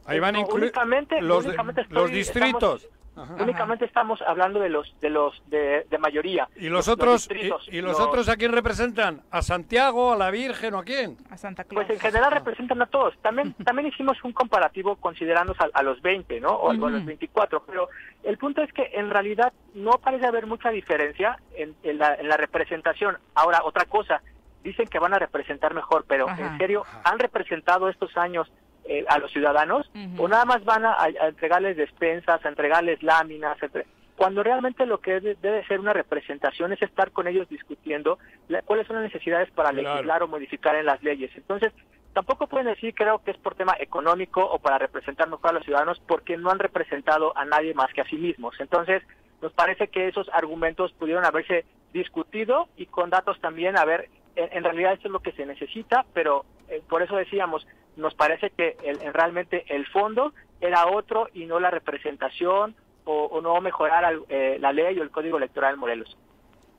[0.09, 2.81] Ahí van No, únicamente- los, de- únicamente estoy- los distritos.
[2.83, 2.99] estamos-
[3.41, 6.47] Únicamente estamos hablando de los de los de, de mayoría.
[6.55, 9.23] ¿Y los otros, distritos, y, y los otros a quién representan?
[9.29, 11.17] ¿A Santiago, a la Virgen o a quién?
[11.29, 13.13] A Santa Pues en general representan a todos.
[13.21, 16.51] También también hicimos un comparativo considerando a, a los 20, ¿no?
[16.51, 17.05] O, a los Ujú.
[17.07, 17.63] 24.
[17.65, 17.89] Pero
[18.23, 22.29] el punto es que en realidad no parece haber mucha diferencia en, en la, en
[22.29, 23.17] la representación.
[23.35, 24.21] Ahora, otra cosa,
[24.63, 26.53] dicen que van a representar mejor, pero Ajá.
[26.53, 28.49] en serio, ¿han representado estos años
[28.89, 29.89] eh, a los ciudadanos?
[30.17, 33.61] ¿O nada más van a, a entregarles despensas, a entregarles láminas?
[33.61, 33.85] entre-
[34.17, 38.17] Cuando realmente lo que debe, debe ser una representación es estar con ellos discutiendo
[38.47, 39.93] la- cuáles son las necesidades para Claro.
[39.93, 41.31] legislar o modificar en las leyes.
[41.37, 41.71] Entonces,
[42.13, 45.63] tampoco pueden decir, creo que es por tema económico o para representar mejor a los
[45.63, 48.55] ciudadanos, porque no han representado a nadie más que a sí mismos.
[48.59, 49.03] Entonces,
[49.41, 51.63] nos parece que esos argumentos pudieron haberse
[51.93, 54.09] discutido y con datos también, a ver,
[54.43, 58.13] en, en realidad esto es lo que se necesita, pero eh, por eso decíamos, nos
[58.15, 62.75] parece que el- el- realmente el fondo era otro y no la representación
[63.05, 66.17] o, o no mejorar al- eh, la ley o el código electoral en Morelos.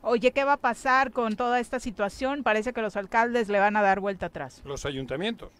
[0.03, 2.43] Oye, ¿qué va a pasar con toda esta situación?
[2.43, 4.62] Parece que los alcaldes le van a dar vuelta atrás.
[4.65, 5.53] Los ayuntamientos.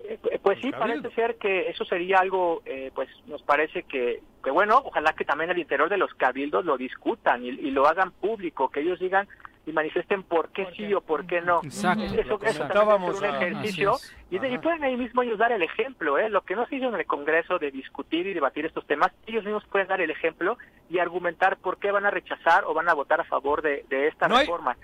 [0.00, 4.50] Eh, Pues sí, parece ser que eso sería algo, eh, pues nos parece que, que
[4.50, 8.10] bueno, ojalá que también al interior de los cabildos lo discutan y, y lo hagan
[8.12, 9.26] público, que ellos digan
[9.66, 11.60] y manifiesten por qué sí o por qué no.
[11.64, 14.14] Exacto, Eso, eso también ser un ejercicio es.
[14.30, 16.28] y, de- y pueden ahí mismo ellos dar el ejemplo, ¿eh?
[16.28, 19.44] lo que no se hizo en el Congreso de discutir y debatir estos temas, ellos
[19.44, 20.58] mismos pueden dar el ejemplo
[20.90, 24.08] y argumentar por qué van a rechazar o van a votar a favor de, de
[24.08, 24.76] esta No hay- reforma.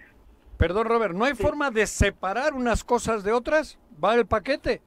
[0.57, 3.79] Perdón, Robert, ¿no hay forma de separar unas cosas de otras?
[4.03, 4.83] ¿Va el paquete?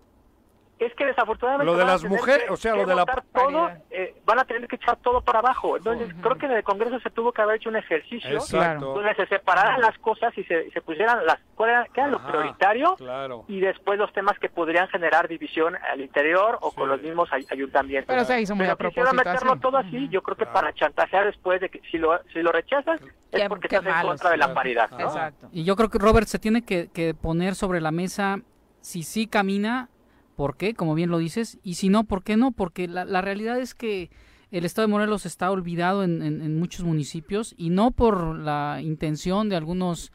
[0.80, 2.96] Es que desafortunadamente lo de van a las tener mujeres, que- o sea, lo de
[2.96, 5.78] la todo, eh, van a tener que echar todo para abajo.
[5.78, 8.94] Entonces, creo que en el Congreso se tuvo que haber hecho un ejercicio Exacto.
[8.96, 12.26] donde se separaran las cosas y se, se pusieran las cuál era, qué era lo
[12.26, 13.46] prioritario Claro.
[13.48, 17.46] y después los temas que podrían generar división al interior o con los mismos ay-
[17.52, 18.08] ayuntamientos.
[18.08, 19.62] Pero se hizo muy a propósito meterlo así.
[19.62, 23.00] todo así, yo creo que para chantajear después de que si lo, si lo rechazas
[23.32, 24.90] es porque qué estás en contra de la paridad.
[24.92, 25.00] ¿no?
[25.00, 25.48] Exacto.
[25.52, 28.40] Y yo creo que Robert se tiene que, que poner sobre la mesa
[28.82, 29.88] si sí camina,
[30.36, 30.74] ¿por qué?
[30.74, 32.52] Como bien lo dices, y si no, ¿por qué no?
[32.52, 34.10] Porque la, la realidad es que
[34.52, 38.80] el estado de Morelos está olvidado en, en- en muchos municipios y no por la
[38.84, 40.12] intención de algunos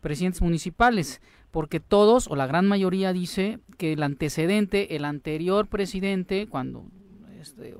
[0.00, 1.20] presidentes municipales,
[1.50, 6.84] porque todos o la gran mayoría dice que el antecedente, el anterior presidente, cuando
[7.40, 7.74] este,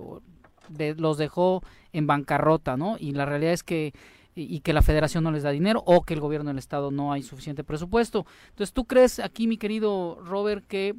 [0.97, 1.63] los dejó
[1.93, 2.97] en bancarrota, ¿no?
[2.99, 3.93] Y la realidad es que
[4.37, 7.13] y que la federación no les da dinero o que el gobierno del estado no
[7.13, 8.25] hay suficiente presupuesto.
[8.51, 10.95] Entonces, ¿tú crees aquí, mi querido Robert, que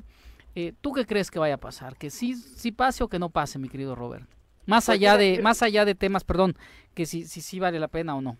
[0.55, 1.95] eh, tú qué crees que vaya a pasar?
[1.97, 4.27] Que sí, sí pase o que no pase, mi querido Robert.
[4.65, 6.55] Más Pues allá de más allá de temas, perdón,
[6.93, 8.37] que si si sí vale la pena o no.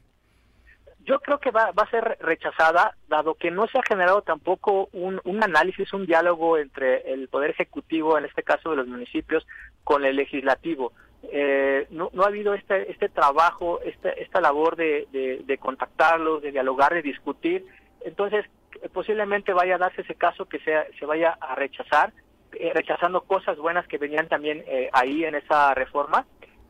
[1.04, 4.88] Yo creo que va, va a ser rechazada, dado que no se ha generado tampoco
[4.94, 9.46] un, un análisis, un diálogo entre el Poder Ejecutivo, en este caso de los municipios,
[9.84, 10.94] con el Legislativo.
[11.24, 16.44] Eh, no, no ha habido este, este trabajo, este, esta labor de, de, de contactarlos,
[16.44, 17.66] de dialogar, de discutir.
[18.06, 18.46] Entonces,
[18.94, 22.14] posiblemente vaya a darse ese caso que sea, se vaya a rechazar,
[22.54, 26.26] eh, rechazando cosas buenas que venían también eh, ahí en esa reforma.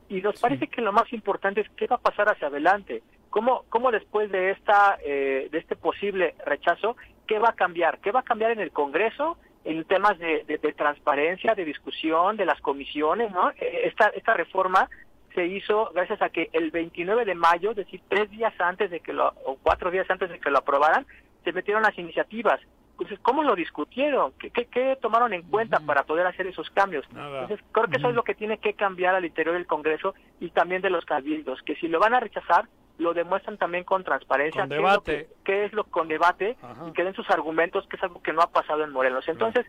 [0.09, 3.01] Y nos parece que lo más importante es qué va a pasar hacia adelante.
[3.29, 6.97] ¿Cómo, cómo después de esta eh, de este posible rechazo,
[7.27, 7.99] qué va a cambiar?
[7.99, 9.37] ¿Qué va a cambiar en el Congreso?
[9.63, 13.51] En temas de, de- de transparencia, de discusión, de las comisiones, ¿no?
[13.51, 14.89] Eh, Esta, esta reforma
[15.33, 18.99] se hizo gracias a que el 29 de mayo, es decir, tres días antes de
[18.99, 21.05] que lo, o cuatro días antes de que lo aprobaran,
[21.43, 22.59] se metieron las iniciativas.
[22.91, 24.31] Entonces, ¿cómo lo discutieron?
[24.39, 27.03] ¿Qué, qué, qué tomaron en cuenta para poder hacer esos cambios?
[27.09, 30.49] Entonces, creo que eso es lo que tiene que cambiar al interior del Congreso y
[30.51, 32.67] también de los cabildos, que si lo van a rechazar,
[32.99, 35.29] lo demuestran también con transparencia, Con qué es lo que- debate.
[35.43, 36.57] qué es lo con debate
[36.87, 39.27] y que den sus argumentos, que es algo que no ha pasado en Morelos.
[39.27, 39.65] Entonces,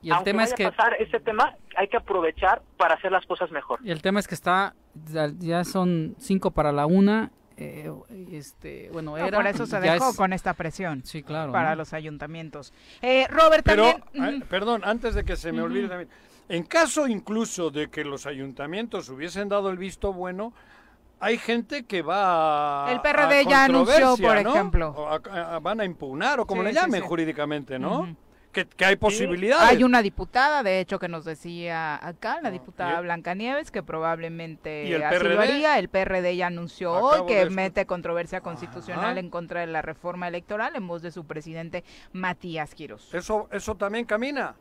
[0.00, 3.12] Y el aunque tema es que a pasar ese tema, hay que aprovechar para hacer
[3.12, 3.80] las cosas mejor.
[3.82, 4.74] y el tema es que está
[5.12, 7.30] ya, ya son cinco para la una.
[7.60, 7.92] Eh,
[8.32, 11.02] este, bueno, No, era por eso se dejó es- con esta presión.
[11.04, 11.52] Sí, claro.
[11.52, 11.76] Para ¿no?
[11.76, 12.72] los ayuntamientos.
[13.02, 14.42] Eh, Robert, Pero, también.
[14.42, 16.08] eh, perdón, antes de que se me olvide también,
[16.48, 20.52] en caso incluso de que los ayuntamientos hubiesen dado el visto bueno,
[21.20, 24.50] hay gente que va a El PRD a ya anunció, por ¿no?
[24.54, 24.88] ejemplo.
[24.96, 27.06] O a- a- van a impugnar o como Sí, le llamen sí.
[27.08, 28.00] jurídicamente, ¿no?
[28.00, 28.16] Ujú.
[28.52, 29.68] Que, que hay posibilidades.
[29.68, 33.02] Hay una diputada, de hecho, que nos decía acá, la diputada ¿y?
[33.02, 35.38] Blanca Nieves, que probablemente ¿Y el así lo PRD?
[35.38, 35.78] haría.
[35.78, 39.20] El PRD ya anunció Acabo hoy que mete controversia constitucional Ajá.
[39.20, 43.14] en contra de la reforma electoral en voz de su presidente Matías Quiroz.
[43.14, 44.54] Eso, eso también camina.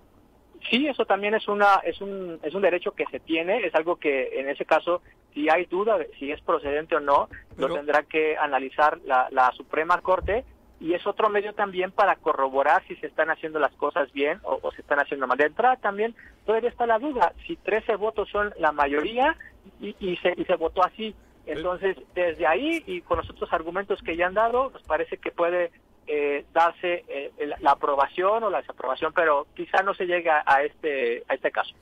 [0.69, 3.95] Sí, eso también es una es un es un derecho que se tiene, es algo
[3.95, 5.01] que en ese caso
[5.33, 9.29] si hay duda de si es procedente o no, Pero- lo tendrá que analizar la,
[9.31, 10.43] la Suprema Corte
[10.79, 14.59] y es otro medio también para corroborar si se están haciendo las cosas bien o,
[14.61, 15.37] o se están haciendo mal.
[15.37, 16.15] De entrada también
[16.45, 19.35] todavía está la duda si 13 votos son la mayoría
[19.81, 21.13] y, y se y se votó así.
[21.45, 25.31] Entonces, desde ahí y con los otros argumentos que ya han dado, nos parece que
[25.31, 25.71] puede
[26.05, 30.43] eh, darse eh, la, la aprobación o la desaprobación, pero quizá no se llegue a,
[30.45, 31.73] a este a este caso.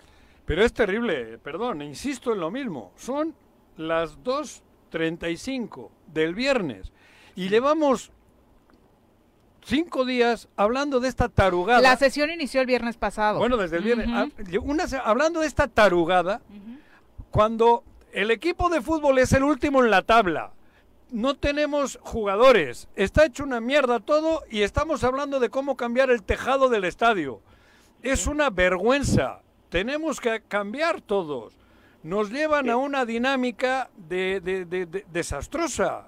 [0.45, 2.93] Pero es terrible, perdón, insisto en lo mismo.
[2.95, 3.35] Son
[3.75, 6.93] las 2.35 del viernes
[7.35, 8.11] y llevamos
[9.67, 11.81] cinco días hablando de esta tarugada.
[11.81, 13.37] La sesión inició el viernes pasado.
[13.39, 14.07] Bueno, desde el viernes.
[14.11, 14.27] Ah,
[14.61, 16.41] una hablando de esta tarugada,
[17.31, 17.83] cuando
[18.13, 20.51] el equipo de fútbol es el último en la tabla,
[21.11, 26.23] no tenemos jugadores, está hecho una mierda todo y estamos hablando de cómo cambiar el
[26.23, 27.41] tejado del estadio.
[28.03, 29.41] Es una vergüenza.
[29.69, 31.53] Tenemos que cambiar todos.
[32.03, 36.07] Nos llevan a una dinámica de, de- de- de- desastrosa.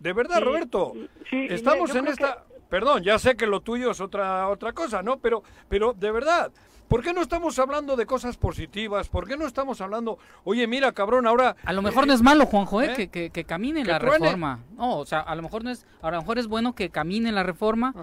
[0.00, 0.92] De verdad, Sí, Roberto.
[1.28, 2.44] sí, Estamos en esta.
[2.68, 5.18] Perdón, ya sé que lo tuyo es otra otra cosa, ¿no?
[5.18, 6.50] Pero, pero de verdad,
[6.88, 9.08] ¿por qué no estamos hablando de cosas positivas?
[9.08, 12.46] ¿Por qué no estamos hablando, oye, mira, cabrón, ahora A lo mejor no es malo,
[12.46, 12.92] Juanjo, ¿eh?
[12.92, 12.94] ¿Eh?
[12.96, 14.18] Que, que, que camine Que la truene.
[14.18, 14.60] reforma.
[14.76, 17.30] No, o sea, a lo mejor no es, a lo mejor es bueno que camine
[17.32, 17.94] la reforma,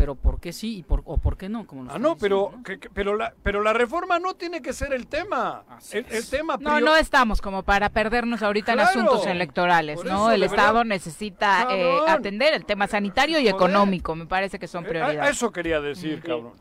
[0.00, 1.66] pero ¿por qué sí y por, o por qué no?
[1.66, 2.16] Como Ah, no, diciendo,
[2.52, 5.62] pero, que- que- pero, la, pero la reforma no tiene que ser el tema.
[5.92, 8.88] El, el tema No, prior- no estamos como para perdernos ahorita Claro.
[8.94, 10.30] en asuntos electorales, ¿no?
[10.30, 10.84] El Estado verdad.
[10.86, 13.54] necesita eh, atender el tema sanitario y Joder.
[13.54, 15.20] económico, me parece que son Eh, prioridades.
[15.20, 16.28] a eso quería decir, Sí.
[16.28, 16.52] cabrón.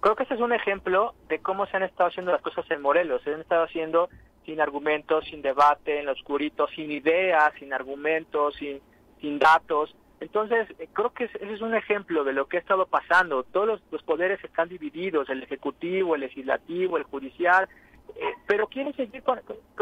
[0.00, 2.82] Creo que ese es un ejemplo de cómo se han estado haciendo las cosas en
[2.82, 3.22] Morelos.
[3.22, 4.10] Se han estado haciendo
[4.44, 8.80] sin argumentos, sin debate, en lo oscurito, sin ideas, sin argumentos, sin,
[9.20, 9.94] sin datos.
[10.22, 13.42] Entonces, eh, creo que ese es un ejemplo de lo que ha estado pasando.
[13.42, 17.68] Todos los, poderes están divididos, el ejecutivo, el legislativo, el judicial,
[18.14, 19.40] eh, pero quieren seguir con,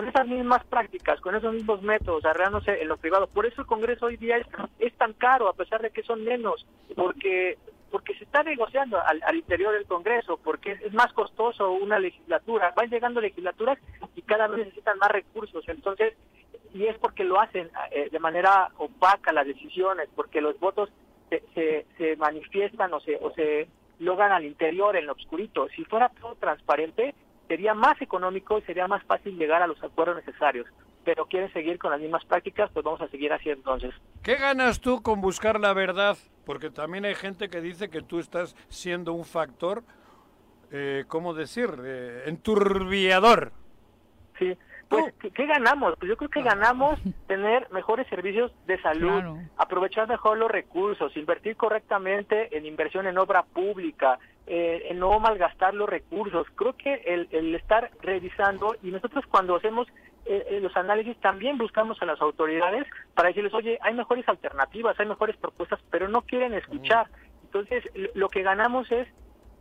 [0.08, 3.26] esas mismas prácticas, con esos mismos métodos, arreglándose en lo privado.
[3.26, 4.38] Por eso el Congreso hoy día
[4.78, 7.58] es, tan caro, a pesar de que son menos, porque
[7.90, 12.72] porque se está negociando al, interior del Congreso, porque es, más costoso una legislatura.
[12.76, 13.78] Van llegando legislaturas
[14.14, 15.68] y cada vez necesitan más recursos.
[15.68, 16.14] Entonces,
[16.72, 20.90] y es porque lo hacen eh, de manera opaca las decisiones, porque los votos
[21.54, 23.68] se, se, manifiestan o se, o se
[23.98, 25.68] logran al interior, en lo oscurito.
[25.68, 27.14] Si fuera todo transparente,
[27.48, 30.66] sería más económico y sería más fácil llegar a los acuerdos necesarios.
[31.04, 33.94] Pero quieren seguir con las mismas prácticas, pues vamos a seguir así entonces.
[34.22, 36.16] ¿Qué ganas tú con buscar la verdad?
[36.44, 39.82] Porque también hay gente que dice que tú estás siendo un factor,
[40.70, 43.52] eh, ¿cómo decir?, eh, enturbiador.
[44.38, 44.56] Sí,
[44.90, 45.94] pues, ¿qué, ganamos?
[45.98, 46.98] Pues yo creo que ganamos
[47.28, 49.22] tener mejores servicios de salud,
[49.56, 54.18] aprovechar mejor los recursos, invertir correctamente en inversión en obra pública,
[54.48, 56.44] eh, en no malgastar los recursos.
[56.56, 56.94] Creo que
[57.30, 59.86] el, estar revisando, y nosotros cuando hacemos
[60.26, 62.84] eh, eh, los análisis también buscamos a las autoridades
[63.14, 67.06] para decirles, oye, hay mejores alternativas, hay mejores propuestas, pero no quieren escuchar.
[67.44, 67.84] Entonces,
[68.14, 69.06] lo que ganamos es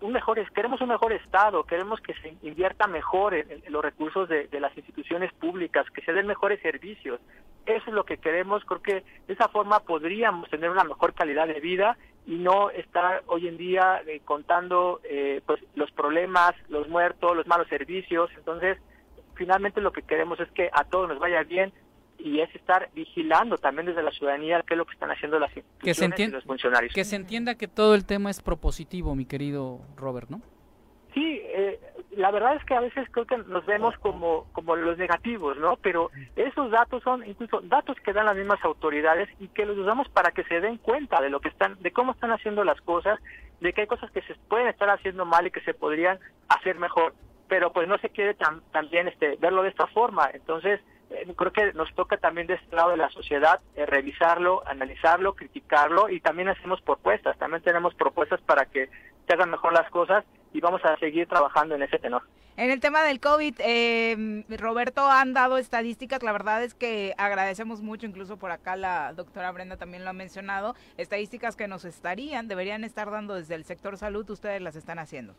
[0.02, 4.48] un mejor, queremos un mejor Estado, queremos que se invierta mejor en, los recursos de,
[4.60, 7.20] las instituciones públicas, que se den mejores servicios.
[7.66, 11.48] Eso es lo que queremos, creo que de esa forma podríamos tener una mejor calidad
[11.48, 16.88] de vida y no estar hoy en día eh, contando eh, pues los problemas, los
[16.88, 18.30] muertos, los malos servicios.
[18.38, 18.78] Entonces,
[19.36, 21.74] finalmente lo que queremos es que a todos nos vaya bien,
[22.20, 25.56] y es estar vigilando también desde la ciudadanía qué es lo que están haciendo las
[25.56, 26.94] instituciones que y los funcionarios.
[26.94, 30.42] Que se entienda que todo el tema es propositivo, mi querido Robert, ¿no?
[31.14, 31.80] Sí, eh,
[32.12, 35.78] la verdad es que a veces creo que nos vemos como, como los negativos, ¿no?
[35.78, 40.08] Pero esos datos son incluso datos que dan las mismas autoridades y que los usamos
[40.10, 43.20] para que se den cuenta de lo que están, de cómo están haciendo las cosas,
[43.60, 46.78] de que hay cosas que se pueden estar haciendo mal y que se podrían hacer
[46.78, 47.14] mejor,
[47.48, 48.36] pero pues no se quiere
[48.72, 50.30] también este, verlo de esta forma.
[50.34, 50.80] Entonces,
[51.36, 56.10] creo que nos toca también de este lado de la sociedad eh, revisarlo, analizarlo, criticarlo
[56.10, 58.90] y también hacemos propuestas, también tenemos propuestas para que
[59.28, 62.24] se hagan mejor las cosas y vamos a seguir trabajando en ese tenor.
[62.58, 67.82] En el tema del COVID, eh, Roberto, han dado estadísticas, la verdad es que agradecemos
[67.82, 72.50] mucho, incluso por acá la doctora Brenda también lo ha mencionado, estadísticas que nos estarían,
[72.50, 75.36] deberían estar dando desde el sector salud, ustedes las están haciendo.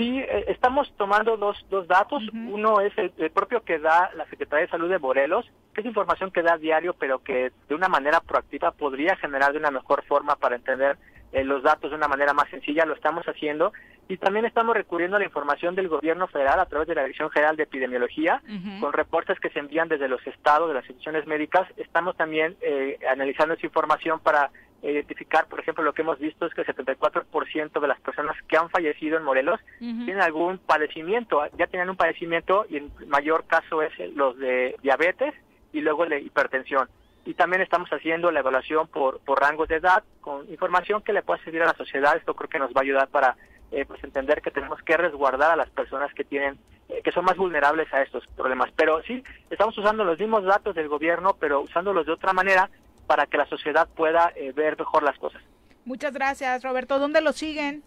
[0.00, 2.22] Sí, eh, estamos tomando dos, dos datos.
[2.32, 5.44] Uno es el, propio que da la Secretaría de Salud de Morelos,
[5.74, 9.58] que es información que da diario, pero que de una manera proactiva podría generar de
[9.58, 10.96] una mejor forma para entender
[11.32, 12.84] eh, los datos de una manera más sencilla.
[12.84, 13.72] Lo estamos haciendo.
[14.08, 17.30] Y también estamos recurriendo a la información del gobierno federal a través de la Dirección
[17.30, 18.42] General de Epidemiología,
[18.80, 21.68] con reportes que se envían desde los estados, de las instituciones médicas.
[21.76, 24.50] Estamos también eh, analizando esa información para
[24.82, 28.56] identificar, por ejemplo, lo que hemos visto es que el 74% de las personas que
[28.56, 33.82] han fallecido en Morelos tienen algún padecimiento, ya tienen un padecimiento y en mayor caso
[33.82, 35.34] es los de diabetes
[35.72, 36.88] y luego el de hipertensión.
[37.24, 41.22] Y también estamos haciendo la evaluación por, por rangos de edad con información que le
[41.22, 42.16] pueda servir a la sociedad.
[42.16, 43.36] Esto creo que nos va a ayudar para
[43.72, 46.58] eh, pues entender que tenemos que resguardar a las personas que tienen
[46.90, 48.70] eh, que son más vulnerables a estos problemas.
[48.74, 52.68] Pero sí, estamos usando los mismos datos del gobierno, pero usándolos de otra manera
[53.06, 55.42] para que la sociedad pueda eh, ver mejor las cosas.
[55.84, 56.98] Muchas gracias, Roberto.
[56.98, 57.84] ¿Dónde lo siguen?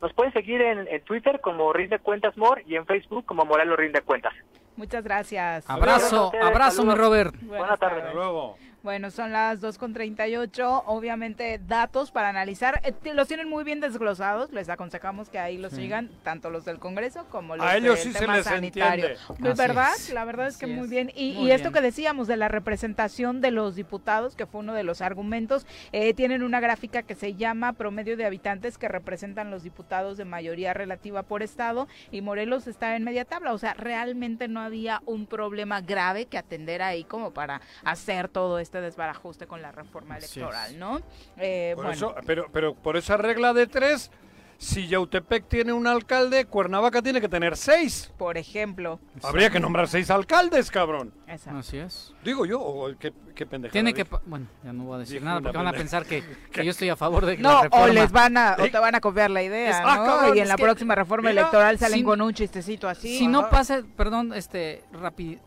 [0.00, 4.02] Nos pueden seguir en, Twitter como Rinde Cuentas More y en Facebook como Morelos Rinde
[4.02, 4.34] Cuentas.
[4.76, 5.68] Muchas gracias.
[5.68, 7.34] Abrazo, abrazo, mi Robert.
[7.40, 8.04] Buenas, tardes.
[8.04, 8.56] Hasta luego.
[8.86, 14.68] Bueno, son las 2.38, obviamente datos para analizar, eh, los tienen muy bien desglosados, les
[14.68, 18.16] aconsejamos que ahí los sigan, tanto los del Congreso como los A ellos del sí
[18.16, 19.06] tema se les sanitario.
[19.28, 19.54] Entiende.
[19.54, 19.90] ¿Verdad?
[20.12, 21.10] La verdad es que muy bien.
[21.16, 25.00] Y, esto que decíamos de la representación de los diputados, que fue uno de los
[25.00, 30.16] argumentos, eh, tienen una gráfica que se llama promedio de habitantes que representan los diputados
[30.16, 34.60] de mayoría relativa por estado y Morelos está en media tabla, o sea, realmente no
[34.60, 39.62] había un problema grave que atender ahí como para hacer todo esto este desbarajuste con
[39.62, 41.00] la reforma electoral, ¿no?
[41.38, 42.14] Eh, bueno.
[42.26, 44.10] pero, pero por esa regla de tres,
[44.58, 48.12] si Yautepec tiene un alcalde, Cuernavaca tiene que tener seis.
[48.16, 48.98] Por ejemplo.
[49.22, 51.12] Habría que nombrar seis alcaldes, cabrón.
[51.26, 52.14] Así es.
[52.24, 55.66] Digo yo, qué, qué Tiene que, bueno, ya no voy a decir nada porque van
[55.66, 56.22] a pensar que,
[56.54, 57.84] yo estoy a favor de no, la reforma.
[57.84, 60.34] o les van a, o te van a copiar la idea, ah, ¿no?
[60.34, 63.18] y en la próxima reforma electoral salen con un chistecito así.
[63.18, 64.84] Si no pasa, perdón, este,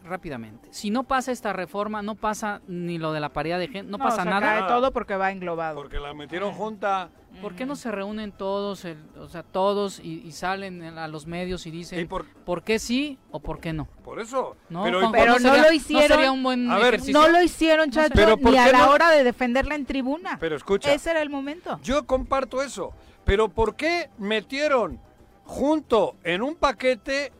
[0.04, 3.90] rápidamente, si no pasa esta reforma, no pasa ni lo de la paridad de género,
[3.90, 4.60] no, pasa nada.
[4.60, 5.76] Cae todo porque va englobado.
[5.76, 7.10] Porque la metieron junta
[7.42, 11.26] ¿Por qué no se reúnen todos, el- o sea, todos y, y salen a los
[11.26, 12.64] medios y dicen por...
[12.64, 13.86] qué sí o por qué no?
[14.04, 14.58] Por eso.
[14.70, 16.08] No, Pero- no, sería- lo hicieron.
[16.08, 17.14] sería un buen A ver, ejercicio?
[17.22, 17.94] no lo hicieron, No.
[17.94, 18.90] Chacho, Pero ¿por ni a la no?
[18.92, 20.38] hora de defenderla en tribuna.
[20.40, 20.94] Pero escucha.
[20.94, 21.80] Ese era el momento.
[21.84, 22.94] Yo comparto eso.
[23.24, 25.00] Pero ¿por qué metieron
[25.46, 27.32] junto en un paquete?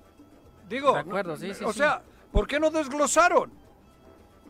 [0.70, 1.80] Digo, De acuerdo, sí, sí, o sí.
[1.80, 2.02] sea,
[2.32, 3.52] ¿por qué no desglosaron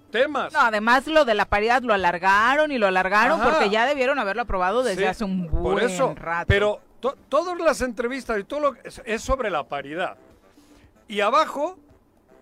[0.10, 0.52] temas?
[0.53, 3.49] No, además lo de la paridad lo alargaron y lo alargaron Ajá.
[3.52, 6.45] porque ya debieron haberlo aprobado desde Sí, hace un buen Por eso, rato.
[6.48, 10.18] pero to- todas las entrevistas y todo lo que es, es sobre la paridad.
[11.07, 11.77] Y abajo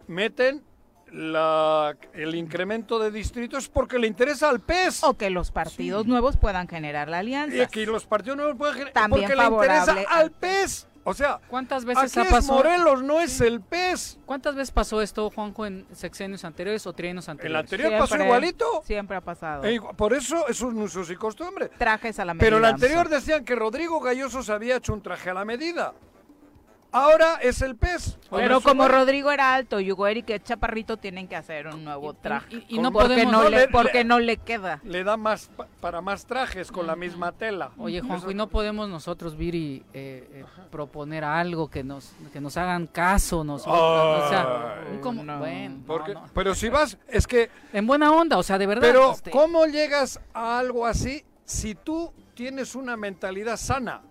[0.08, 0.64] meten
[1.12, 5.04] la, el incremento de distritos porque le interesa al PES.
[5.06, 7.64] O que los partidos nuevos puedan generar la alianza.
[7.64, 10.88] Y que los partidos nuevos pueden generar También porque le interesa al PES.
[11.10, 12.58] O sea, ¿Cuántas veces aquí ha es pasado?
[12.58, 14.20] Morelos, no es el PES.
[14.26, 17.62] ¿Cuántas veces pasó esto, Juanjo, en sexenios anteriores o trienios anteriores?
[17.62, 18.84] anterior pasó igualito.
[18.84, 19.64] Siempre ha pasado.
[19.64, 21.70] E por eso es un usos y costumbre.
[21.78, 22.46] Trajes a la medida.
[22.46, 25.94] Pero el anterior decían que Rodrigo Galloso se había hecho un traje a la medida.
[26.92, 28.18] Ahora es el PES.
[28.32, 32.14] Pero como Rodrigo era alto y Hugo Eric es chaparrito, tienen que hacer un nuevo
[32.14, 32.64] traje.
[32.70, 34.80] y no porque podemos- no no le, le- porque no le queda.
[34.84, 37.72] Le da más pa- para más trajes con la misma tela.
[37.78, 42.56] Oye, Juanjo, ¿y no podemos nosotros, Viri, eh, eh, proponer algo que nos, que nos
[42.58, 43.78] hagan caso nosotros?
[43.78, 46.30] o sea, como- bueno, Porque- no, no.
[46.34, 47.50] Pero si vas, es que...
[47.74, 48.82] En buena onda, o sea, de verdad.
[48.88, 54.02] Pero este, ¿cómo llegas a algo así si tú tienes una mentalidad sana?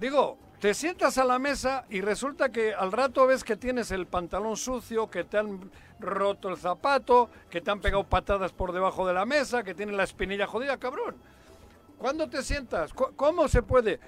[0.00, 4.06] Digo, te sientas a la mesa y resulta que al rato ves que tienes el
[4.06, 5.68] pantalón sucio, que te han
[5.98, 9.96] roto el zapato, que te han pegado patadas por debajo de la mesa, que tienes
[9.96, 11.16] la espinilla jodida, cabrón.
[11.98, 12.92] ¿Cuándo te sientas?
[12.94, 13.98] ¿Cu- ¿Cómo se puede?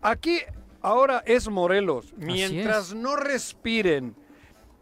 [0.00, 0.40] Aquí
[0.80, 2.14] ahora es Morelos.
[2.16, 2.94] Mientras es.
[2.94, 4.16] no respiren,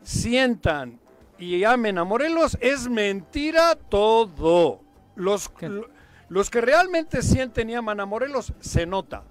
[0.02, 1.00] sientan
[1.38, 4.80] y amen a Morelos, es mentira todo.
[5.16, 5.88] Los, lo-
[6.28, 9.24] los que realmente sienten y aman a Morelos, se nota.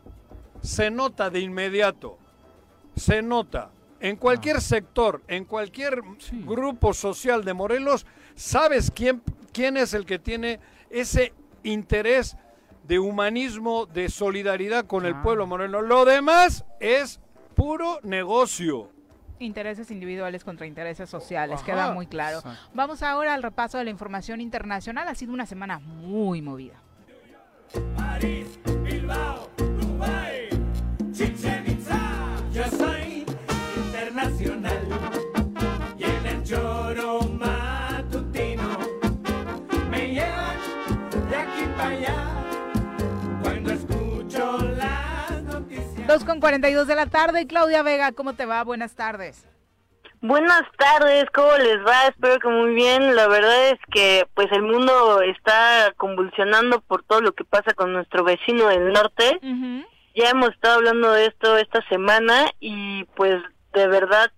[0.65, 2.17] Se nota de inmediato.
[2.95, 3.69] Se nota.
[3.99, 6.01] En cualquier sector, en cualquier
[6.31, 8.05] grupo social de Morelos,
[8.35, 9.21] sabes quién,
[9.53, 10.59] quién es el que tiene
[10.89, 11.33] ese
[11.63, 12.35] interés
[12.83, 15.81] de humanismo, de solidaridad con el pueblo moreno.
[15.81, 17.19] Lo demás es
[17.55, 18.89] puro negocio.
[19.39, 21.65] Intereses individuales contra intereses sociales, Ajá.
[21.65, 22.37] queda muy claro.
[22.39, 22.69] Exacto.
[22.73, 25.07] Vamos ahora al repaso de la información internacional.
[25.07, 26.81] Ha sido una semana muy movida.
[28.83, 29.49] Bilbao,
[46.15, 47.45] 2 con 42 de la tarde.
[47.45, 48.63] Claudia Vega, ¿cómo te va?
[48.63, 49.45] Buenas tardes.
[50.21, 52.07] Buenas tardes, ¿cómo les va?
[52.07, 53.17] Espero que muy bien.
[53.17, 57.91] La verdad es que pues el mundo está convulsionando por todo lo que pasa con
[57.91, 59.41] nuestro vecino del norte.
[60.15, 63.35] Ya hemos estado hablando de esto esta semana y pues
[63.73, 64.31] de verdad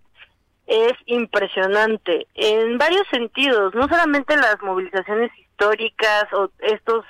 [0.65, 7.05] es impresionante en varios sentidos, no solamente las movilizaciones históricas o estos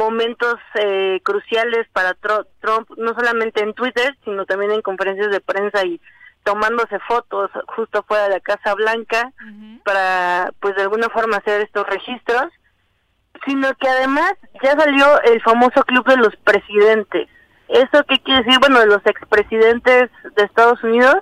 [0.00, 5.84] momentos eh, cruciales para Trump, no solamente en Twitter, sino también en conferencias de prensa
[5.84, 6.00] y
[6.42, 9.30] tomándose fotos justo fuera de la Casa Blanca
[9.84, 12.46] para, pues de alguna forma hacer estos registros,
[13.44, 14.32] sino que además
[14.62, 17.28] ya salió el famoso club de los presidentes.
[17.68, 18.58] ¿Eso qué quiere decir?
[18.58, 21.18] Bueno, de los expresidentes de Estados Unidos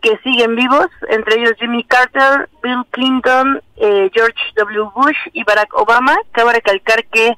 [0.00, 4.90] que siguen vivos, entre ellos Jimmy Carter, Bill Clinton, eh, George W.
[4.94, 6.16] Bush y Barack Obama.
[6.30, 7.36] Cabe recalcar que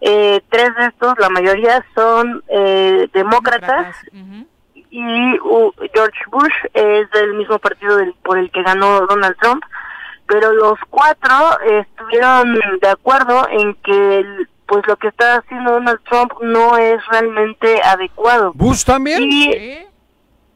[0.00, 3.94] eh, tres de estos, la mayoría, son eh, demócratas
[4.92, 9.62] y uh, George Bush es del mismo partido del, por el que ganó Donald Trump.
[10.26, 15.98] Pero los cuatro estuvieron de acuerdo en que el- pues lo que está haciendo Donald
[16.08, 18.52] Trump no es realmente adecuado.
[18.54, 19.22] ¿Bush también?
[19.24, 19.48] Y,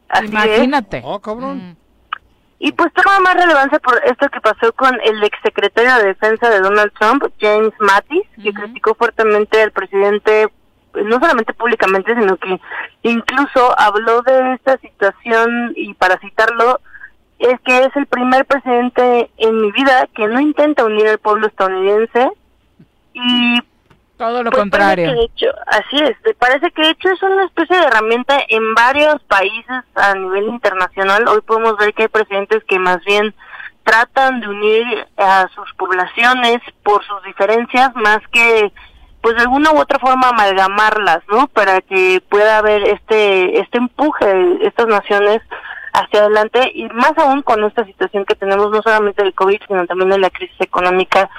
[0.07, 0.31] así es.
[0.31, 1.01] Imagínate.
[1.03, 1.77] Oh, cabrón.
[2.57, 6.61] Y pues toma más relevancia por esto que pasó con el exsecretario de Defensa de
[6.61, 10.47] Donald Trump, James Mattis, que criticó fuertemente al presidente,
[10.91, 12.59] pues, no solamente públicamente, sino que
[13.03, 16.79] incluso habló de esta situación y para citarlo,
[17.39, 21.47] es que es el primer presidente en mi vida que no intenta unir al pueblo
[21.47, 22.29] estadounidense
[23.13, 23.59] y
[24.17, 25.07] todo lo pues contrario.
[25.07, 28.73] parece que hecho, así es, parece que de hecho es una especie de herramienta en
[28.73, 31.27] varios países a nivel internacional.
[31.27, 33.33] Hoy podemos ver que hay presidentes que más bien
[33.83, 38.71] tratan de unir a sus poblaciones por sus diferencias más que
[39.21, 41.47] pues de alguna u otra forma amalgamarlas, ¿no?
[41.47, 45.41] Para que pueda haber este este empuje de estas naciones
[45.93, 49.85] hacia adelante y más aún con esta situación que tenemos no solamente del COVID, sino
[49.87, 51.29] también de la crisis económica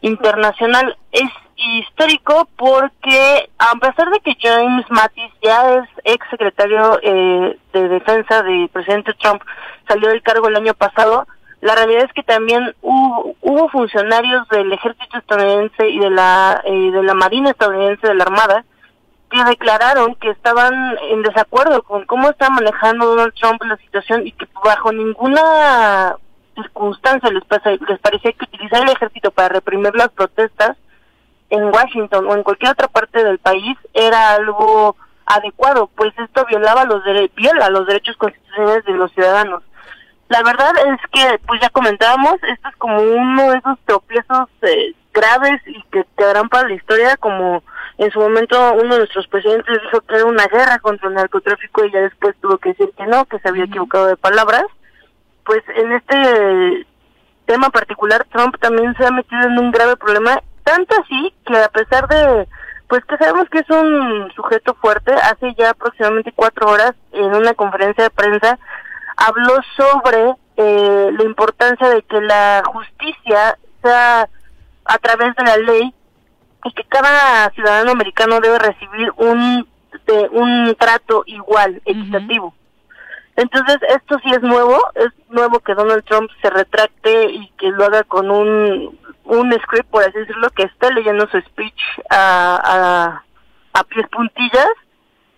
[0.00, 0.96] internacional.
[1.12, 1.30] Es
[1.62, 8.42] histórico porque a pesar de que James Mattis ya es ex secretario eh, de defensa
[8.42, 9.42] del presidente Trump,
[9.88, 11.26] salió del cargo el año pasado,
[11.60, 16.90] la realidad es que también hubo, hubo funcionarios del ejército estadounidense y de la eh,
[16.90, 18.64] de la marina estadounidense de la armada
[19.30, 20.74] que declararon que estaban
[21.10, 26.16] en desacuerdo con cómo está manejando Donald Trump la situación y que bajo ninguna
[26.54, 27.42] circunstancia les,
[27.88, 30.76] les parecía que utilizar el ejército para reprimir las protestas
[31.52, 34.96] en Washington o en cualquier otra parte del país era algo
[35.26, 37.02] adecuado, pues esto violaba los
[37.36, 39.62] viola los derechos constitucionales de los ciudadanos.
[40.30, 44.94] La verdad es que, pues ya comentábamos, esto es como uno de esos tropiezos eh,
[45.12, 47.62] graves y que quedarán para la historia, como
[47.98, 51.84] en su momento uno de nuestros presidentes dijo que era una guerra contra el narcotráfico
[51.84, 54.64] y ya después tuvo que decir que no, que se había equivocado de palabras.
[55.44, 56.86] Pues en este
[57.44, 61.68] tema particular Trump también se ha metido en un grave problema, tanto así que a
[61.68, 62.48] pesar de
[62.88, 67.54] pues que sabemos que es un sujeto fuerte, hace ya aproximadamente cuatro horas en una
[67.54, 68.58] conferencia de prensa
[69.16, 74.28] habló sobre eh, la importancia de que la justicia sea
[74.84, 75.94] a través de la ley
[76.64, 79.66] y que cada ciudadano americano debe recibir un
[80.06, 82.54] de un trato igual, equitativo.
[83.36, 87.84] Entonces, esto sí es nuevo, es nuevo que Donald Trump se retracte y que lo
[87.84, 91.80] haga con un, un script, por así decirlo, que esté leyendo su speech
[92.10, 93.24] a, a,
[93.78, 94.70] a pies puntillas.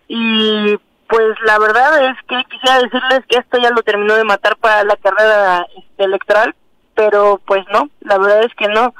[0.09, 0.79] Y
[1.09, 4.85] pues la verdad es que quisiera decirles que esto ya lo terminó de matar para
[4.85, 6.55] la carrera este, electoral,
[6.95, 8.95] pero pues no, la verdad es que no.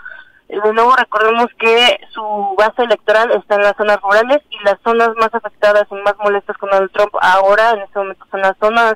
[0.49, 5.11] De nuevo recordemos que su base electoral está en las zonas rurales y las zonas
[5.17, 8.95] más afectadas y más molestas con Donald Trump ahora en este momento son las zonas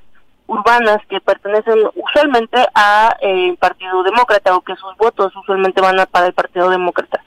[0.49, 6.07] urbanas que pertenecen usualmente a eh, Partido Demócrata o que sus votos usualmente van a
[6.07, 7.23] para el Partido Demócrata.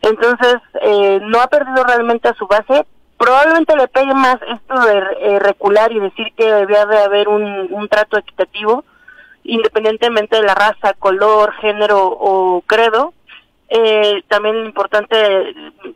[0.00, 2.86] Entonces, eh, no ha perdido realmente a su base.
[3.18, 7.68] Probablemente le pegue más esto de eh, recular y decir que debía de haber un,
[7.70, 8.84] un trato equitativo,
[9.44, 13.12] independientemente de la raza, color, género o credo,
[13.74, 15.16] eh, también importante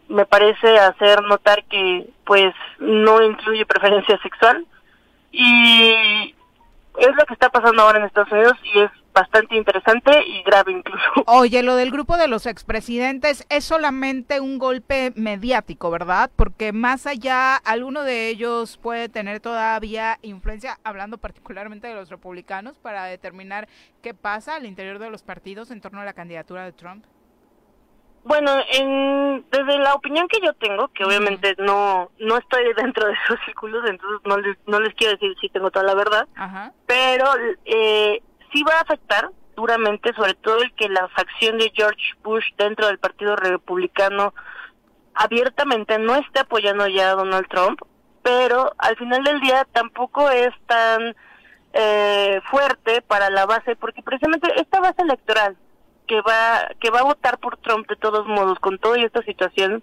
[0.08, 4.64] me parece hacer notar que pues no incluye preferencia sexual
[5.30, 6.34] y
[6.98, 10.72] es lo que está pasando ahora en Estados Unidos y es bastante interesante y grave
[10.72, 11.04] incluso.
[11.26, 16.30] Oye, lo del grupo de los expresidentes es solamente un golpe mediático, ¿verdad?
[16.36, 22.76] Porque más allá, alguno de ellos puede tener todavía influencia, hablando particularmente de los republicanos,
[22.78, 23.68] para determinar
[24.02, 27.04] qué pasa al interior de los partidos en torno a la candidatura de Trump.
[28.26, 33.12] Bueno, en, desde la opinión que yo tengo, que obviamente no no estoy dentro de
[33.12, 36.26] esos círculos, entonces no les, no les quiero decir si tengo toda la verdad,
[36.86, 37.24] pero
[37.64, 38.20] eh,
[38.52, 42.88] sí va a afectar duramente, sobre todo el que la facción de George Bush dentro
[42.88, 44.34] del Partido Republicano
[45.14, 47.80] abiertamente no esté apoyando ya a Donald Trump,
[48.22, 51.14] pero al final del día tampoco es tan
[51.74, 55.56] eh, fuerte para la base, porque precisamente esta base electoral
[56.06, 59.82] que va que va a votar por Trump de todos modos con toda esta situación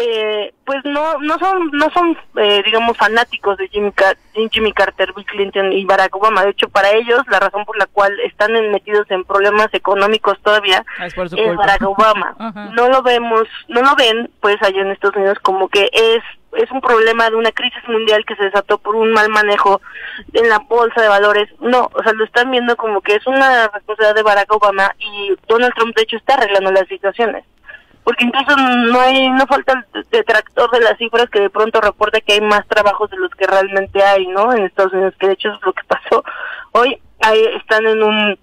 [0.00, 3.92] eh, pues no no son no son eh, digamos fanáticos de Jimmy,
[4.52, 6.44] Jimmy Carter, Bill Clinton y Barack Obama.
[6.44, 10.84] De hecho, para ellos la razón por la cual están metidos en problemas económicos todavía
[11.00, 11.16] ah, es,
[11.56, 12.36] Barack Obama.
[12.76, 16.22] No lo vemos, no lo ven pues allá en Estados Unidos como que es
[16.56, 19.80] es un problema de una crisis mundial que se desató por un mal manejo
[20.32, 21.48] en la bolsa de valores.
[21.60, 25.34] No, o sea, lo están viendo como que es una responsabilidad de Barack Obama y
[25.46, 27.44] Donald Trump de hecho está arreglando las situaciones.
[28.04, 32.22] Porque incluso no hay no falta el detractor de las cifras que de pronto reporta
[32.22, 34.52] que hay más trabajos de los que realmente hay, ¿no?
[34.54, 36.24] En Estados Unidos, que de hecho es lo que pasó.
[36.72, 38.38] Hoy ahí están en un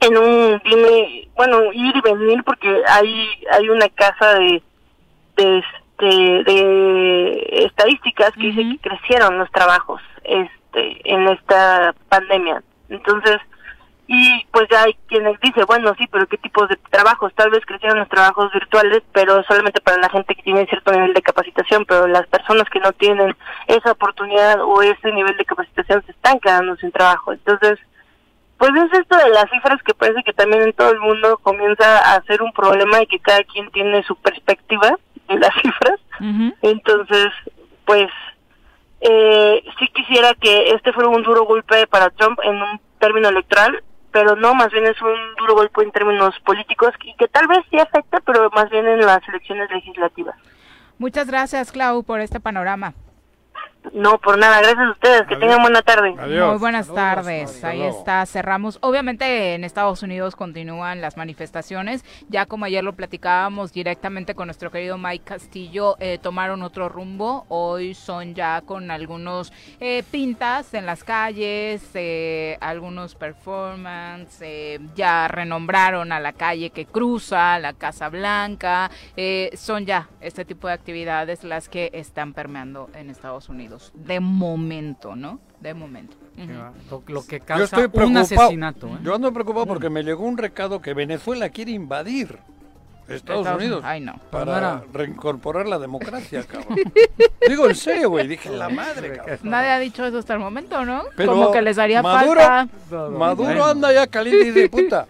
[0.00, 4.62] en un dime, bueno, ir y venir porque hay hay una casa de
[5.36, 5.62] de
[5.98, 12.62] este, de estadísticas que dice que crecieron los trabajos este en esta pandemia.
[12.88, 13.38] Entonces,
[14.06, 17.34] y pues ya hay quienes dicen, bueno, sí, pero ¿qué tipos de trabajos?
[17.34, 21.12] Tal vez crecieron los trabajos virtuales, pero solamente para la gente que tiene cierto nivel
[21.12, 26.02] de capacitación, pero las personas que no tienen esa oportunidad o ese nivel de capacitación
[26.06, 27.32] se están quedando sin trabajo.
[27.32, 27.78] Entonces,
[28.56, 32.14] pues es esto de las cifras que parece que también en todo el mundo comienza
[32.14, 34.96] a ser un problema y que cada quien tiene su perspectiva
[35.36, 36.00] las cifras.
[36.62, 37.28] Entonces,
[37.84, 38.10] pues
[39.00, 43.82] eh, sí quisiera que este fuera un duro golpe para Trump en un término electoral,
[44.10, 47.60] pero no, más bien es un duro golpe en términos políticos y que tal vez
[47.70, 50.36] sí afecta, pero más bien en las elecciones legislativas.
[50.98, 52.94] Muchas gracias, Clau, por este panorama.
[53.92, 56.10] No, por nada, gracias a ustedes, que tengan buena tarde.
[56.12, 58.78] Muy buenas tardes, ahí está, cerramos.
[58.82, 64.70] Obviamente en Estados Unidos continúan las manifestaciones, ya como ayer lo platicábamos directamente con nuestro
[64.70, 70.86] querido Mike Castillo, eh, tomaron otro rumbo, hoy son ya con algunos eh, pintas en
[70.86, 74.44] las calles, eh, algunos performance,
[74.94, 78.90] ya renombraron a la calle que cruza, la Casa Blanca,
[79.54, 85.16] son ya este tipo de actividades las que están permeando en Estados Unidos, de momento,
[85.16, 85.40] ¿no?
[85.60, 86.16] De momento.
[87.08, 88.86] lo, que causa un asesinato.
[88.88, 88.98] ¿eh?
[89.02, 92.38] Yo ando preocupado porque me llegó un recado que Venezuela quiere invadir
[93.08, 94.20] Estados, Unidos Ay, no.
[94.30, 96.78] para reincorporar la democracia, cabrón.
[97.48, 99.38] Digo en serio, güey, dije la madre, cabrón.
[99.44, 101.04] Nadie ha dicho eso hasta el momento, ¿no?
[101.16, 102.68] Como que les haría Maduro, falta.
[103.10, 105.06] Maduro anda ya caliente y de puta.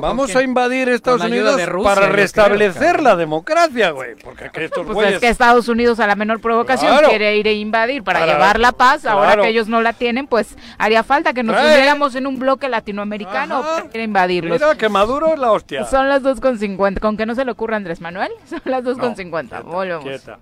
[0.00, 4.14] Vamos a invadir Estados Unidos para restablecer la democracia, güey.
[4.16, 8.02] Porque estos pues es que Estados Unidos a la menor provocación quiere ir a invadir
[8.02, 9.06] para, llevar la paz.
[9.06, 12.68] Ahora que ellos no la tienen, pues haría falta que nos uniéramos en un bloque
[12.68, 14.60] latinoamericano para invadirlos.
[14.60, 15.84] Mira que Maduro es la hostia.
[15.84, 16.98] Son las 2.50.
[17.00, 19.64] Con que no se le ocurra Andrés Manuel, son las 2.50.
[19.64, 20.04] No, Volvemos.
[20.04, 20.38] Quieta.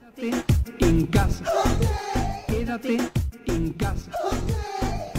[0.81, 1.45] En casa.
[2.47, 2.99] Quédate
[3.47, 4.11] en casa.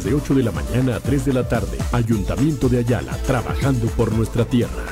[0.00, 1.76] de 8 de la mañana a 3 de la tarde.
[1.92, 4.84] Ayuntamiento de Ayala, trabajando por nuestra tierra.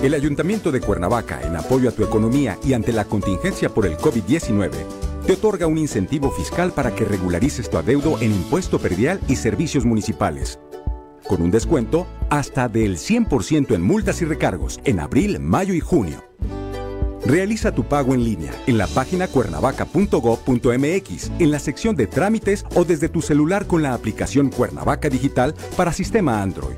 [0.00, 3.96] El Ayuntamiento de Cuernavaca, en apoyo a tu economía y ante la contingencia por el
[3.96, 4.70] COVID-19,
[5.26, 9.84] te otorga un incentivo fiscal para que regularices tu adeudo en impuesto perdial y servicios
[9.84, 10.60] municipales.
[11.26, 16.31] Con un descuento hasta del 100% en multas y recargos en abril, mayo y junio.
[17.24, 22.84] Realiza tu pago en línea en la página cuernavaca.gov.mx, en la sección de trámites o
[22.84, 26.76] desde tu celular con la aplicación Cuernavaca Digital para sistema Android.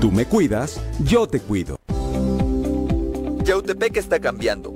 [0.00, 1.78] Tú me cuidas, yo te cuido.
[3.44, 4.75] Yautepec está cambiando.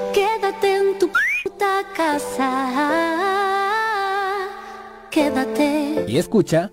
[2.01, 2.49] casa.
[5.11, 6.05] Quédate.
[6.07, 6.71] Y escucha.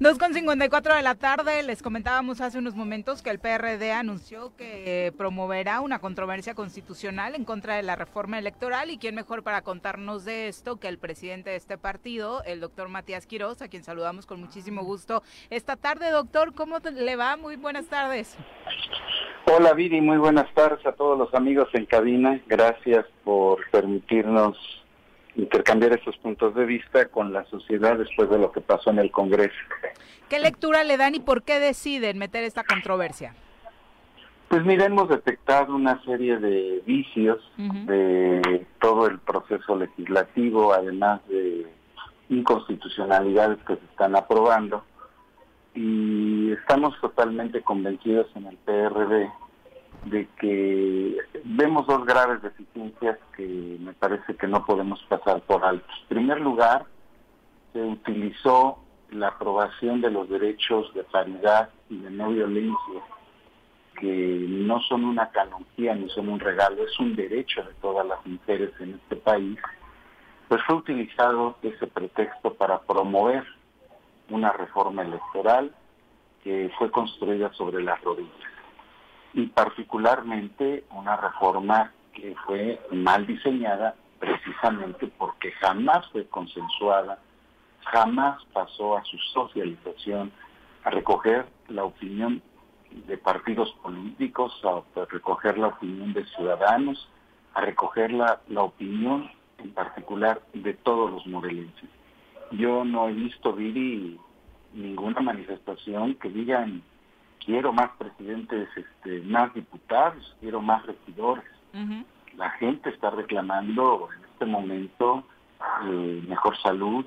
[0.00, 4.52] 2 con 54 de la tarde, les comentábamos hace unos momentos que el PRD anunció
[4.56, 9.62] que promoverá una controversia constitucional en contra de la reforma electoral y quién mejor para
[9.62, 13.84] contarnos de esto que el presidente de este partido, el doctor Matías Quiroz, a quien
[13.84, 16.10] saludamos con muchísimo gusto esta tarde.
[16.10, 17.36] Doctor, ¿cómo le va?
[17.36, 18.36] Muy buenas tardes.
[19.46, 22.40] Hola Viri, muy buenas tardes a todos los amigos en cabina.
[22.48, 24.56] Gracias por permitirnos
[25.36, 29.10] intercambiar estos puntos de vista con la sociedad después de lo que pasó en el
[29.10, 29.54] Congreso.
[30.28, 33.34] ¿Qué lectura le dan y por qué deciden meter esta controversia?
[34.48, 41.66] Pues mira, hemos detectado una serie de vicios de todo el proceso legislativo, además de
[42.28, 44.84] inconstitucionalidades que se están aprobando,
[45.74, 49.28] y estamos totalmente convencidos en el PRD
[50.06, 55.86] de que vemos dos graves deficiencias que me parece que no podemos pasar por alto.
[56.02, 56.84] En primer lugar,
[57.72, 58.78] se utilizó
[59.10, 63.00] la aprobación de los derechos de paridad y de no violencia,
[63.98, 68.24] que no son una canonjía ni son un regalo, es un derecho de todas las
[68.26, 69.58] mujeres en este país,
[70.48, 73.44] pues fue utilizado ese pretexto para promover
[74.30, 75.74] una reforma electoral
[76.42, 78.53] que fue construida sobre las rodillas
[79.34, 87.18] y particularmente una reforma que fue mal diseñada precisamente porque jamás fue consensuada,
[87.80, 90.32] jamás pasó a su socialización,
[90.84, 92.40] a recoger la opinión
[93.06, 97.08] de partidos políticos, a recoger la opinión de ciudadanos,
[97.54, 101.90] a recoger la, la opinión en particular de todos los morelenses.
[102.52, 104.18] Yo no he visto, Viri,
[104.72, 106.82] ninguna manifestación que digan
[107.44, 111.44] quiero más presidentes, este, más diputados, quiero más regidores.
[112.36, 115.24] La gente está reclamando en este momento
[115.84, 117.04] eh, mejor salud,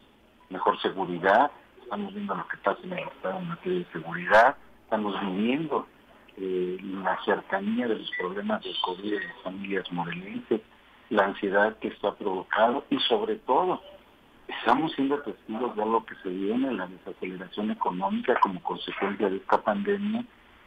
[0.50, 1.52] mejor seguridad.
[1.82, 4.58] Estamos viendo lo que pasa en el Estado en materia de seguridad.
[4.84, 5.88] Estamos viviendo
[6.38, 10.62] eh, la cercanía de los problemas del COVID en las familias morelenses,
[11.10, 13.82] la ansiedad que esto ha provocado y sobre todo
[14.48, 19.61] estamos siendo testigos de algo que se viene, la desaceleración económica como consecuencia de esta
[19.61, 20.24] pandemia,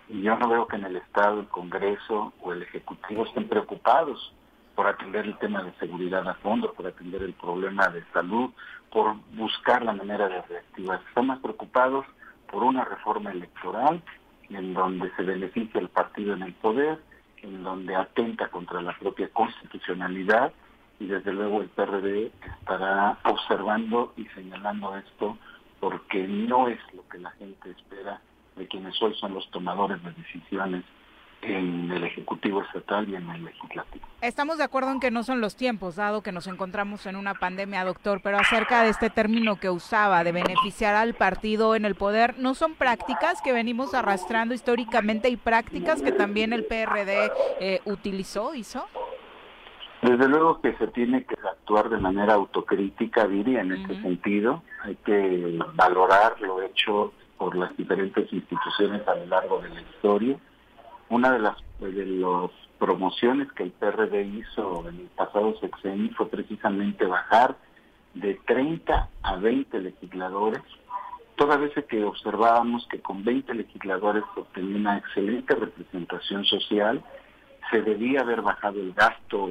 [0.08, 4.34] y yo no veo que en el Estado, el Congreso o el Ejecutivo estén preocupados
[4.74, 8.50] por atender el tema de seguridad a fondo, por atender el problema de salud,
[8.90, 11.00] por buscar la manera de reactivar.
[11.08, 12.06] Están más preocupados
[12.50, 14.02] por una reforma electoral
[14.48, 16.98] en donde se beneficia el partido en el poder,
[17.42, 20.52] en donde atenta contra la propia constitucionalidad
[21.00, 25.36] y desde luego el PRD estará observando y señalando esto
[25.80, 28.20] porque no es lo que la gente espera
[28.56, 30.84] de quienes hoy son los tomadores de decisiones
[31.42, 34.06] en el Ejecutivo Estatal y en el Legislativo.
[34.20, 37.32] Estamos de acuerdo en que no son los tiempos, dado que nos encontramos en una
[37.32, 41.94] pandemia, doctor, pero acerca de este término que usaba de beneficiar al partido en el
[41.94, 47.80] poder, ¿no son prácticas que venimos arrastrando históricamente y prácticas que también el PRD eh,
[47.86, 48.86] utilizó, hizo?
[50.02, 54.62] Desde luego que se tiene que actuar de manera autocrítica, Viri, en este sentido.
[54.82, 60.38] Hay que valorar lo hecho por las diferentes instituciones a lo largo de la historia.
[61.10, 66.28] Una de las de las promociones que el PRD hizo en el pasado sexenio fue
[66.28, 67.56] precisamente bajar
[68.14, 70.62] de 30 a 20 legisladores,
[71.36, 77.02] toda vez que observábamos que con 20 legisladores se obtenía una excelente representación social,
[77.70, 79.48] se debía haber bajado el gasto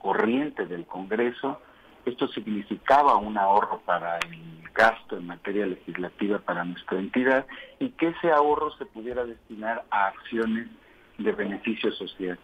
[0.00, 1.60] corriente del Congreso.
[2.04, 7.46] Esto significaba un ahorro para el gasto en materia legislativa para nuestra entidad
[7.78, 10.68] y que ese ahorro se pudiera destinar a acciones
[11.18, 12.38] de beneficio social.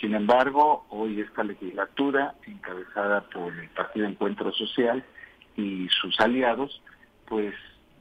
[0.00, 5.04] Sin embargo, hoy esta legislatura, encabezada por el Partido Encuentro Social
[5.56, 6.80] y sus aliados,
[7.26, 7.54] pues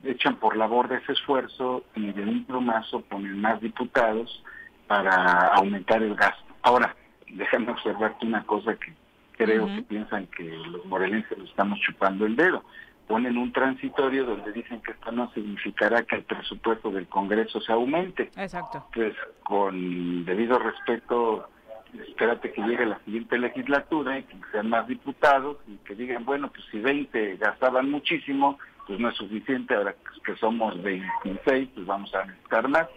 [0.03, 4.43] echan por la borda ese esfuerzo y de un plumazo ponen más diputados
[4.89, 6.43] para aumentar el gasto.
[6.63, 6.95] Ahora,
[7.29, 8.91] déjame observarte una cosa que
[9.37, 12.63] creo que piensan que los morelenses lo estamos chupando el dedo.
[13.07, 17.71] Ponen un transitorio donde dicen que esto no significará que el presupuesto del Congreso se
[17.71, 18.31] aumente.
[18.35, 18.87] Exacto.
[18.91, 19.13] Pues
[19.43, 21.47] con debido respeto,
[22.07, 26.49] espérate que llegue la siguiente legislatura y que sean más diputados y que digan, bueno,
[26.49, 28.57] pues si 20 gastaban muchísimo,
[28.87, 29.93] pues no es suficiente, ahora
[30.25, 32.87] que somos 26, pues vamos a necesitar más.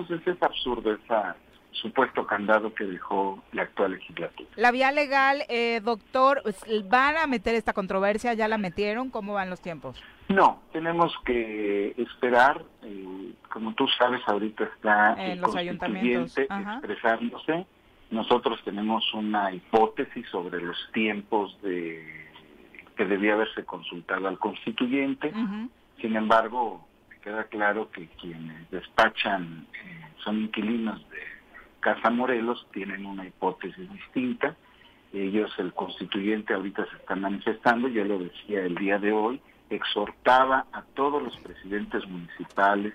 [0.00, 1.36] Entonces es absurdo esa
[1.72, 4.48] supuesto candado que dejó la actual legislatura.
[4.56, 8.34] La vía legal, eh, doctor, pues, ¿van a meter esta controversia?
[8.34, 9.08] ¿Ya la metieron?
[9.08, 10.02] ¿Cómo van los tiempos?
[10.28, 12.64] No, tenemos que esperar.
[12.82, 17.66] Eh, como tú sabes, ahorita está en los ayuntamientos expresándose
[18.10, 22.28] nosotros tenemos una hipótesis sobre los tiempos de
[22.96, 25.32] que debía haberse consultado al constituyente.
[26.00, 26.86] Sin embargo,
[27.22, 31.18] queda claro que quienes despachan eh, son inquilinos de
[31.80, 34.54] Casa Morelos, tienen una hipótesis distinta.
[35.12, 39.40] Ellos, el constituyente, ahorita se están manifestando, ya lo decía el día de hoy,
[39.70, 42.94] exhortaba a todos los presidentes municipales,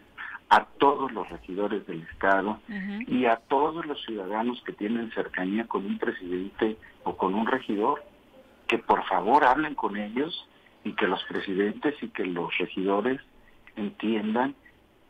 [0.49, 2.59] a todos los regidores del Estado
[3.07, 8.03] y a todos los ciudadanos que tienen cercanía con un presidente o con un regidor,
[8.67, 10.47] que por favor hablen con ellos
[10.83, 13.19] y que los presidentes y que los regidores
[13.75, 14.55] entiendan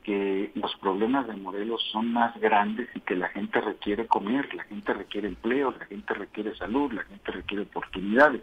[0.05, 4.63] que los problemas de Morelos son más grandes y que la gente requiere comer, la
[4.65, 8.41] gente requiere empleo, la gente requiere salud, la gente requiere oportunidades.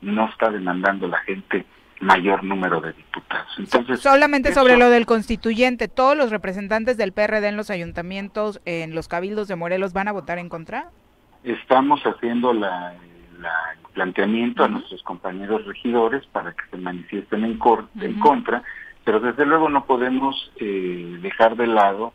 [0.00, 1.64] No está demandando la gente
[2.00, 3.48] mayor número de diputados.
[3.58, 8.96] Entonces, solamente sobre lo del constituyente, todos los representantes del PRD en los ayuntamientos, en
[8.96, 10.90] los cabildos de Morelos, van a votar en contra.
[11.44, 17.60] Estamos haciendo la, el planteamiento a nuestros compañeros regidores para que se manifiesten en,
[18.00, 18.64] en contra
[19.04, 22.12] pero desde luego no podemos eh, dejar de lado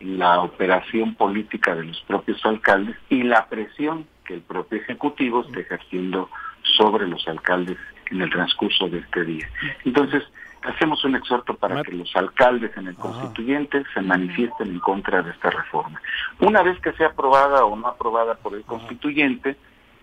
[0.00, 5.60] la operación política de los propios alcaldes y la presión que el propio Ejecutivo está
[5.60, 6.28] ejerciendo
[6.76, 7.78] sobre los alcaldes
[8.10, 9.48] en el transcurso de este día.
[9.84, 10.24] Entonces,
[10.62, 15.30] hacemos un exhorto para que los alcaldes en el constituyente se manifiesten en contra de
[15.30, 16.00] esta reforma.
[16.40, 19.56] Una vez que sea aprobada o no aprobada por el constituyente,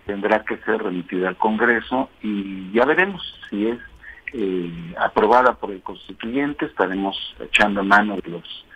[0.06, 3.78] tendrá que ser remitida al Congreso y ya veremos si es
[4.32, 8.66] eh, aprobada por el constituyente, estaremos echando mano de los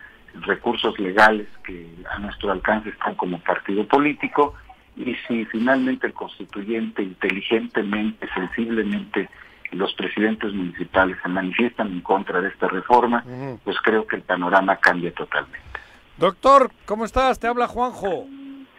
[0.46, 4.54] recursos legales que a nuestro alcance están como partido político
[4.96, 9.28] y si finalmente el constituyente inteligentemente, sensiblemente
[9.70, 13.24] los presidentes municipales se manifiestan en contra de esta reforma,
[13.64, 15.58] pues creo que el panorama cambia totalmente.
[16.16, 17.40] Doctor, ¿cómo estás?
[17.40, 18.26] Te habla Juanjo.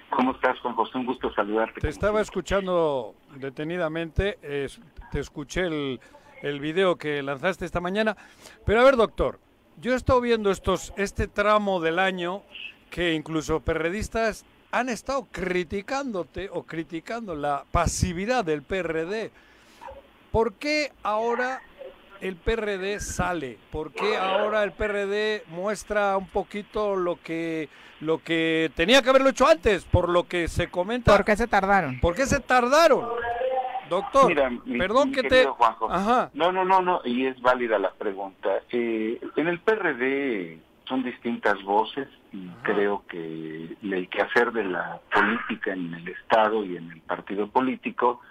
[0.09, 0.97] ¿Cómo estás, Juan José?
[0.97, 1.81] Un gusto saludarte.
[1.81, 4.37] Te estaba escuchando detenidamente,
[5.11, 5.99] te escuché el,
[6.41, 8.15] el video que lanzaste esta mañana.
[8.65, 9.39] Pero a ver, doctor,
[9.81, 12.43] yo he estado viendo estos, este tramo del año
[12.89, 19.31] que incluso perredistas han estado criticándote o criticando la pasividad del PRD.
[20.31, 21.61] ¿Por qué ahora
[22.21, 23.57] el PRD sale?
[23.71, 27.69] ¿Por qué ahora el PRD muestra un poquito lo que
[28.01, 31.15] lo que tenía que haberlo hecho antes, por lo que se comenta?
[31.15, 31.99] ¿Por qué se tardaron?
[31.99, 33.07] ¿Por qué se tardaron?
[33.89, 34.33] Doctor,
[34.77, 35.45] perdón que te...
[36.33, 38.49] No, no, no, no, y es válida la pregunta.
[38.71, 45.73] Eh, en el PRD son distintas voces y creo que el quehacer de la política
[45.73, 48.21] en el Estado y en el partido político,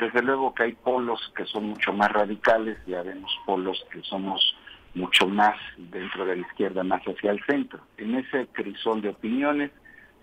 [0.00, 4.56] desde luego que hay polos que son mucho más radicales, ya vemos polos que somos
[4.94, 7.80] mucho más dentro de la izquierda, más hacia el centro.
[7.98, 9.70] En ese crisol de opiniones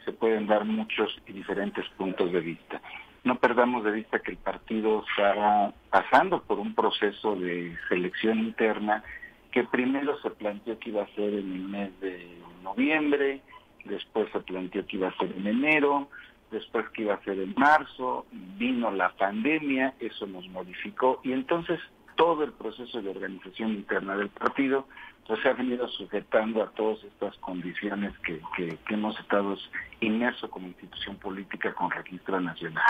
[0.03, 2.81] se pueden dar muchos y diferentes puntos de vista
[3.25, 9.03] no perdamos de vista que el partido está pasando por un proceso de selección interna
[9.51, 13.41] que primero se planteó que iba a ser en el mes de noviembre,
[13.83, 16.07] después se planteó que iba a ser en enero,
[16.51, 21.79] después que iba a ser en marzo, vino la pandemia, eso nos modificó y entonces
[22.15, 24.87] todo el proceso de organización interna del partido
[25.27, 29.57] pues se ha venido sujetando a todas estas condiciones que, que, hemos estado
[29.99, 32.83] inmersos como institución política con registro nacional.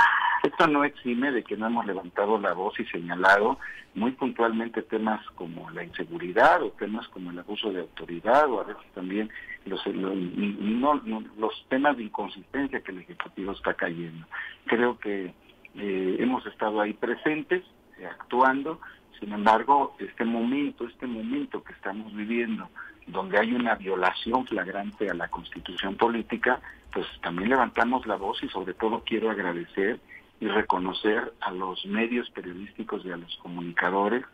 [0.44, 3.58] Esto no exime de que no hemos levantado la voz y señalado
[3.94, 8.66] muy puntualmente temas como la inseguridad o temas como el abuso de autoridad o a
[8.66, 9.30] veces también
[9.66, 14.28] los, los temas de inconsistencia que el Ejecutivo está cayendo.
[14.66, 15.34] Creo que
[15.76, 17.64] eh, hemos estado ahí presentes,
[18.04, 18.82] actuando,
[19.20, 22.70] sin embargo, este momento, este momento que estamos viviendo,
[23.08, 26.60] donde hay una violación flagrante a la constitución política,
[26.92, 30.00] pues también levantamos la voz y sobre todo quiero agradecer
[30.40, 34.26] y reconocer a los medios periodísticos y a los comunicadores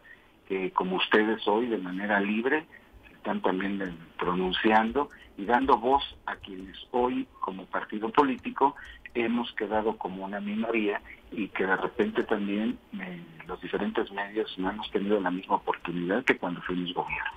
[0.47, 2.65] que como ustedes hoy de manera libre
[3.13, 8.75] están también pronunciando y dando voz a quienes hoy como partido político
[9.13, 11.01] hemos quedado como una minoría
[11.31, 16.23] y que de repente también eh, los diferentes medios no hemos tenido la misma oportunidad
[16.23, 17.31] que cuando fuimos gobierno.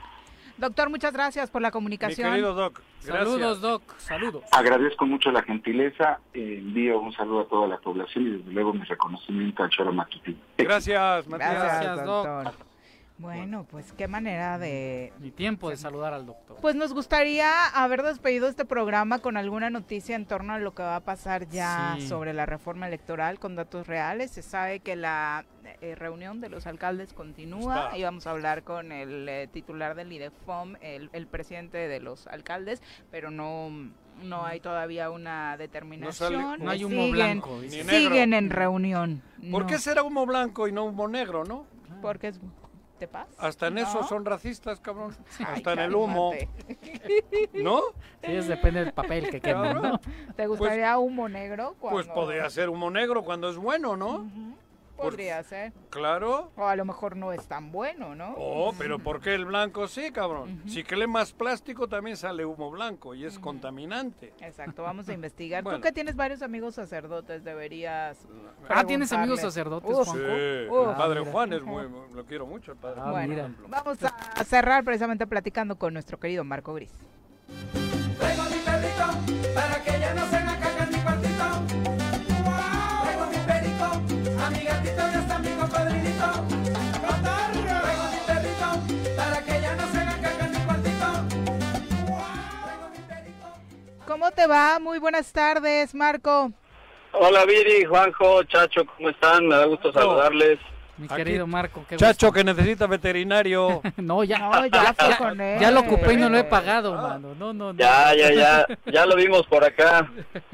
[0.57, 2.29] Doctor, muchas gracias por la comunicación.
[2.29, 4.45] Mi querido Doc, saludos Doc, saludos.
[4.53, 8.73] Agradezco mucho la gentileza, eh, envío un saludo a toda la población y desde luego
[8.73, 10.39] mi reconocimiento al Choro Matutino.
[10.59, 11.55] Gracias, Matías.
[11.55, 12.74] Gracias, doctor.
[13.16, 15.12] Bueno, pues qué manera de...
[15.20, 16.59] Mi tiempo de saludar al doctor.
[16.61, 20.82] Pues nos gustaría haber despedido este programa con alguna noticia en torno a lo que
[20.82, 24.32] va a pasar ya sobre la reforma electoral con datos reales.
[24.32, 25.45] Se sabe que la
[25.81, 30.12] eh, reunión de los alcaldes continúa y vamos a hablar con el eh, titular del
[30.12, 32.82] IDEFOM, el, el presidente de los alcaldes,
[33.12, 33.70] pero no
[34.23, 36.62] no hay todavía una determinación.
[36.62, 37.61] No, hay humo blanco.
[37.69, 39.23] siguen en reunión.
[39.51, 41.66] ¿Por qué será humo blanco y no humo negro, no?
[42.01, 42.41] Porque es
[42.99, 43.31] ¿Te pasa?
[43.39, 45.16] Hasta en eso son racistas, cabrón.
[45.47, 46.33] Hasta en el humo.
[47.53, 47.81] ¿No?
[48.23, 50.01] Sí, es depende del papel que quede, ¿no?
[50.37, 51.75] ¿Te gustaría humo negro?
[51.81, 54.27] Pues podría ser humo negro cuando es bueno, ¿no?
[54.97, 55.73] Podría ser.
[55.91, 56.53] Claro.
[56.57, 58.35] O a lo mejor no es tan bueno, ¿no?
[58.37, 60.62] Oh, pero ¿por qué el blanco sí, cabrón?
[60.66, 64.33] Si que le más plástico también sale humo blanco y es contaminante.
[64.41, 65.65] Exacto, vamos a investigar.
[65.65, 68.19] Tú que tienes varios amigos sacerdotes, deberías.
[68.69, 71.83] Ah, ¿tienes amigos sacerdotes, Sí, el padre Juan es muy,
[72.15, 73.27] lo quiero mucho, el padre Juan.
[73.27, 76.93] Bueno, vamos a cerrar precisamente platicando con nuestro querido Marco Gris.
[78.19, 80.44] Traigo mi perrito para que ya no se
[94.25, 94.79] ¿Cómo te va?
[94.79, 96.51] Muy buenas tardes, Marco.
[97.13, 99.47] Hola Viri, Juanjo, Chacho, ¿cómo están?
[99.47, 100.59] Me da gusto saludarles.
[100.97, 103.83] Mi querido Marco, qué Chacho que necesita veterinario.
[103.99, 105.61] no, ya, No, ya fue con él.
[105.61, 107.35] ya lo ocupé y no lo he pagado, mano.
[107.39, 107.79] No, no, no.
[107.79, 110.11] Ya, ya, ya, ya lo vimos por acá.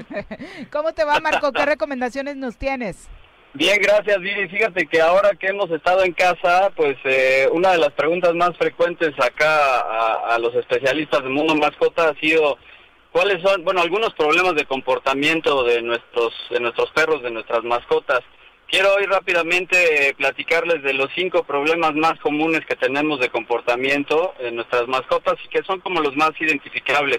[0.72, 1.52] ¿Cómo te va, Marco?
[1.52, 3.08] ¿Qué recomendaciones nos tienes?
[3.54, 4.48] Bien, gracias Viri.
[4.48, 8.50] Fíjate que ahora que hemos estado en casa, pues eh, una de las preguntas más
[8.56, 12.58] frecuentes acá a, a los especialistas del mundo mascota ha sido
[13.12, 18.20] cuáles son, bueno, algunos problemas de comportamiento de nuestros, de nuestros perros, de nuestras mascotas.
[18.68, 24.34] Quiero hoy rápidamente eh, platicarles de los cinco problemas más comunes que tenemos de comportamiento
[24.38, 27.18] en nuestras mascotas y que son como los más identificables.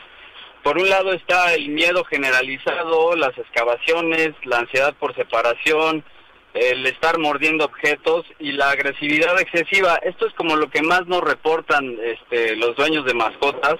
[0.63, 6.05] Por un lado está el miedo generalizado, las excavaciones, la ansiedad por separación,
[6.53, 9.95] el estar mordiendo objetos y la agresividad excesiva.
[10.03, 13.75] Esto es como lo que más nos reportan este, los dueños de mascotas.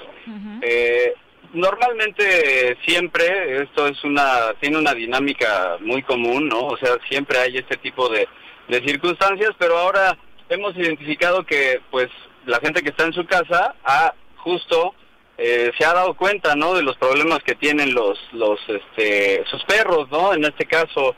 [0.62, 1.14] Eh,
[1.54, 6.68] normalmente eh, siempre esto es una tiene una dinámica muy común, ¿no?
[6.68, 8.28] O sea, siempre hay este tipo de,
[8.68, 10.18] de circunstancias, pero ahora
[10.50, 12.10] hemos identificado que pues
[12.46, 14.94] la gente que está en su casa ha justo
[15.38, 16.74] eh, se ha dado cuenta, ¿no?
[16.74, 20.34] De los problemas que tienen los los este sus perros, ¿no?
[20.34, 21.16] En este caso,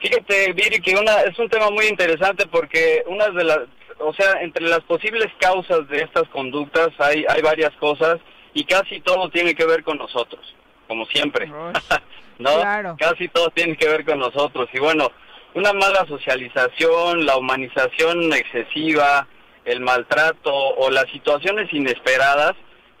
[0.00, 3.60] fíjate, Viri, que una es un tema muy interesante porque una de las
[3.98, 8.18] o sea, entre las posibles causas de estas conductas hay hay varias cosas
[8.56, 10.40] y casi todo tiene que ver con nosotros,
[10.88, 11.46] como siempre.
[12.38, 12.50] ¿No?
[12.98, 14.68] Casi todo tiene que ver con nosotros.
[14.72, 15.12] Y bueno,
[15.52, 19.28] una mala socialización, la humanización excesiva,
[19.66, 22.54] el maltrato o las situaciones inesperadas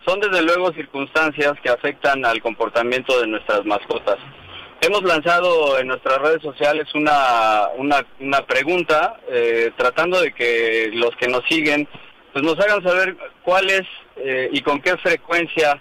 [0.06, 4.18] son desde luego circunstancias que afectan al comportamiento de nuestras mascotas.
[4.82, 11.16] Hemos lanzado en nuestras redes sociales una, una, una pregunta eh, tratando de que los
[11.16, 11.88] que nos siguen
[12.36, 13.84] pues nos hagan saber cuáles
[14.16, 15.80] eh, y con qué frecuencia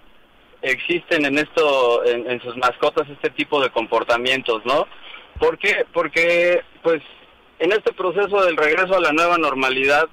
[0.62, 4.88] existen en esto, en, sus mascotas este tipo de comportamientos, ¿no?
[5.38, 5.86] ¿Por qué?
[5.92, 7.02] Porque, pues,
[7.60, 10.08] en este proceso del regreso a la nueva normalidad,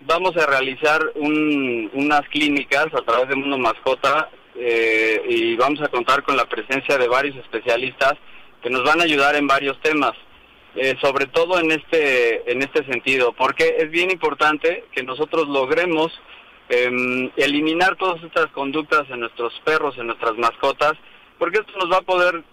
[0.00, 5.88] vamos a realizar un, unas clínicas a través de Mundo Mascota eh, y vamos a
[5.88, 8.14] contar con la presencia de varios especialistas
[8.60, 10.14] que nos van a ayudar en varios temas.
[10.78, 16.12] Eh, sobre todo en este en este sentido, porque es bien importante que nosotros logremos
[16.68, 20.92] eh, eliminar todas estas conductas en nuestros perros, en nuestras mascotas,
[21.38, 22.44] porque esto nos va a poder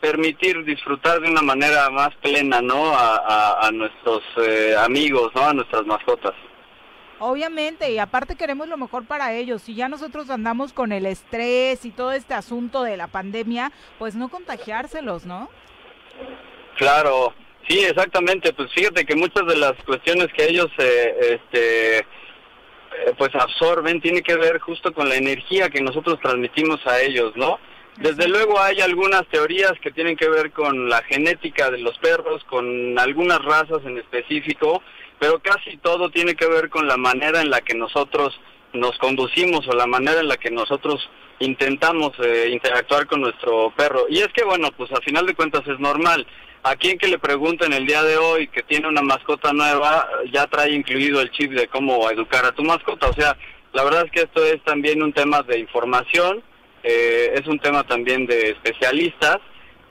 [0.00, 2.92] permitir disfrutar de una manera más plena, ¿no?
[2.92, 5.42] A, a, a nuestros eh, amigos, ¿no?
[5.42, 6.34] A nuestras mascotas.
[7.18, 9.62] Obviamente, y aparte queremos lo mejor para ellos.
[9.62, 14.14] Si ya nosotros andamos con el estrés y todo este asunto de la pandemia, pues
[14.14, 15.48] no contagiárselos, ¿no?
[16.76, 17.34] Claro,
[17.68, 18.52] sí, exactamente.
[18.52, 22.06] Pues fíjate que muchas de las cuestiones que ellos, eh, este,
[23.16, 27.58] pues absorben tiene que ver justo con la energía que nosotros transmitimos a ellos, ¿no?
[27.96, 32.44] Desde luego hay algunas teorías que tienen que ver con la genética de los perros,
[32.44, 34.82] con algunas razas en específico,
[35.18, 38.40] pero casi todo tiene que ver con la manera en la que nosotros
[38.72, 44.06] nos conducimos o la manera en la que nosotros intentamos eh, interactuar con nuestro perro.
[44.08, 46.24] Y es que, bueno, pues a final de cuentas es normal.
[46.68, 50.46] A quien que le pregunten el día de hoy que tiene una mascota nueva, ya
[50.48, 53.08] trae incluido el chip de cómo educar a tu mascota.
[53.08, 53.38] O sea,
[53.72, 56.42] la verdad es que esto es también un tema de información,
[56.82, 59.38] eh, es un tema también de especialistas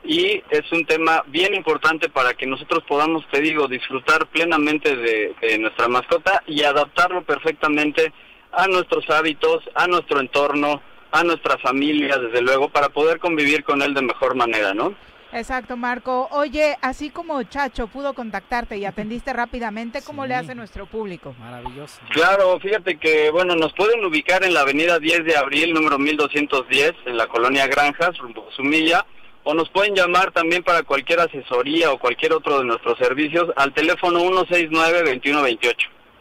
[0.03, 5.33] y es un tema bien importante para que nosotros podamos, te digo, disfrutar plenamente de,
[5.41, 8.13] de nuestra mascota y adaptarlo perfectamente
[8.51, 13.81] a nuestros hábitos, a nuestro entorno, a nuestra familia, desde luego, para poder convivir con
[13.81, 14.93] él de mejor manera, ¿no?
[15.33, 16.27] Exacto, Marco.
[16.31, 21.35] Oye, así como Chacho pudo contactarte y atendiste rápidamente, ¿cómo le hace nuestro público?
[21.39, 21.99] Maravilloso.
[22.11, 26.93] Claro, fíjate que, bueno, nos pueden ubicar en la avenida 10 de abril, número 1210,
[27.05, 29.05] en la colonia Granjas, rumbo a Sumilla,
[29.43, 33.73] o nos pueden llamar también para cualquier asesoría o cualquier otro de nuestros servicios al
[33.73, 35.75] teléfono 169-2128.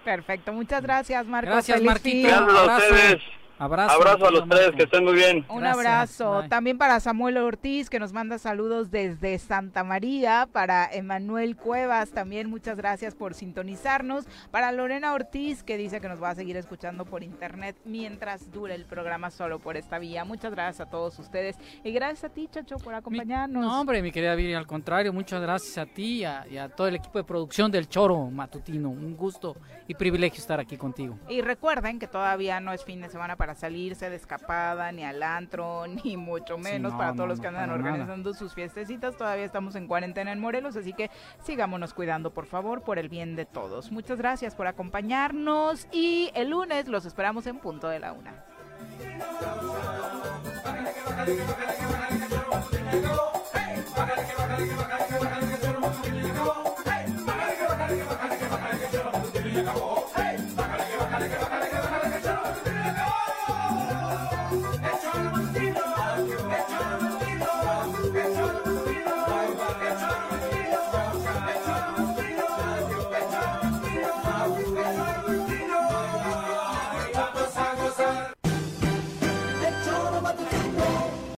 [0.05, 1.51] Perfecto, muchas gracias, Marco.
[1.51, 2.29] Gracias, Marquito.
[2.29, 3.23] Gracias a ustedes.
[3.59, 3.95] Abrazo.
[3.95, 5.47] Abrazo a los tres, que estén muy bien.
[5.49, 6.41] Un Gracias, abrazo.
[6.41, 6.49] bye.
[6.49, 10.47] También para Samuel Ortiz, que nos manda saludos desde Santa María.
[10.53, 14.27] Para Emanuel Cuevas, también muchas gracias por sintonizarnos.
[14.51, 18.75] Para Lorena Ortiz, que dice que nos va a seguir escuchando por internet mientras dure
[18.75, 20.25] el programa solo por esta vía.
[20.25, 21.57] Muchas gracias a todos ustedes.
[21.83, 23.63] Y gracias a ti, Chacho, por acompañarnos.
[23.65, 26.69] No, hombre, mi querida Viri, al contrario, muchas gracias a ti y a, y a
[26.69, 28.91] todo el equipo de producción del Choro Matutino.
[28.91, 29.57] Un gusto
[29.89, 31.19] y privilegio estar aquí contigo.
[31.29, 35.23] Y recuerden que todavía no es fin de semana para salirse de escapada, ni al
[35.23, 37.79] antro, ni mucho menos no, para todos no, los que andan nada.
[37.79, 39.17] organizando sus fiestecitas.
[39.17, 41.11] Todavía estamos en cuarentena en Morelos, así que
[41.45, 43.93] sigámonos cuidando, por favor, por el bien de todos.
[43.93, 48.45] Muchas gracias por acompañarnos y el lunes los esperamos en punto de la una.